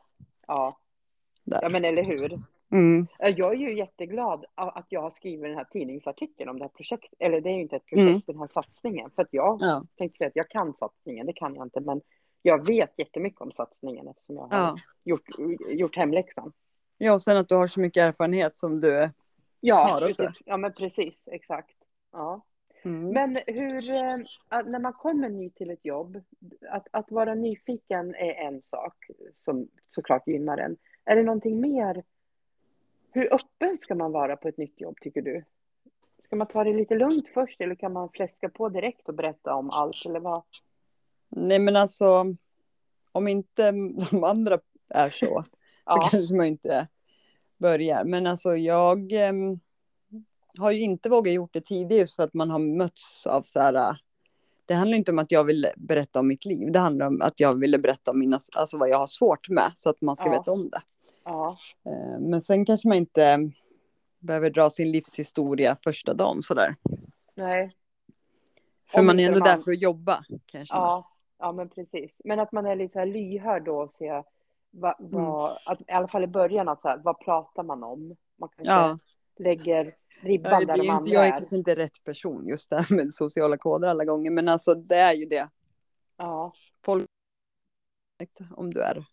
ja, 1.43 1.69
men 1.69 1.85
eller 1.85 2.05
hur? 2.05 2.39
Mm. 2.71 3.07
Jag 3.19 3.53
är 3.53 3.57
ju 3.57 3.77
jätteglad 3.77 4.45
att 4.55 4.85
jag 4.89 5.01
har 5.01 5.09
skrivit 5.09 5.43
den 5.43 5.55
här 5.57 5.63
tidningsartikeln 5.71 6.49
om 6.49 6.57
det 6.59 6.63
här 6.63 6.69
projektet. 6.69 7.13
Eller 7.19 7.41
det 7.41 7.49
är 7.49 7.53
ju 7.55 7.61
inte 7.61 7.75
ett 7.75 7.85
projekt, 7.85 8.07
Mm. 8.09 8.21
den 8.25 8.39
här 8.39 8.47
satsningen. 8.47 9.11
För 9.15 9.21
att 9.21 9.27
jag 9.31 9.57
Ja. 9.61 9.83
tänkte 9.97 10.17
säga 10.17 10.27
att 10.27 10.35
jag 10.35 10.49
kan 10.49 10.73
satsningen, 10.73 11.25
det 11.25 11.33
kan 11.33 11.55
jag 11.55 11.65
inte. 11.65 11.79
Men 11.79 12.01
jag 12.41 12.67
vet 12.67 12.93
jättemycket 12.99 13.41
om 13.41 13.51
satsningen 13.51 14.07
eftersom 14.07 14.35
jag 14.35 14.47
har 14.47 14.57
Ja. 14.57 14.75
gjort, 15.03 15.27
gjort 15.69 15.95
hemläxan. 15.95 16.53
ja, 16.97 17.13
och 17.13 17.21
sen 17.21 17.37
att 17.37 17.49
du 17.49 17.55
har 17.55 17.67
så 17.67 17.79
mycket 17.79 18.01
erfarenhet 18.03 18.57
som 18.57 18.79
du... 18.79 19.09
Ja, 19.59 19.87
Har 19.87 20.09
också. 20.09 20.31
ja 20.45 20.57
men 20.57 20.73
precis, 20.73 21.23
exakt. 21.27 21.75
Ja. 22.11 22.41
Mm. 22.83 23.09
Men 23.09 23.37
hur, 23.47 23.89
eh, 23.91 24.17
när 24.65 24.79
man 24.79 24.93
kommer 24.93 25.29
ny 25.29 25.49
till 25.49 25.69
ett 25.69 25.85
jobb, 25.85 26.21
att, 26.69 26.87
att 26.91 27.11
vara 27.11 27.35
nyfiken 27.35 28.15
är 28.15 28.33
en 28.33 28.61
sak 28.63 28.95
som 29.39 29.67
såklart 29.89 30.27
gynnar 30.27 30.57
en. 30.57 30.77
Är 31.05 31.15
det 31.15 31.23
någonting 31.23 31.61
mer? 31.61 32.03
Hur 33.11 33.33
öppen 33.33 33.77
ska 33.79 33.95
man 33.95 34.11
vara 34.11 34.37
på 34.37 34.47
ett 34.47 34.57
nytt 34.57 34.81
jobb 34.81 34.97
tycker 35.01 35.21
du? 35.21 35.43
Ska 36.25 36.35
man 36.35 36.47
ta 36.47 36.63
det 36.63 36.73
lite 36.73 36.95
lugnt 36.95 37.27
först 37.33 37.61
eller 37.61 37.75
kan 37.75 37.93
man 37.93 38.09
fläska 38.09 38.49
på 38.49 38.69
direkt 38.69 39.09
och 39.09 39.15
berätta 39.15 39.53
om 39.55 39.69
allt 39.69 40.05
eller 40.05 40.19
vad? 40.19 40.43
Nej, 41.29 41.59
men 41.59 41.75
alltså, 41.75 42.35
om 43.11 43.27
inte 43.27 43.71
de 44.11 44.23
andra 44.23 44.59
är 44.89 45.09
så, 45.09 45.25
så 45.25 45.43
Ja, 45.85 46.09
kanske 46.11 46.35
man 46.35 46.45
inte 46.45 46.87
börjar. 47.57 48.03
Men 48.03 48.27
alltså, 48.27 48.55
jag 48.55 49.11
em, 49.11 49.59
har 50.57 50.71
ju 50.71 50.81
inte 50.81 51.09
vågat 51.09 51.33
gjort 51.33 51.53
det 51.53 51.61
tidigare 51.61 52.07
för 52.07 52.23
att 52.23 52.33
man 52.33 52.49
har 52.49 52.59
mötts 52.59 53.27
av 53.27 53.41
så 53.41 53.59
här... 53.59 53.73
äh, 53.73 53.95
Det 54.65 54.73
handlar 54.73 54.97
inte 54.97 55.11
om 55.11 55.19
att 55.19 55.31
jag 55.31 55.43
vill 55.43 55.67
berätta 55.77 56.19
om 56.19 56.27
mitt 56.27 56.45
liv. 56.45 56.71
Det 56.71 56.79
handlar 56.79 57.07
om 57.07 57.21
att 57.21 57.39
jag 57.39 57.59
ville 57.59 57.77
berätta 57.77 58.11
om 58.11 58.19
mina, 58.19 58.39
alltså 58.55 58.77
vad 58.77 58.89
jag 58.89 58.97
har 58.97 59.07
svårt 59.07 59.49
med, 59.49 59.71
så 59.75 59.89
att 59.89 60.01
man 60.01 60.15
ska 60.15 60.25
Ja. 60.25 60.31
veta 60.39 60.51
om 60.51 60.69
det. 60.69 60.81
Ja, 61.23 61.57
Eh, 61.85 62.19
Men 62.19 62.41
sen 62.41 62.65
kanske 62.65 62.87
man 62.87 62.97
inte 62.97 63.51
behöver 64.19 64.49
dra 64.49 64.69
sin 64.69 64.91
livshistoria 64.91 65.77
första 65.83 66.13
dagen 66.13 66.41
sådär. 66.41 66.75
nej, 67.35 67.71
För 68.91 68.99
Om 68.99 69.05
man 69.05 69.19
är 69.19 69.27
ändå 69.27 69.39
man- 69.39 69.47
där 69.47 69.61
för 69.63 69.71
att 69.71 69.81
jobba. 69.81 70.19
Kanske. 70.45 70.75
ja, 70.75 71.05
ja 71.39 71.51
men 71.51 71.69
precis. 71.69 72.15
Men 72.23 72.39
att 72.39 72.51
man 72.51 72.65
är 72.65 72.75
lite 72.75 72.93
så 72.93 72.99
här 72.99 73.05
lyhörd 73.05 73.63
då 73.65 73.81
och 73.81 73.93
ser 73.93 74.23
vad, 74.71 74.95
vad 74.99 75.57
att, 75.65 75.81
i 75.81 75.91
alla 75.91 76.07
fall 76.07 76.23
i 76.23 76.27
början 76.27 76.69
att 76.69 76.81
så 76.81 76.87
här, 76.87 76.97
vad 76.97 77.19
pratar 77.19 77.63
man 77.63 77.83
om? 77.83 78.15
Man 78.37 78.49
kanske 78.55 78.73
Ja. 78.73 78.97
lägger 79.39 79.87
ribban 80.21 80.51
Ja, 80.51 80.65
där 80.65 80.77
de 80.77 80.89
andra 80.89 81.11
jag 81.11 81.25
är 81.27 81.37
kanske 81.37 81.55
inte 81.55 81.75
rätt 81.75 82.03
person 82.03 82.47
just 82.47 82.69
det 82.69 82.75
här 82.81 82.95
med 82.95 83.13
sociala 83.13 83.57
koder 83.57 83.87
alla 83.87 84.05
gånger. 84.05 84.31
Men 84.31 84.47
alltså 84.47 84.73
det 84.75 84.95
är 84.95 85.13
ju 85.13 85.25
det. 85.25 85.49
Ja, 86.17 86.53
Om 88.55 88.73
du 88.73 88.81
är. 88.81 89.03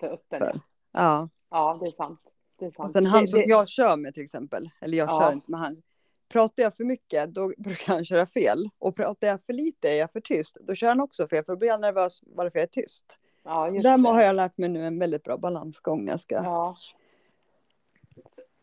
För 0.00 0.08
öppen. 0.08 0.60
Ja. 0.92 1.28
Ja, 1.50 1.78
det 1.82 1.86
är 1.86 1.92
sant. 1.92 2.20
Det 2.58 2.64
är 2.66 2.70
sant. 2.70 2.84
Och 2.84 2.90
sen 2.90 3.06
han 3.06 3.20
det, 3.22 3.28
som 3.28 3.40
det, 3.40 3.46
jag 3.46 3.68
kör 3.68 3.96
med 3.96 4.14
till 4.14 4.24
exempel. 4.24 4.70
Eller 4.80 4.98
jag 4.98 5.08
Ja. 5.08 5.20
kör 5.20 5.32
inte 5.32 5.50
med 5.50 5.60
han. 5.60 5.82
pratar 6.28 6.62
jag 6.62 6.76
för 6.76 6.84
mycket 6.84 7.34
då 7.34 7.52
brukar 7.58 7.94
han 7.94 8.04
köra 8.04 8.26
fel. 8.26 8.70
Och 8.78 8.96
pratar 8.96 9.26
jag 9.26 9.40
för 9.46 9.52
lite, 9.52 9.88
är 9.90 9.96
jag 9.98 10.12
för 10.12 10.20
tyst, 10.20 10.56
då 10.60 10.74
kör 10.74 10.88
han 10.88 11.00
också 11.00 11.28
fel. 11.28 11.44
För 11.44 11.52
då 11.52 11.56
blir 11.58 11.68
jag 11.68 11.80
nervös 11.80 12.20
varför 12.22 12.58
jag 12.58 12.62
är 12.62 12.66
tyst. 12.82 13.16
Ja, 13.42 13.70
just 13.70 13.82
Där 13.82 13.98
det. 13.98 14.08
har 14.08 14.22
jag 14.22 14.36
lärt 14.36 14.58
mig 14.58 14.68
nu 14.68 14.86
en 14.86 14.98
väldigt 14.98 15.22
bra 15.22 15.36
balansgång 15.36 16.04
när 16.04 16.12
jag 16.12 16.20
ska 16.20 16.34
Ja, 16.34 16.76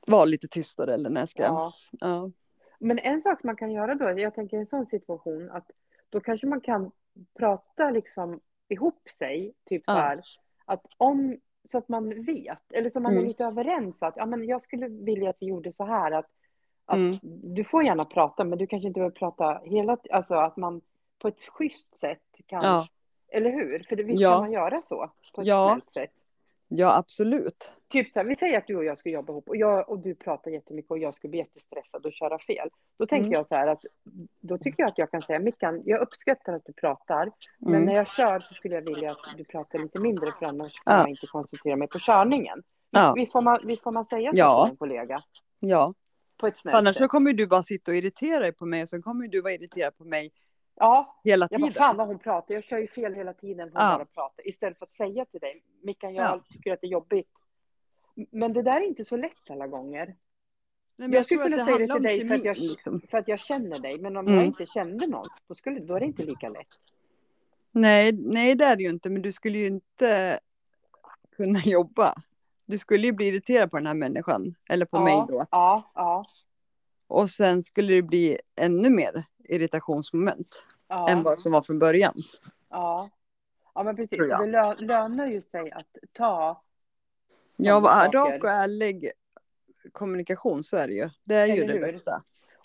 vara 0.08 0.26
lite 0.26 0.48
tystare 0.48 0.94
eller 0.94 1.10
när 1.10 1.22
jag 1.22 1.30
ska... 1.30 1.44
ja. 1.44 1.74
Ja. 1.92 2.32
Men 2.80 3.00
en 3.00 3.22
sak 3.22 3.44
man 3.44 3.56
kan 3.56 3.72
göra 3.72 3.96
då, 3.96 4.20
jag 4.20 4.36
tänker 4.36 4.58
i 4.58 4.60
en 4.60 4.66
sån 4.66 4.86
situation, 4.86 5.50
att 5.52 5.72
då 6.10 6.20
kanske 6.20 6.48
man 6.48 6.62
kan 6.62 6.92
prata 7.40 7.90
liksom 7.90 8.40
ihop 8.68 9.10
sig, 9.10 9.54
typ 9.66 9.84
så 9.86 9.92
Ja. 9.92 10.04
Att 10.66 10.86
om, 10.98 11.38
så 11.72 11.78
att 11.78 11.90
man 11.90 12.24
vet, 12.24 12.72
eller 12.74 12.90
så 12.90 13.00
man 13.00 13.12
Mm. 13.12 13.24
är 13.24 13.28
lite 13.28 13.46
överens 13.46 14.04
att, 14.04 14.14
ja 14.18 14.26
men 14.26 14.44
jag 14.46 14.62
skulle 14.62 14.88
vilja 14.88 15.30
att 15.30 15.38
vi 15.40 15.46
gjorde 15.46 15.74
så 15.74 15.86
här, 15.86 16.12
att, 16.12 16.30
att 16.86 16.96
Mm. 16.98 17.18
du 17.56 17.64
får 17.64 17.84
gärna 17.84 18.04
prata, 18.04 18.44
men 18.44 18.58
du 18.58 18.68
kanske 18.68 18.88
inte 18.88 18.98
behöver 19.00 19.16
prata 19.16 19.62
hela 19.64 19.98
alltså 20.12 20.36
att 20.36 20.58
man 20.58 20.82
på 21.20 21.28
ett 21.28 21.42
schysst 21.42 21.98
sätt 21.98 22.22
kan, 22.48 22.64
Ja. 22.64 22.88
eller 23.28 23.52
hur? 23.52 23.86
För 23.90 23.96
det, 23.96 24.04
visst 24.04 24.22
Ja. 24.22 24.32
kan 24.32 24.40
man 24.42 24.52
göra 24.52 24.82
så, 24.82 25.12
på 25.36 25.42
ett 25.42 25.48
Ja. 25.48 25.68
snällt 25.70 25.92
sätt. 25.92 26.14
Ja, 26.78 26.98
absolut. 26.98 27.72
Typ 27.90 28.14
så 28.14 28.20
här, 28.20 28.26
vi 28.28 28.36
säger 28.36 28.58
att 28.58 28.68
du 28.68 28.76
och 28.76 28.86
jag 28.86 28.98
ska 28.98 29.10
jobba 29.10 29.34
ihop 29.34 29.50
och, 29.50 29.58
jag, 29.58 29.90
och 29.90 30.00
du 30.00 30.16
pratar 30.16 30.52
jättemycket 30.52 30.92
och 30.92 30.98
jag 30.98 31.16
skulle 31.16 31.30
bli 31.30 31.40
jättestressad 31.40 32.06
och 32.06 32.14
köra 32.14 32.40
fel. 32.40 32.70
Då 33.00 33.06
tänker 33.06 33.26
Mm. 33.28 33.32
jag 33.38 33.46
så 33.46 33.56
här 33.56 33.68
att 33.68 33.86
då 34.42 34.58
tycker 34.58 34.84
jag 34.84 34.90
att 34.90 34.98
jag 34.98 35.12
kan 35.12 35.22
säga 35.22 35.40
Mickan, 35.40 35.82
jag 35.86 36.02
uppskattar 36.02 36.54
att 36.54 36.66
du 36.66 36.74
pratar, 36.74 37.32
men 37.60 37.74
Mm. 37.76 37.86
när 37.86 37.96
jag 37.96 38.08
kör 38.08 38.40
så 38.40 38.54
skulle 38.54 38.76
jag 38.76 38.82
vilja 38.82 39.12
att 39.12 39.38
du 39.38 39.44
pratar 39.44 39.80
lite 39.80 40.00
mindre 40.00 40.32
för 40.40 40.46
annars 40.46 40.74
kan 40.74 40.94
Ja. 40.94 41.00
jag 41.00 41.10
inte 41.10 41.28
koncentrera 41.28 41.76
mig 41.76 41.88
på 41.88 42.00
körningen. 42.00 42.58
Visst, 42.58 43.04
Ja. 43.04 43.14
visst, 43.14 43.32
får, 43.32 43.42
man, 43.42 43.60
visst 43.64 43.84
får 43.84 43.92
man 43.92 44.06
säga 44.06 44.32
så 44.32 44.38
Ja. 44.38 44.66
till 44.66 44.72
en 44.72 44.78
kollega? 44.78 45.24
Ja, 45.60 45.94
På 46.38 46.48
ett 46.48 46.58
snällt 46.58 46.78
annars 46.78 46.96
så 46.96 47.08
kommer 47.08 47.34
du 47.34 47.48
bara 47.48 47.64
sitta 47.64 47.92
och 47.92 47.98
irritera 47.98 48.40
dig 48.40 48.52
på 48.54 48.66
mig 48.66 48.82
och 48.84 48.90
sen 48.90 49.02
kommer 49.02 49.28
du 49.28 49.42
vara 49.42 49.54
irriterad 49.54 49.98
på 49.98 50.04
mig 50.06 50.32
Ja, 50.76 51.20
hela 51.24 51.48
jag 51.52 51.62
bara, 51.62 51.68
tiden. 51.68 51.74
fan 51.84 51.98
vad 51.98 52.08
hon 52.08 52.20
pratar, 52.20 52.54
jag 52.56 52.64
kör 52.64 52.78
ju 52.78 52.88
fel 52.88 53.14
hela 53.14 53.34
tiden 53.34 53.70
hon 53.74 53.82
Ja. 53.82 53.96
bara 53.98 54.06
pratar. 54.06 54.48
Istället 54.48 54.78
för 54.78 54.86
att 54.86 54.92
säga 54.94 55.26
till 55.26 55.40
dig, 55.40 55.64
Mickan 55.82 56.14
jag 56.16 56.26
Ja. 56.26 56.40
tycker 56.50 56.74
att 56.74 56.82
det 56.82 56.88
är 56.88 56.92
jobbigt. 56.92 57.30
Men 58.32 58.54
det 58.54 58.62
där 58.62 58.82
är 58.82 58.86
inte 58.86 59.06
så 59.06 59.18
lätt 59.18 59.50
alla 59.50 59.68
gånger. 59.68 60.06
Nej, 60.06 60.16
men 61.08 61.12
Jag 61.12 61.26
skulle 61.26 61.44
kunna 61.44 61.66
säga 61.66 61.78
det 61.78 61.94
till 61.94 62.04
dig 62.04 62.28
för 62.28 62.36
att 62.36 62.44
jag, 62.46 62.58
liksom. 62.58 63.02
för 63.10 63.18
att 63.18 63.28
jag 63.28 63.40
känner 63.40 63.80
dig. 63.80 63.98
Men 64.00 64.18
om 64.18 64.26
Mm. 64.28 64.38
jag 64.40 64.46
inte 64.46 64.66
kände 64.66 65.08
någon, 65.08 65.26
då, 65.48 65.54
skulle, 65.56 65.80
då 65.80 65.96
är 65.96 66.00
det 66.00 66.06
inte 66.06 66.24
lika 66.24 66.50
lätt. 66.50 66.68
Nej, 67.72 68.12
nej, 68.12 68.56
det 68.56 68.66
är 68.66 68.76
det 68.76 68.84
ju 68.84 68.90
inte. 68.90 69.10
Men 69.10 69.22
du 69.22 69.32
skulle 69.32 69.58
ju 69.58 69.66
inte 69.68 70.40
kunna 71.36 71.60
jobba. 71.66 72.16
Du 72.66 72.78
skulle 72.78 73.08
ju 73.08 73.14
bli 73.14 73.26
irriterad 73.28 73.72
på 73.72 73.78
den 73.78 73.88
här 73.88 73.94
människan. 73.94 74.56
Eller 74.70 74.86
på 74.86 74.98
ja, 74.98 75.04
mig 75.04 75.24
då. 75.28 75.46
Ja, 75.52 75.92
ja, 75.96 76.26
Och 77.08 77.30
sen 77.30 77.64
skulle 77.64 77.94
det 77.94 78.02
bli 78.02 78.38
ännu 78.56 78.90
mer 78.90 79.24
irritationsmoment. 79.44 80.64
ja. 80.88 81.10
Än 81.10 81.24
vad 81.24 81.40
som 81.40 81.52
var 81.52 81.62
från 81.62 81.80
början. 81.80 82.14
ja. 82.70 83.10
ja 83.76 83.84
men 83.84 83.96
precis. 83.96 84.18
Så 84.18 84.38
det 84.38 84.46
lö, 84.46 84.76
lönar 84.76 85.28
ju 85.28 85.42
sig 85.42 85.72
att 85.72 85.98
ta 86.14 86.62
Ja, 87.56 87.80
var 87.80 88.12
rak 88.12 88.44
och 88.44 88.50
ärlig 88.50 89.12
kommunikation 89.92 90.64
så 90.64 90.78
är 90.78 90.88
det 90.88 90.94
ju. 90.94 91.10
Det 91.24 91.36
är 91.36 91.46
ju 91.46 91.54
Eller 91.54 91.68
det 91.68 91.74
hur? 91.74 91.82
bästa. 91.82 92.12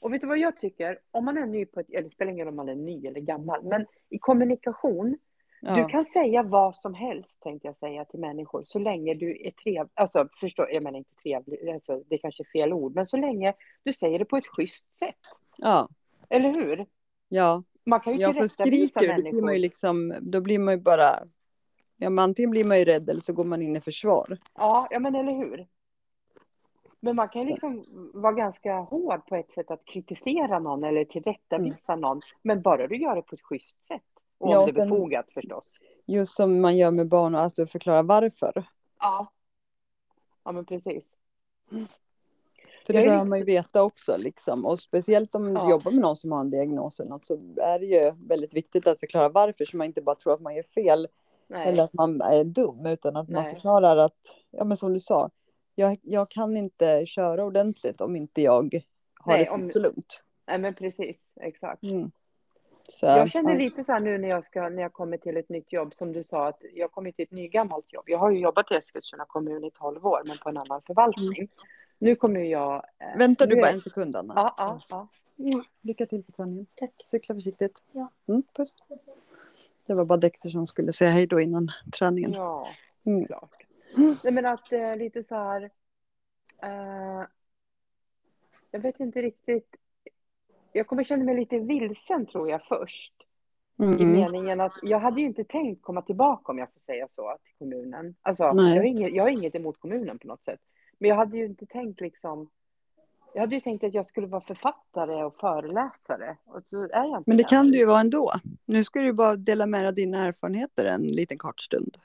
Och 0.00 0.12
vet 0.12 0.20
du 0.20 0.26
vad 0.26 0.38
jag 0.38 0.56
tycker? 0.56 0.98
Om 1.10 1.24
man 1.24 1.38
är 1.38 1.46
ny 1.46 1.66
på 1.66 1.80
ett, 1.80 1.90
eller 1.90 2.02
det 2.02 2.10
spelar 2.10 2.32
ingen 2.32 2.46
roll 2.46 2.52
om 2.52 2.56
man 2.56 2.68
är 2.68 2.74
ny 2.74 3.06
eller 3.06 3.20
gammal, 3.20 3.64
men 3.64 3.86
i 4.08 4.18
kommunikation, 4.18 5.18
Ja. 5.60 5.74
du 5.76 5.84
kan 5.88 6.04
säga 6.04 6.42
vad 6.42 6.76
som 6.76 6.94
helst 6.94 7.40
tänkte 7.40 7.68
jag 7.68 7.76
säga 7.76 8.04
till 8.04 8.20
människor, 8.20 8.62
så 8.64 8.78
länge 8.78 9.14
du 9.14 9.46
är 9.46 9.50
trevlig, 9.50 9.90
alltså 9.94 10.28
förstå, 10.40 10.66
jag 10.70 10.82
menar 10.82 10.98
inte 10.98 11.14
trevlig, 11.22 11.68
alltså, 11.70 12.02
det 12.06 12.14
är 12.14 12.18
kanske 12.18 12.42
är 12.42 12.52
fel 12.52 12.72
ord, 12.72 12.94
men 12.94 13.06
så 13.06 13.16
länge 13.16 13.54
du 13.82 13.92
säger 13.92 14.18
det 14.18 14.24
på 14.24 14.36
ett 14.36 14.46
schysst 14.46 14.98
sätt, 14.98 15.16
ja, 15.56 15.88
eller 16.28 16.54
hur? 16.54 16.86
ja. 17.28 17.62
Man 17.84 18.00
kan 18.00 18.12
ju 18.12 18.18
Ja, 18.20 18.32
för 18.32 18.48
skriker 18.48 19.16
då 19.16 19.22
blir 19.22 19.42
man 19.42 19.54
ju 19.54 19.58
liksom, 19.60 20.14
då 20.20 20.40
blir 20.40 20.58
man 20.58 20.74
ju 20.74 20.80
bara, 20.80 21.24
ja 21.96 22.10
men 22.10 22.18
antingen 22.18 22.50
blir 22.50 22.64
man 22.64 22.78
ju 22.78 22.84
rädd 22.84 23.10
eller 23.10 23.20
så 23.20 23.32
går 23.32 23.44
man 23.44 23.62
in 23.62 23.76
i 23.76 23.80
försvar. 23.80 24.38
Ja, 24.56 24.88
ja 24.90 24.98
men 24.98 25.14
eller 25.14 25.32
hur? 25.32 25.66
Men 27.00 27.16
man 27.16 27.28
kan 27.28 27.42
ju 27.42 27.48
liksom 27.48 27.84
vara 28.14 28.32
ganska 28.32 28.74
hård 28.74 29.26
på 29.26 29.36
ett 29.36 29.52
sätt 29.52 29.70
att 29.70 29.84
kritisera 29.84 30.58
någon 30.58 30.84
eller 30.84 31.04
tillrättavisa 31.04 31.96
någon. 31.96 32.20
Men 32.42 32.62
bara 32.62 32.86
du 32.86 32.96
gör 32.96 33.16
det 33.16 33.22
på 33.22 33.34
ett 33.34 33.42
schysst 33.42 33.84
sätt. 33.84 34.02
Och 34.38 34.46
Mm. 34.48 34.52
Ja, 34.54 34.60
om 34.60 34.66
det 34.66 34.70
är 34.70 34.74
sen- 34.74 34.90
befogat 34.90 35.26
förstås. 35.34 35.64
Just 36.06 36.36
som 36.36 36.60
man 36.60 36.76
gör 36.76 36.90
med 36.90 37.08
barn 37.08 37.34
och 37.34 37.40
alltså 37.40 37.66
förklara 37.66 38.02
varför. 38.02 38.64
Ja. 38.98 39.32
Ja 40.44 40.52
men 40.52 40.64
precis. 40.64 41.04
För 42.88 42.92
det 42.94 43.02
behöver 43.04 43.24
man 43.28 43.38
ju 43.38 43.44
veta 43.44 43.82
också 43.82 44.16
liksom. 44.16 44.66
Och 44.66 44.80
speciellt 44.80 45.34
om 45.34 45.56
Ja. 45.56 45.64
du 45.64 45.70
jobbar 45.70 45.90
med 45.90 46.00
någon 46.00 46.16
som 46.16 46.32
har 46.32 46.40
en 46.40 46.50
diagnos 46.50 47.00
eller 47.00 47.10
något 47.10 47.24
så 47.24 47.34
är 47.56 47.78
det 47.78 47.86
ju 47.86 48.12
väldigt 48.28 48.54
viktigt 48.54 48.86
att 48.86 49.00
förklara 49.00 49.28
varför 49.28 49.64
så 49.64 49.76
man 49.76 49.86
inte 49.86 50.00
bara 50.02 50.16
tror 50.16 50.32
att 50.34 50.40
man 50.40 50.54
gör 50.54 50.62
fel 50.62 51.08
Nej. 51.46 51.68
eller 51.68 51.82
att 51.84 51.92
man 51.92 52.20
är 52.20 52.44
dum 52.44 52.86
utan 52.86 53.16
att 53.16 53.28
man 53.28 53.42
Nej. 53.44 53.54
förklarar 53.54 53.96
att, 53.96 54.16
ja 54.50 54.64
men 54.64 54.76
som 54.76 54.92
du 54.92 55.00
sa, 55.00 55.30
jag, 55.74 55.98
jag 56.02 56.30
kan 56.30 56.56
inte 56.56 57.06
köra 57.06 57.44
ordentligt 57.44 58.00
om 58.00 58.16
inte 58.16 58.42
jag 58.42 58.82
har 59.20 59.32
Nej, 59.32 59.44
det 59.44 59.50
om- 59.50 59.72
så 59.72 59.78
lugnt. 59.78 60.22
Nej 60.46 60.58
men 60.58 60.74
precis. 60.74 61.16
Exakt. 61.40 61.82
Mm. 61.82 62.10
Så, 62.88 63.06
Jag 63.06 63.30
känner 63.30 63.52
ja. 63.52 63.58
lite 63.58 63.84
så 63.84 63.92
här 63.92 64.00
nu 64.00 64.18
när 64.18 64.28
jag, 64.28 64.44
ska, 64.44 64.68
när 64.68 64.82
jag 64.82 64.92
kommer 64.92 65.16
till 65.16 65.36
ett 65.36 65.48
nytt 65.48 65.72
jobb, 65.72 65.94
som 65.94 66.12
du 66.12 66.24
sa, 66.24 66.48
att 66.48 66.62
jag 66.74 66.92
kommer 66.92 67.10
till 67.12 67.22
ett 67.22 67.30
nygammalt 67.30 67.92
jobb. 67.92 68.04
Jag 68.06 68.18
har 68.18 68.30
ju 68.30 68.38
jobbat 68.40 68.70
i 68.72 68.74
Eskilstuna 68.74 69.24
kommun 69.28 69.64
i 69.64 69.70
12 69.70 70.06
år, 70.06 70.22
men 70.24 70.36
på 70.38 70.48
en 70.48 70.56
annan 70.56 70.82
förvaltning. 70.82 71.48
Nu 71.98 72.16
kommer 72.16 72.40
jag... 72.40 72.74
eh. 72.98 73.18
Vänta 73.18 73.46
nu 73.46 73.54
du 73.54 73.60
bara 73.60 73.70
en 73.70 73.80
sekund 73.80 74.16
Anna. 74.16 74.32
Ja, 74.36 74.54
ja, 74.58 74.80
ja. 74.88 75.08
Mm. 75.38 75.64
Lycka 75.80 76.06
till 76.06 76.22
på 76.24 76.32
träningen. 76.32 76.66
Tack. 76.74 76.92
Cykla 77.04 77.34
försiktigt. 77.34 77.82
Ja. 77.92 78.10
Mm, 78.28 78.42
puss. 78.56 78.76
Det 79.86 79.94
var 79.94 80.04
bara 80.04 80.18
Dexter 80.18 80.48
som 80.48 80.66
skulle 80.66 80.92
säga 80.92 81.10
hej 81.10 81.26
då 81.26 81.40
innan 81.40 81.68
träningen. 81.98 82.32
Ja, 82.32 82.66
Mm. 83.04 83.26
klart. 83.26 83.50
Nej, 84.24 84.32
men 84.32 84.46
att 84.46 84.72
eh, 84.72 84.96
lite 84.96 85.24
så 85.24 85.34
här... 85.34 85.70
Eh, 86.62 87.26
jag 88.70 88.80
vet 88.80 89.00
inte 89.00 89.22
riktigt. 89.22 89.76
Jag 90.72 90.86
kommer 90.86 91.04
känna 91.04 91.24
mig 91.24 91.36
lite 91.36 91.58
vilsen 91.58 92.26
tror 92.26 92.50
jag 92.50 92.62
först. 92.64 93.12
I 93.78 93.82
Mm. 93.82 94.12
meningen 94.12 94.60
att 94.60 94.78
jag 94.82 94.98
hade 94.98 95.20
ju 95.20 95.26
inte 95.26 95.44
tänkt 95.44 95.82
komma 95.82 96.02
tillbaka 96.02 96.52
om 96.52 96.58
jag 96.58 96.72
får 96.72 96.80
säga 96.80 97.08
så 97.10 97.36
till 97.44 97.54
kommunen. 97.58 98.14
Alltså, 98.22 98.42
jag 98.44 98.54
har, 98.54 98.82
inget, 98.82 99.12
jag 99.14 99.22
har 99.24 99.30
inget 99.30 99.54
emot 99.54 99.80
kommunen 99.80 100.18
på 100.18 100.26
något 100.26 100.44
sätt. 100.44 100.60
Men 100.98 101.08
jag 101.08 101.16
hade 101.16 101.36
ju 101.36 101.46
inte 101.46 101.66
tänkt 101.66 102.00
liksom... 102.00 102.50
Jag 103.34 103.40
hade 103.40 103.54
ju 103.54 103.60
tänkt 103.60 103.84
att 103.84 103.94
jag 103.94 104.06
skulle 104.06 104.26
vara 104.26 104.40
författare 104.40 105.24
och 105.24 105.36
föreläsare. 105.36 106.36
Och 106.44 106.62
så 106.70 106.82
är 106.82 107.04
jag 107.04 107.18
inte 107.20 107.30
Men 107.30 107.36
det 107.36 107.44
kan 107.44 107.70
du 107.70 107.78
ju 107.78 107.84
vara 107.84 108.00
ändå. 108.00 108.32
Nu 108.64 108.84
ska 108.84 108.98
du 109.00 109.06
ju 109.06 109.12
bara 109.12 109.36
dela 109.36 109.66
med 109.66 109.80
dig 109.80 109.88
av 109.88 109.94
dina 109.94 110.26
erfarenheter 110.26 110.84
en 110.84 111.02
liten 111.02 111.38
kort 111.38 111.60
stund. 111.60 111.96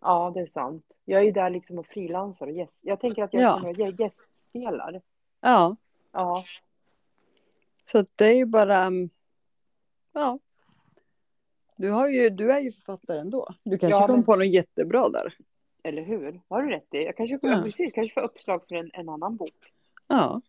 Ja, 0.00 0.30
det 0.34 0.40
är 0.40 0.46
sant. 0.46 0.84
Jag 1.04 1.20
är 1.20 1.24
ju 1.24 1.32
där 1.32 1.50
liksom 1.50 1.78
och 1.78 1.86
frilansar 1.86 2.46
och 2.46 2.52
gäst. 2.52 2.80
Jag 2.84 3.00
tänker 3.00 3.22
att 3.24 3.34
jag 3.34 3.42
Ja. 3.42 3.58
kommer 3.58 3.70
att 3.72 3.78
jag 3.78 4.00
gästspelar. 4.00 5.00
Ja, 5.40 5.76
Ja, 6.12 6.44
så 7.92 8.04
det 8.16 8.24
är 8.26 8.34
ju 8.34 8.46
bara... 8.46 8.78
mm, 8.82 9.10
Ja. 10.12 10.38
Du, 11.76 11.90
har 11.90 12.08
ju, 12.08 12.30
du 12.30 12.52
är 12.52 12.60
ju 12.60 12.72
författare 12.72 13.18
ändå. 13.18 13.48
Du 13.62 13.78
kanske 13.78 13.98
Ja, 14.00 14.06
kom 14.06 14.16
men- 14.16 14.24
på 14.24 14.36
något 14.36 14.46
jättebra 14.46 15.08
där. 15.08 15.34
Eller 15.82 16.02
hur? 16.02 16.40
Har 16.48 16.62
du 16.62 16.70
rätt 16.70 16.94
i? 16.94 17.04
Jag 17.04 17.16
kanske, 17.16 17.38
Ja. 17.42 17.48
ja. 17.56 17.62
precis, 17.62 17.92
kanske 17.94 18.14
får 18.14 18.20
uppslag 18.20 18.62
för 18.68 18.76
en, 18.76 18.90
en 18.94 19.08
annan 19.08 19.36
bok. 19.36 19.72
Ja. 20.06 20.40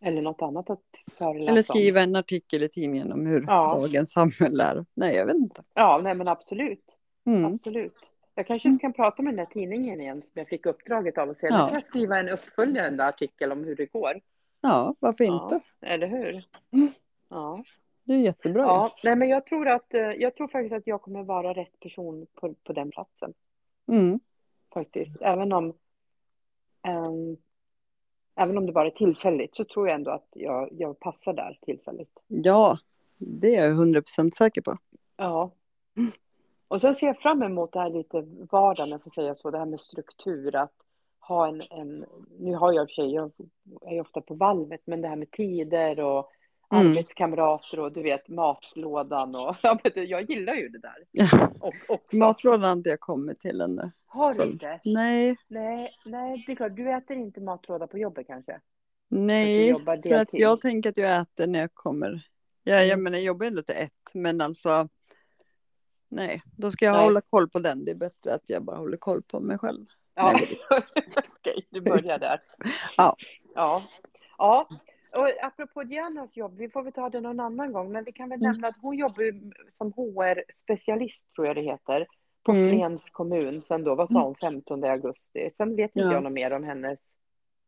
Eller 0.00 0.22
något 0.22 0.42
annat 0.42 0.70
att 0.70 0.80
föreläsa 1.18 1.50
Eller 1.50 1.60
om. 1.60 1.64
skriva 1.64 2.00
en 2.00 2.16
artikel 2.16 2.62
i 2.62 2.68
tidningen 2.68 3.12
om 3.12 3.26
hur 3.26 3.44
Ja. 3.46 3.74
dagens 3.80 4.12
samhälle 4.12 4.64
är. 4.64 4.84
Nej, 4.94 5.14
jag 5.16 5.26
vet 5.26 5.36
inte. 5.36 5.62
Ja, 5.74 6.00
nej 6.02 6.14
men 6.14 6.28
absolut. 6.28 6.96
Mm. 7.26 7.44
Absolut. 7.54 8.10
Jag 8.34 8.46
kanske 8.46 8.78
kan 8.80 8.92
prata 8.92 9.22
med 9.22 9.32
den 9.32 9.44
där 9.46 9.52
tidningen 9.52 10.00
igen 10.00 10.22
som 10.22 10.30
jag 10.34 10.48
fick 10.48 10.66
uppdraget 10.66 11.18
av 11.18 11.28
och 11.28 11.36
säga, 11.36 11.52
Ja. 11.52 11.66
nu 11.70 11.74
jag 11.74 11.84
skriva 11.84 12.18
en 12.18 12.28
uppföljande 12.28 13.04
artikel 13.04 13.52
om 13.52 13.64
hur 13.64 13.76
det 13.76 13.86
går. 13.86 14.20
Ja, 14.60 14.94
varför 15.00 15.24
inte? 15.24 15.60
Ja, 15.80 15.86
eller 15.88 16.06
hur? 16.06 16.42
Mm. 16.72 16.88
Ja. 17.28 17.64
Det 18.04 18.14
är 18.14 18.18
jättebra. 18.18 18.62
ja, 18.62 18.92
nej 19.04 19.16
men 19.16 19.28
jag 19.28 19.46
tror 19.46 19.68
att, 19.68 19.94
eh, 19.94 20.00
jag 20.00 20.34
tror 20.36 20.48
faktiskt 20.48 20.72
att 20.74 20.86
jag 20.86 21.02
kommer 21.02 21.22
vara 21.22 21.52
rätt 21.52 21.80
person 21.80 22.26
på, 22.34 22.54
på 22.64 22.72
den 22.72 22.90
platsen. 22.90 23.32
Mm. 23.88 24.20
Faktiskt. 24.74 25.16
Även 25.20 25.52
om, 25.52 25.74
ehm, 26.82 27.36
även 28.34 28.58
om 28.58 28.66
det 28.66 28.72
bara 28.72 28.86
är 28.86 28.90
tillfälligt 28.90 29.56
så 29.56 29.64
tror 29.64 29.88
jag 29.88 29.94
ändå 29.94 30.10
att 30.10 30.28
jag, 30.32 30.68
jag 30.72 31.00
passar 31.00 31.32
där 31.32 31.58
tillfälligt. 31.62 32.18
Ja, 32.26 32.78
det 33.18 33.56
är 33.56 33.66
jag 33.66 33.74
hundra 33.74 34.02
procent 34.02 34.36
säker 34.36 34.62
på. 34.62 34.78
Ja. 35.16 35.50
Och 36.68 36.80
sen 36.80 36.94
ser 36.94 37.06
jag 37.06 37.18
fram 37.18 37.42
emot 37.42 37.72
det 37.72 37.80
här 37.80 37.90
lite 37.90 38.20
vardagen, 38.50 38.90
jag 38.90 39.02
får 39.02 39.10
säga 39.10 39.34
så, 39.34 39.50
det 39.50 39.58
här 39.58 39.66
med 39.66 39.80
struktur, 39.80 40.56
att 40.56 40.72
ha 41.20 41.48
en, 41.48 41.62
en 41.70 42.06
nu 42.38 42.54
har 42.54 42.72
jag 42.72 42.82
i 42.82 42.86
och 42.86 42.90
för 42.90 42.94
sig, 42.94 43.12
jag 43.14 43.32
är 43.82 44.00
ofta 44.00 44.20
på 44.20 44.34
valvet, 44.34 44.80
men 44.84 45.00
det 45.00 45.08
här 45.08 45.16
med 45.16 45.30
tider 45.30 46.00
och 46.00 46.30
Mm. 46.72 46.86
arbetskamrater 46.88 47.80
och 47.80 47.92
du 47.92 48.02
vet 48.02 48.28
matlådan 48.28 49.34
och, 49.34 49.56
ja 49.62 49.78
men 49.84 49.92
det- 49.94 50.04
jag 50.04 50.30
gillar 50.30 50.54
ju 50.54 50.68
det 50.68 50.78
där. 50.78 51.28
Och 51.60 51.74
också, 51.88 52.16
Matlådan 52.16 52.62
har 52.62 52.72
inte 52.72 52.90
jag 52.90 53.00
kommit 53.00 53.40
till 53.40 53.60
ännu. 53.60 53.90
har 54.06 54.34
du 54.34 54.44
inte? 54.44 54.80
Nej, 54.84 55.36
Nej, 55.48 55.90
nej, 56.04 56.44
det 56.46 56.52
är 56.52 56.56
klart, 56.56 56.76
du 56.76 56.90
äter 56.90 57.16
inte 57.16 57.40
matlåda 57.40 57.86
på 57.86 57.98
jobbet 57.98 58.26
kanske? 58.26 58.60
Nej, 59.08 59.68
jobbar 59.68 60.08
för 60.08 60.16
att 60.16 60.28
jag 60.32 60.60
tänker 60.60 60.90
att 60.90 60.96
jag 60.96 61.20
äter 61.20 61.46
när 61.46 61.58
jag 61.60 61.74
kommer. 61.74 62.26
Ja, 62.62 62.74
jag 62.74 62.84
Mm. 62.86 63.02
menar, 63.02 63.18
jag 63.18 63.24
jobbar 63.24 63.46
ändå 63.46 63.62
till 63.62 63.74
ett, 63.78 64.10
men 64.14 64.40
alltså. 64.40 64.88
Nej, 66.08 66.42
då 66.56 66.70
ska 66.70 66.84
jag 66.84 66.92
Nej. 66.94 67.04
hålla 67.04 67.20
koll 67.20 67.48
på 67.48 67.58
den. 67.58 67.84
Det 67.84 67.90
är 67.90 67.94
bättre 67.94 68.34
att 68.34 68.42
jag 68.46 68.62
bara 68.64 68.76
håller 68.76 68.96
koll 68.96 69.22
på 69.22 69.40
mig 69.40 69.58
själv. 69.58 69.86
Ja, 70.14 70.40
okej, 71.40 71.66
du 71.70 71.80
börjar 71.80 72.18
där. 72.18 72.40
Ja. 72.96 73.16
Ja. 73.54 73.82
ja. 74.38 74.68
Och 75.16 75.28
apropå 75.44 75.82
Dianas 75.82 76.36
jobb, 76.36 76.56
vi 76.58 76.68
får 76.70 76.82
väl 76.82 76.92
ta 76.92 77.08
det 77.10 77.20
någon 77.20 77.40
annan 77.40 77.72
gång, 77.72 77.92
men 77.92 78.04
vi 78.04 78.12
kan 78.12 78.28
väl 78.28 78.40
Mm. 78.40 78.52
nämna 78.52 78.68
att 78.68 78.76
hon 78.82 78.96
jobbar 78.96 79.24
som 79.70 79.92
HR-specialist, 79.92 81.26
tror 81.34 81.46
jag 81.46 81.56
det 81.56 81.62
heter, 81.62 82.06
på 82.42 82.52
Mm. 82.52 82.70
Flens 82.70 83.10
kommun 83.10 83.62
sen 83.62 83.84
då, 83.84 83.94
vad 83.94 84.10
sa 84.10 84.22
hon, 84.24 84.34
15 84.34 84.84
augusti. 84.84 85.50
Sen 85.56 85.76
vet 85.76 85.96
inte 85.96 86.00
Ja. 86.08 86.12
jag 86.12 86.22
något 86.22 86.32
mer 86.32 86.52
om 86.52 86.64
hennes... 86.64 87.00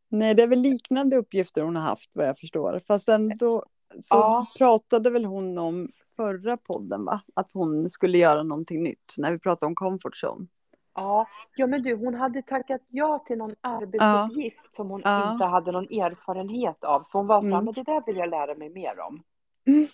Nej, 0.09 0.34
det 0.34 0.43
är 0.43 0.47
väl 0.47 0.59
liknande 0.61 1.16
uppgifter 1.16 1.62
hon 1.62 1.76
har 1.76 1.82
haft 1.82 2.11
vad 2.12 2.26
jag 2.28 2.38
förstår. 2.38 2.80
Fast 2.86 3.09
ändå 3.09 3.64
så 4.05 4.16
Ja. 4.16 4.47
pratade 4.59 5.11
väl 5.11 5.24
hon 5.24 5.59
om 5.59 5.88
förra 6.16 6.57
podden, 6.57 7.05
va? 7.05 7.20
Att 7.34 7.53
hon 7.53 7.90
skulle 7.90 8.18
göra 8.18 8.43
någonting 8.43 8.82
nytt 8.82 9.14
när 9.16 9.32
vi 9.32 9.38
pratade 9.38 9.68
om 9.68 9.74
comfort 9.74 10.14
zone. 10.24 10.47
Ja, 10.95 11.26
ja 11.57 11.66
men 11.66 11.82
du, 11.82 11.95
hon 11.97 12.14
hade 12.14 12.43
tackat 12.43 12.80
ja 12.88 13.18
till 13.26 13.38
någon 13.38 13.55
arbetsuppgift 13.61 14.74
som 14.74 14.90
hon 14.90 15.01
Ja. 15.05 15.32
inte 15.32 15.45
hade 15.45 15.72
någon 15.72 15.84
erfarenhet 15.84 16.84
av. 16.84 17.01
För 17.12 17.18
hon 17.18 17.26
var 17.26 17.40
så 17.40 17.47
här, 17.47 17.55
Mm. 17.55 17.64
men 17.64 17.74
det 17.74 17.82
där 17.82 18.03
vill 18.07 18.16
jag 18.16 18.30
lära 18.30 18.55
mig 18.55 18.68
mer 18.70 19.01
om. 19.01 19.22
Mm. 19.66 19.86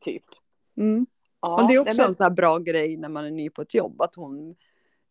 Typ. 0.00 0.24
Mm. 0.76 1.06
Ja, 1.40 1.62
och 1.62 1.68
det 1.68 1.74
är 1.74 1.80
också 1.80 1.96
men- 1.96 2.08
en 2.08 2.14
sån 2.14 2.24
här 2.24 2.30
bra 2.30 2.58
grej 2.58 2.96
när 2.96 3.08
man 3.08 3.24
är 3.24 3.30
ny 3.30 3.50
på 3.50 3.62
ett 3.62 3.74
jobb. 3.74 4.02
Att 4.02 4.14
hon, 4.14 4.54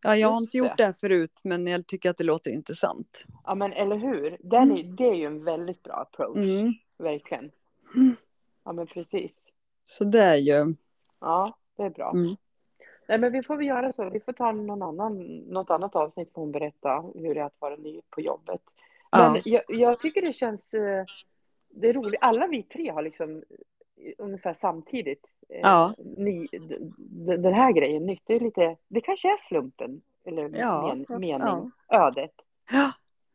ja, 0.04 0.16
jag 0.16 0.28
har 0.30 0.42
Just 0.42 0.56
inte 0.56 0.58
gjort 0.58 0.78
det. 0.78 0.84
det 0.84 0.86
här 0.86 0.94
förut, 0.94 1.40
men 1.44 1.68
jag 1.68 1.88
tycker 1.88 2.10
att 2.10 2.18
det 2.18 2.24
låter 2.24 2.52
intressant. 2.52 3.26
Ja 3.44 3.56
men 3.56 3.74
eller 3.74 3.96
hur. 3.98 4.38
Den 4.40 4.72
är, 4.78 4.84
det 4.84 5.04
är 5.10 5.14
ju 5.16 5.26
en 5.26 5.44
väldigt 5.44 5.84
bra 5.84 5.94
approach. 5.94 6.38
Mm. 6.60 6.74
Verkligen. 6.98 7.52
Mm. 7.96 8.16
Ja 8.66 8.72
men 8.74 8.88
precis. 8.88 9.38
Så 9.88 10.04
det 10.04 10.22
är 10.24 10.36
ju, 10.38 10.76
Ja, 11.22 11.58
det 11.78 11.84
är 11.84 11.90
bra. 11.90 12.12
Mm. 12.12 12.36
Nej 13.08 13.18
men 13.18 13.32
vi 13.32 13.44
får 13.44 13.56
väl 13.58 13.68
göra 13.68 13.92
så. 13.92 14.10
Vi 14.10 14.20
får 14.20 14.34
ta 14.34 14.52
någon 14.52 14.82
annan, 14.82 15.18
något 15.38 15.70
annat 15.70 15.96
avsnitt 15.96 16.34
för 16.34 16.42
hon 16.42 16.52
berätta 16.52 17.04
hur 17.16 17.36
det 17.36 17.42
är 17.42 17.46
att 17.46 17.56
vara 17.62 17.76
ny 17.76 18.02
på 18.10 18.22
jobbet. 18.22 18.62
Men 19.12 19.36
ja, 19.36 19.42
jag, 19.46 19.64
jag 19.68 20.00
tycker 20.00 20.22
det 20.22 20.34
känns, 20.34 20.74
eh, 20.74 21.06
det 21.70 21.90
är 21.90 21.94
roligt. 21.94 22.20
Alla 22.22 22.48
vi 22.48 22.64
tre 22.64 22.92
har 22.92 23.02
liksom 23.02 23.44
ungefär 24.18 24.54
samtidigt 24.54 25.26
eh, 25.50 25.60
Ja. 25.60 25.94
ny, 26.18 26.48
den 27.38 27.54
här 27.54 27.72
grejen 27.72 28.06
nytt. 28.06 28.22
Det 28.26 28.34
är 28.36 28.40
lite, 28.40 28.78
det 28.88 29.02
kanske 29.02 29.28
är 29.34 29.38
slumpen. 29.38 30.02
Eller 30.24 30.50
Ja, 30.60 30.88
men, 30.88 31.06
ja, 31.10 31.20
mening, 31.20 31.72
ödet. 31.90 32.32
ja. 32.72 32.92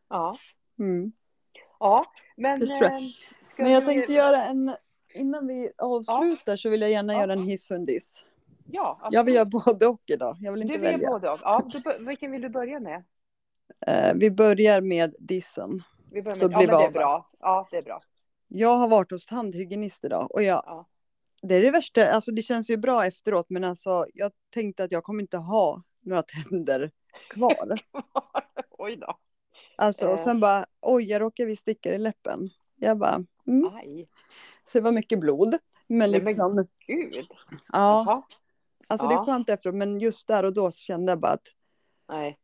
Ja. 0.08 0.36
Mm. 0.78 1.12
Ja, 1.80 2.04
men... 2.36 2.62
Eh, 2.62 2.92
Men 3.56 3.72
jag 3.72 3.86
tänkte 3.86 4.12
göra 4.12 4.44
en, 4.44 4.76
innan 5.14 5.46
vi 5.46 5.70
avslutar 5.78 6.56
så 6.56 6.68
vill 6.70 6.80
jag 6.80 6.90
gärna 6.90 7.12
Ja. 7.12 7.20
göra 7.20 7.32
en 7.32 7.42
hiss 7.42 7.70
och 7.70 7.76
en 7.76 7.84
diss. 7.84 8.24
Ja, 8.72 9.08
Jag 9.10 9.24
vill 9.24 9.38
absolut. 9.38 9.66
göra 9.66 9.74
både 9.74 9.86
och 9.86 10.02
idag, 10.06 10.36
jag 10.40 10.52
vill 10.52 10.62
inte 10.62 10.74
Du 10.74 10.80
vill 10.80 10.90
välja. 10.90 11.08
både 11.10 11.30
och. 11.30 11.38
Ja, 11.42 11.68
du, 11.98 12.04
vilken 12.04 12.30
vill 12.32 12.42
du 12.42 12.48
börja 12.48 12.80
med? 12.80 13.04
Eh, 13.86 14.14
vi 14.14 14.30
börjar 14.30 14.80
med 14.80 15.14
dissen. 15.18 15.82
Vi 16.10 16.22
börjar 16.22 16.36
Så 16.36 16.48
med, 16.48 16.52
ja, 16.54 16.58
blir 16.58 16.66
men 16.68 16.76
vi 16.78 16.82
det 16.82 16.88
är 16.88 16.92
bra. 16.92 17.28
Ja, 17.40 17.68
det 17.70 17.76
är 17.76 17.82
bra. 17.82 18.02
Jag 18.48 18.76
har 18.76 18.88
varit 18.88 19.10
hos 19.10 19.26
tandhygienist 19.26 20.04
idag 20.04 20.30
och 20.34 20.42
jag, 20.42 20.62
Ja. 20.66 20.86
det 21.42 21.54
är 21.54 21.62
det 21.62 21.70
värsta, 21.70 22.10
alltså 22.12 22.30
det 22.30 22.42
känns 22.42 22.70
ju 22.70 22.76
bra 22.76 23.04
efteråt 23.06 23.46
men 23.50 23.64
alltså 23.64 24.06
jag 24.14 24.32
tänkte 24.54 24.84
att 24.84 24.92
jag 24.92 25.04
kommer 25.04 25.20
inte 25.22 25.36
ha 25.36 25.82
några 26.00 26.22
tänder 26.22 26.90
kvar. 27.28 27.78
Oj 28.70 28.96
då. 28.96 29.18
Alltså 29.76 30.06
och 30.08 30.18
Eh. 30.18 30.24
sen 30.24 30.40
bara, 30.40 30.66
oj 30.80 31.04
jag 31.04 31.20
råkade 31.22 31.46
visst 31.46 31.62
sticka 31.62 31.94
i 31.94 31.98
läppen. 31.98 32.50
Jag 32.76 32.98
bara, 32.98 33.24
mm. 33.46 33.70
Så 34.72 34.78
det 34.78 34.80
var 34.80 34.92
mycket 34.92 35.18
blod. 35.20 35.58
Men 35.86 36.10
Nej, 36.10 36.20
men 36.22 36.24
liksom, 36.24 36.66
gud. 36.86 37.26
ja, 37.50 37.58
Jaha. 37.72 38.22
Alltså 38.90 39.06
det 39.08 39.14
är 39.14 39.16
ja. 39.16 39.24
skönt 39.24 39.48
efteråt 39.50 39.74
men 39.74 39.98
just 40.00 40.26
där 40.26 40.44
och 40.44 40.54
då 40.54 40.70
så 40.72 40.78
kände 40.78 41.12
jag 41.12 41.18
bara 41.20 41.32
att 41.32 41.46
Nej. 42.08 42.38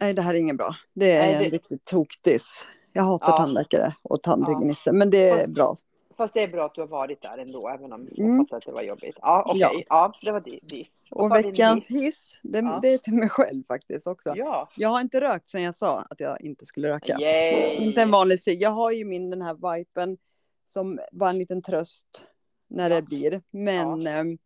nej 0.00 0.14
det 0.14 0.22
här 0.22 0.34
är 0.34 0.38
inget 0.38 0.56
bra. 0.56 0.74
Det 0.94 1.10
är 1.12 1.20
Nej, 1.22 1.34
en 1.34 1.42
det- 1.42 1.48
riktigt 1.48 1.84
tokdiss. 1.84 2.66
Jag 2.92 3.02
hatar 3.02 3.26
Ja. 3.28 3.36
tandläkare 3.38 3.94
och 4.02 4.22
tandhygienister 4.22 4.92
men 4.92 5.10
det 5.10 5.28
är 5.30 5.38
Fast- 5.38 5.54
bra. 5.54 5.76
Fast 6.16 6.34
det 6.34 6.42
är 6.42 6.48
bra 6.48 6.66
att 6.66 6.74
du 6.74 6.80
har 6.80 6.88
varit 6.88 7.22
där 7.22 7.38
ändå, 7.38 7.68
även 7.68 7.92
om 7.92 8.08
jag 8.10 8.26
Mm. 8.26 8.44
fattar 8.44 8.56
att 8.56 8.64
det 8.66 8.72
var 8.72 8.82
jobbigt. 8.82 9.16
Ja, 9.20 9.42
okej. 9.46 9.60
Ja. 9.60 9.72
Ja. 9.88 10.12
det 10.22 10.32
var 10.32 10.40
di- 10.40 10.60
diss. 10.62 11.02
Och 11.10 11.34
din 11.34 11.42
veckans 11.52 11.86
diss? 11.86 12.00
hiss, 12.02 12.38
det, 12.42 12.58
Ja. 12.58 12.78
det 12.82 12.88
är 12.88 12.98
till 12.98 13.14
mig 13.14 13.28
själv 13.28 13.62
faktiskt 13.68 14.06
också. 14.06 14.32
Ja. 14.36 14.68
Jag 14.76 14.88
har 14.88 15.00
inte 15.00 15.20
rökt 15.20 15.50
sen 15.50 15.62
jag 15.62 15.74
sa 15.74 15.98
att 16.10 16.20
jag 16.20 16.40
inte 16.40 16.66
skulle 16.66 16.88
röka. 16.88 17.16
Yay. 17.20 17.74
Inte 17.76 18.02
en 18.02 18.10
vanlig 18.10 18.40
cigg. 18.40 18.62
Jag 18.62 18.70
har 18.70 18.90
ju 18.90 19.04
min 19.04 19.30
den 19.30 19.42
här 19.42 19.76
vipen 19.76 20.16
som 20.72 20.98
var 21.12 21.28
en 21.30 21.38
liten 21.38 21.62
tröst 21.62 22.26
när 22.68 22.90
Ja. 22.90 22.96
det 22.96 23.02
blir. 23.02 23.42
Men 23.50 24.06
ehm, 24.06 24.38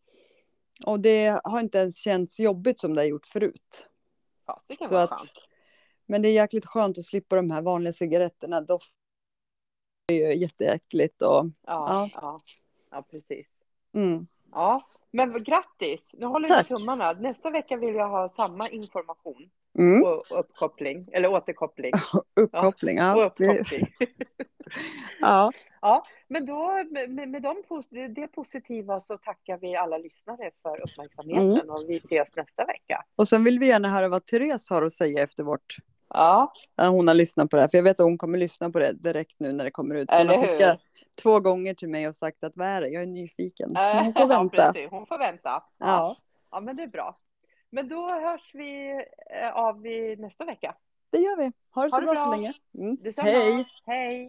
och 0.86 1.00
det 1.00 1.40
har 1.44 1.60
inte 1.60 1.78
ens 1.78 1.98
känts 1.98 2.40
jobbigt 2.40 2.80
som 2.80 2.94
det 2.94 3.00
har 3.00 3.06
gjort 3.06 3.26
förut. 3.26 3.86
Fast 4.46 4.68
det 4.68 4.76
kan 4.76 4.88
Så 4.88 4.94
vara 4.94 5.04
att- 5.04 5.10
skönt. 5.10 5.30
Men 6.06 6.22
det 6.22 6.28
är 6.28 6.32
jäkligt 6.32 6.66
skönt 6.66 6.98
att 6.98 7.04
slippa 7.04 7.36
de 7.36 7.50
här 7.50 7.62
vanliga 7.62 7.92
cigaretterna. 7.92 8.60
Doft 8.60 8.94
är 10.12 10.14
ju 10.14 10.34
jätteäckligt 10.34 11.22
och 11.22 11.28
Ja, 11.46 11.50
Ja. 11.66 12.10
ja. 12.14 12.42
ja. 12.90 13.02
precis. 13.10 13.48
mm. 13.92 14.26
Ja, 14.52 14.82
men 15.10 15.42
grattis! 15.42 16.14
Nu 16.18 16.26
håller 16.26 16.58
vi 16.62 16.64
tummarna. 16.76 17.12
Nästa 17.12 17.50
vecka 17.50 17.76
vill 17.76 17.94
jag 17.94 18.08
ha 18.08 18.28
samma 18.28 18.68
information 18.68 19.50
Mm. 19.78 20.02
och 20.04 20.24
uppkoppling, 20.30 21.08
eller 21.12 21.28
återkoppling. 21.28 21.92
Uppkoppling. 22.40 22.96
Ja. 22.96 23.14
Det, 23.36 23.46
uppkoppling. 23.46 23.86
ja. 25.20 25.52
Ja, 25.80 26.04
men 26.28 26.46
då 26.46 26.84
med, 26.90 27.10
med 27.28 27.42
de, 27.42 27.62
det, 28.14 28.28
positiva 28.28 29.00
så 29.00 29.18
tackar 29.18 29.58
vi 29.58 29.76
alla 29.76 29.98
lyssnare 29.98 30.50
för 30.62 30.80
uppmärksamheten 30.90 31.50
Mm. 31.50 31.70
och 31.70 31.84
vi 31.88 31.96
ses 31.96 32.36
nästa 32.36 32.64
vecka. 32.64 33.04
Och 33.16 33.28
sen 33.28 33.44
vill 33.44 33.58
vi 33.58 33.66
gärna 33.66 33.88
höra 33.88 34.08
vad 34.08 34.26
Therese 34.26 34.70
har 34.70 34.82
att 34.82 34.92
säga 34.92 35.22
efter 35.22 35.42
vårt 35.42 35.76
Ja, 36.08 36.52
Ja, 36.76 36.88
hon 36.88 37.08
har 37.08 37.14
lyssnat 37.14 37.50
på 37.50 37.56
det 37.56 37.62
här, 37.62 37.68
för 37.68 37.78
jag 37.78 37.82
vet 37.82 38.00
att 38.00 38.04
hon 38.04 38.18
kommer 38.18 38.38
lyssna 38.38 38.70
på 38.70 38.78
det 38.78 38.92
direkt 38.92 39.34
nu 39.38 39.52
när 39.52 39.64
det 39.64 39.70
kommer 39.70 39.94
ut. 39.94 40.10
Hon 40.10 40.28
har 40.28 40.46
skickat 40.46 40.80
två 41.22 41.40
gånger 41.40 41.74
till 41.74 41.88
mig 41.88 42.08
och 42.08 42.16
sagt 42.16 42.44
att 42.44 42.56
vad 42.56 42.66
är 42.66 42.80
det, 42.80 42.88
jag 42.88 43.02
är 43.02 43.06
nyfiken. 43.06 43.70
Men 43.72 44.04
hon 44.04 44.12
får 44.12 44.20
Ja, 44.20 44.26
vänta. 44.26 44.72
precis. 44.72 44.90
Hon 44.90 45.06
får 45.06 45.18
vänta. 45.18 45.50
Ja. 45.50 45.86
Ja, 45.86 46.16
ja, 46.50 46.60
men 46.60 46.76
det 46.76 46.82
är 46.82 46.86
bra. 46.86 47.18
Men 47.74 47.88
då 47.88 48.08
hörs 48.08 48.50
vi 48.54 48.90
eh, 49.30 49.50
av 49.56 49.80
nästa 50.18 50.44
vecka. 50.44 50.74
det 51.10 51.18
gör 51.18 51.36
vi. 51.36 51.52
Ha 51.70 51.82
det 51.84 51.90
så 51.90 51.96
Ha 51.96 52.00
det 52.00 52.06
bra, 52.06 52.14
så 52.14 52.20
bra. 52.28 52.30
länge. 52.36 52.54
Mm. 52.78 52.96
Hej! 53.16 53.66
Hej! 53.86 54.22